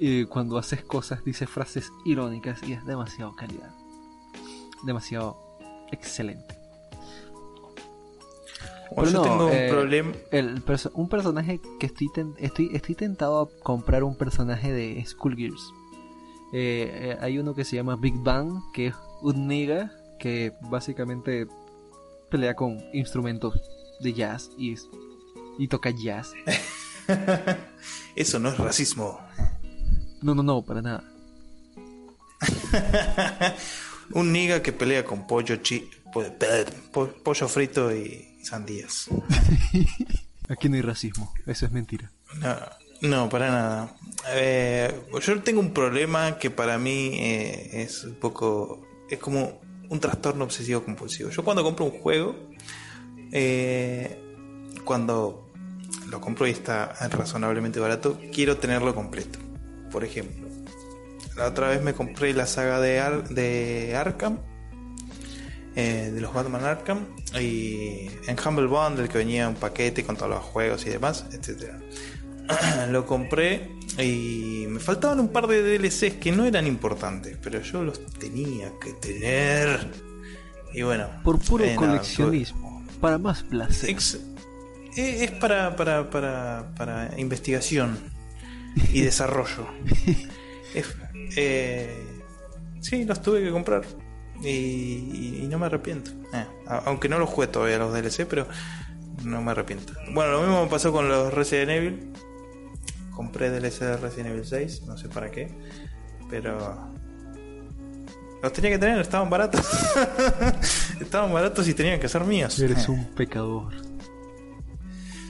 Y 0.00 0.24
cuando 0.24 0.58
haces 0.58 0.84
cosas, 0.84 1.24
dice 1.24 1.46
frases 1.46 1.92
irónicas. 2.04 2.60
Y 2.64 2.72
es 2.72 2.84
demasiado 2.84 3.34
calidad. 3.34 3.72
Demasiado 4.84 5.36
excelente. 5.92 6.65
Yo 8.94 9.10
no, 9.10 9.22
tengo 9.22 9.50
eh, 9.50 9.64
un 9.68 9.74
problema. 9.76 10.12
El 10.30 10.62
perso- 10.64 10.90
un 10.94 11.08
personaje 11.08 11.60
que 11.80 11.86
estoy, 11.86 12.08
estoy 12.38 12.70
estoy 12.74 12.94
tentado 12.94 13.40
a 13.40 13.48
comprar 13.62 14.04
un 14.04 14.16
personaje 14.16 14.72
de 14.72 15.04
Skullgirls. 15.04 15.72
Eh, 16.52 16.90
eh, 16.92 17.16
hay 17.20 17.38
uno 17.38 17.54
que 17.54 17.64
se 17.64 17.76
llama 17.76 17.96
Big 17.96 18.14
Bang, 18.16 18.60
que 18.72 18.88
es 18.88 18.94
un 19.22 19.48
nigga 19.48 19.92
que 20.20 20.52
básicamente 20.70 21.46
pelea 22.30 22.54
con 22.54 22.78
instrumentos 22.92 23.60
de 24.00 24.12
jazz 24.12 24.50
y, 24.56 24.74
y 25.58 25.68
toca 25.68 25.90
jazz. 25.90 26.32
Eso 28.16 28.38
no 28.38 28.48
es 28.50 28.58
racismo. 28.58 29.18
No, 30.22 30.34
no, 30.34 30.42
no, 30.42 30.62
para 30.64 30.80
nada. 30.82 31.04
Un 34.12 34.32
niga 34.32 34.62
que 34.62 34.72
pelea 34.72 35.04
con 35.04 35.26
pollo 35.26 35.56
chi 35.56 35.90
po- 36.12 36.22
po- 36.92 37.08
pollo 37.24 37.48
frito 37.48 37.92
y 37.94 38.35
sandías. 38.46 39.08
Aquí 40.48 40.68
no 40.68 40.76
hay 40.76 40.82
racismo, 40.82 41.32
eso 41.46 41.66
es 41.66 41.72
mentira. 41.72 42.10
No, 42.40 42.56
no, 43.08 43.28
para 43.28 43.50
nada. 43.50 43.96
Eh, 44.30 44.92
yo 45.20 45.42
tengo 45.42 45.60
un 45.60 45.72
problema 45.74 46.38
que 46.38 46.50
para 46.50 46.78
mí 46.78 47.10
eh, 47.14 47.82
es 47.82 48.04
un 48.04 48.14
poco. 48.14 48.86
Es 49.10 49.18
como 49.18 49.60
un 49.88 50.00
trastorno 50.00 50.44
obsesivo 50.44 50.84
compulsivo. 50.84 51.30
Yo 51.30 51.44
cuando 51.44 51.62
compro 51.64 51.84
un 51.86 51.98
juego, 52.00 52.36
eh, 53.32 54.18
cuando 54.84 55.50
lo 56.08 56.20
compro 56.20 56.46
y 56.46 56.50
está 56.50 56.92
razonablemente 57.08 57.80
barato, 57.80 58.20
quiero 58.32 58.56
tenerlo 58.56 58.94
completo. 58.94 59.38
Por 59.90 60.04
ejemplo, 60.04 60.48
la 61.36 61.46
otra 61.46 61.68
vez 61.68 61.82
me 61.82 61.92
compré 61.94 62.32
la 62.34 62.46
saga 62.46 62.80
de, 62.80 63.00
Ar- 63.00 63.28
de 63.28 63.96
Arkham. 63.96 64.38
Eh, 65.76 66.10
de 66.12 66.20
los 66.20 66.32
Batman 66.34 66.64
Arkham 66.64 67.06
y 67.40 68.08
en 68.26 68.36
Humble 68.44 68.66
Bundle 68.66 69.08
que 69.08 69.18
venía 69.18 69.48
un 69.48 69.54
paquete 69.54 70.04
con 70.04 70.16
todos 70.16 70.30
los 70.30 70.40
juegos 70.42 70.84
y 70.86 70.90
demás, 70.90 71.26
etcétera. 71.32 71.78
lo 72.90 73.06
compré 73.06 73.70
y 73.98 74.66
me 74.68 74.80
faltaban 74.80 75.20
un 75.20 75.28
par 75.28 75.46
de 75.46 75.62
DLCs 75.78 76.14
que 76.20 76.32
no 76.32 76.44
eran 76.44 76.66
importantes, 76.66 77.36
pero 77.42 77.60
yo 77.60 77.82
los 77.82 78.04
tenía 78.18 78.72
que 78.80 78.92
tener. 78.94 79.86
Y 80.72 80.82
bueno, 80.82 81.08
Por 81.24 81.38
puro 81.40 81.64
eh, 81.64 81.74
nada, 81.74 81.88
coleccionismo, 81.88 82.84
para 83.00 83.18
más 83.18 83.42
placer. 83.42 83.90
Ex- 83.90 84.18
eh, 84.96 85.24
es 85.24 85.30
para, 85.32 85.76
para, 85.76 86.08
para, 86.10 86.72
para 86.76 87.10
investigación 87.18 87.98
y 88.92 89.00
desarrollo. 89.02 89.66
Es- 90.74 90.94
eh, 91.36 92.02
sí, 92.80 93.04
los 93.04 93.20
tuve 93.22 93.42
que 93.42 93.50
comprar. 93.50 93.82
Y, 94.42 94.48
y- 95.42 95.46
no 95.50 95.58
me 95.58 95.66
arrepiento. 95.66 96.10
Eh, 96.32 96.46
aunque 96.84 97.08
no 97.08 97.18
los 97.18 97.28
jugué 97.30 97.46
todavía 97.46 97.78
los 97.78 97.92
DLC, 97.92 98.26
pero 98.28 98.46
no 99.24 99.40
me 99.42 99.50
arrepiento. 99.52 99.92
Bueno, 100.12 100.32
lo 100.32 100.40
mismo 100.42 100.64
me 100.64 100.70
pasó 100.70 100.92
con 100.92 101.08
los 101.08 101.32
Resident 101.32 101.70
Evil. 101.70 102.12
Compré 103.14 103.48
DLC 103.50 103.80
de 103.86 103.96
Resident 103.96 104.28
Evil 104.28 104.44
6, 104.44 104.82
no 104.86 104.98
sé 104.98 105.08
para 105.08 105.30
qué. 105.30 105.48
Pero 106.28 106.58
los 108.42 108.52
tenía 108.52 108.70
que 108.72 108.78
tener, 108.78 108.98
estaban 109.00 109.30
baratos. 109.30 109.66
estaban 111.00 111.32
baratos 111.32 111.66
y 111.68 111.74
tenían 111.74 111.98
que 111.98 112.08
ser 112.08 112.24
míos. 112.24 112.58
Eres 112.58 112.86
Eh. 112.88 112.90
un 112.90 113.06
pecador. 113.14 113.72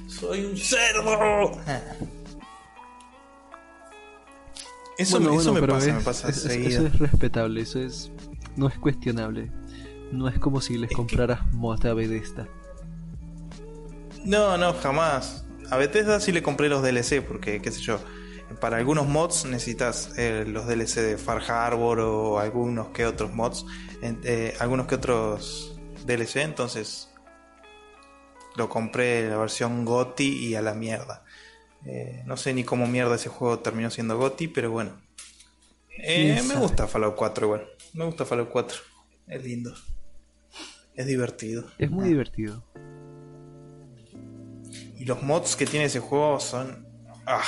Soy 0.08 0.46
un 0.46 0.56
cerdo. 0.56 1.52
Eso, 4.98 5.18
Bueno, 5.20 5.34
me- 5.34 5.40
eso 5.42 5.52
bueno, 5.52 5.66
me 5.66 5.72
pasa, 5.72 5.88
es- 5.88 5.94
me 5.94 6.00
pasa 6.00 6.28
es- 6.30 6.36
es- 6.38 6.42
seguido. 6.42 6.86
Eso 6.86 6.94
es 6.94 6.98
respetable, 6.98 7.60
eso 7.60 7.80
es. 7.80 8.10
No 8.56 8.68
es 8.68 8.78
cuestionable. 8.78 9.50
No 10.12 10.28
es 10.28 10.38
como 10.38 10.60
si 10.60 10.74
les 10.74 10.84
Es 10.84 10.88
que- 10.90 10.96
compraras 10.96 11.40
moda 11.52 11.90
a 11.90 11.94
Bethesda. 11.94 12.48
No, 14.24 14.56
no, 14.58 14.72
jamás. 14.74 15.44
A 15.70 15.76
Bethesda 15.76 16.20
sí 16.20 16.32
le 16.32 16.42
compré 16.42 16.68
los 16.68 16.82
DLC 16.82 17.20
porque, 17.22 17.60
qué 17.60 17.70
sé 17.70 17.80
yo, 17.80 17.98
para 18.60 18.76
algunos 18.76 19.06
mods 19.08 19.44
necesitas 19.44 20.12
eh, 20.16 20.44
los 20.46 20.66
DLC 20.66 21.00
de 21.02 21.18
Far 21.18 21.42
Harbor 21.50 22.00
o 22.00 22.38
algunos 22.38 22.88
que 22.88 23.04
otros 23.06 23.32
mods, 23.34 23.66
eh, 24.02 24.54
algunos 24.60 24.86
que 24.86 24.94
otros 24.94 25.78
DLC, 26.06 26.42
entonces 26.42 27.10
lo 28.56 28.68
compré 28.68 29.28
la 29.28 29.36
versión 29.36 29.84
GOTI 29.84 30.46
y 30.48 30.54
a 30.54 30.62
la 30.62 30.74
mierda. 30.74 31.24
Eh, 31.84 32.22
no 32.26 32.36
sé 32.36 32.54
ni 32.54 32.64
cómo 32.64 32.86
mierda 32.86 33.16
ese 33.16 33.28
juego 33.28 33.58
terminó 33.58 33.90
siendo 33.90 34.16
GOTI, 34.16 34.48
pero 34.48 34.70
bueno. 34.70 34.92
Eh, 35.98 36.42
me 36.46 36.56
gusta 36.56 36.86
Fallout 36.86 37.16
4 37.16 37.46
igual. 37.46 37.66
Me 37.94 38.04
gusta 38.04 38.24
Fallout 38.24 38.50
4. 38.50 38.78
Es 39.28 39.44
lindo. 39.44 39.74
Es 40.94 41.06
divertido. 41.06 41.66
Es 41.78 41.90
muy 41.90 42.08
divertido. 42.08 42.64
Y 44.96 45.04
los 45.04 45.22
mods 45.22 45.56
que 45.56 45.66
tiene 45.66 45.86
ese 45.86 46.00
juego 46.00 46.40
son... 46.40 46.86
Ah, 47.26 47.42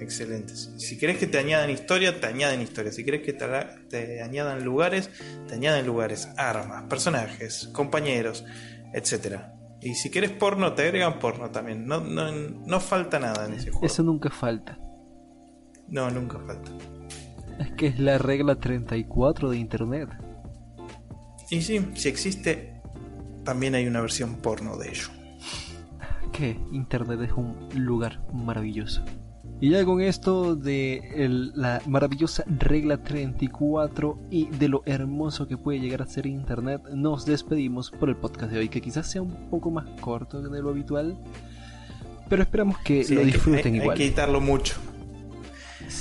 excelentes. 0.00 0.72
Si 0.78 0.98
querés 0.98 1.18
que 1.18 1.26
te 1.26 1.38
añadan 1.38 1.70
historia, 1.70 2.20
te 2.20 2.26
añaden 2.26 2.60
historia. 2.60 2.92
Si 2.92 3.04
querés 3.04 3.22
que 3.22 3.32
te, 3.32 3.46
te 3.88 4.22
añadan 4.22 4.64
lugares, 4.64 5.10
te 5.46 5.54
añaden 5.54 5.86
lugares, 5.86 6.28
armas, 6.36 6.84
personajes, 6.84 7.68
compañeros, 7.72 8.44
etcétera. 8.92 9.54
Y 9.82 9.94
si 9.94 10.10
quieres 10.10 10.30
porno, 10.30 10.74
te 10.74 10.82
agregan 10.82 11.18
porno 11.18 11.50
también. 11.50 11.86
No, 11.86 12.00
no, 12.00 12.30
no 12.32 12.80
falta 12.80 13.18
nada 13.18 13.46
en 13.46 13.54
ese 13.54 13.70
juego. 13.70 13.86
Eso 13.86 14.02
nunca 14.02 14.30
falta. 14.30 14.78
No, 15.88 16.10
nunca 16.10 16.38
falta. 16.38 16.70
Es 17.60 17.70
que 17.76 17.86
es 17.86 18.00
la 18.00 18.18
regla 18.18 18.56
34 18.56 19.50
de 19.50 19.56
Internet. 19.58 20.08
Y 21.50 21.62
sí, 21.62 21.80
si 21.94 22.08
existe, 22.08 22.80
también 23.44 23.74
hay 23.74 23.86
una 23.86 24.00
versión 24.00 24.36
porno 24.36 24.76
de 24.76 24.88
ello. 24.88 25.08
Que 26.32 26.56
Internet 26.72 27.20
es 27.22 27.32
un 27.32 27.68
lugar 27.74 28.20
maravilloso. 28.32 29.02
Y 29.62 29.70
ya 29.70 29.84
con 29.84 30.00
esto 30.00 30.56
de 30.56 31.02
la 31.54 31.82
maravillosa 31.86 32.44
regla 32.46 33.02
34 33.02 34.18
y 34.30 34.46
de 34.46 34.68
lo 34.68 34.82
hermoso 34.86 35.46
que 35.46 35.58
puede 35.58 35.80
llegar 35.80 36.00
a 36.00 36.06
ser 36.06 36.24
Internet, 36.24 36.80
nos 36.94 37.26
despedimos 37.26 37.90
por 37.90 38.08
el 38.08 38.16
podcast 38.16 38.52
de 38.52 38.60
hoy, 38.60 38.68
que 38.70 38.80
quizás 38.80 39.10
sea 39.10 39.20
un 39.20 39.50
poco 39.50 39.70
más 39.70 39.86
corto 40.00 40.40
de 40.40 40.62
lo 40.62 40.70
habitual, 40.70 41.18
pero 42.30 42.42
esperamos 42.42 42.78
que 42.78 43.04
lo 43.10 43.22
disfruten 43.22 43.74
igual. 43.74 43.90
Hay 43.90 43.96
que 43.98 44.04
editarlo 44.06 44.40
mucho. 44.40 44.76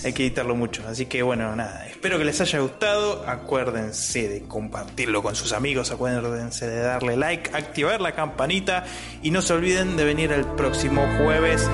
Hay 0.03 0.13
que 0.13 0.23
editarlo 0.23 0.55
mucho. 0.55 0.83
Así 0.87 1.05
que 1.05 1.21
bueno, 1.23 1.55
nada. 1.55 1.87
Espero 1.87 2.17
que 2.17 2.25
les 2.25 2.39
haya 2.41 2.59
gustado. 2.59 3.23
Acuérdense 3.27 4.27
de 4.27 4.41
compartirlo 4.43 5.21
con 5.21 5.35
sus 5.35 5.53
amigos. 5.53 5.91
Acuérdense 5.91 6.67
de 6.67 6.79
darle 6.79 7.17
like, 7.17 7.51
activar 7.53 8.01
la 8.01 8.13
campanita. 8.13 8.85
Y 9.21 9.31
no 9.31 9.41
se 9.41 9.53
olviden 9.53 9.97
de 9.97 10.05
venir 10.05 10.31
el 10.31 10.45
próximo 10.45 11.05
jueves. 11.17 11.67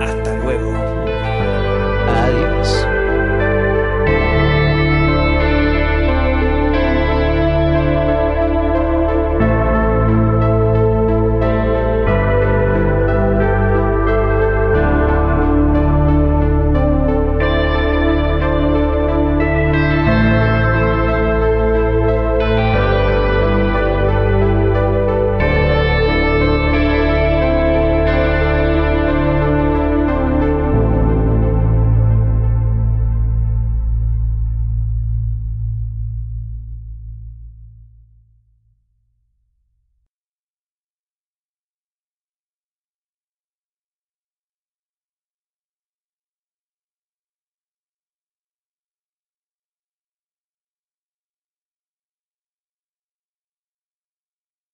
Hasta 0.00 0.36
luego. 0.36 1.07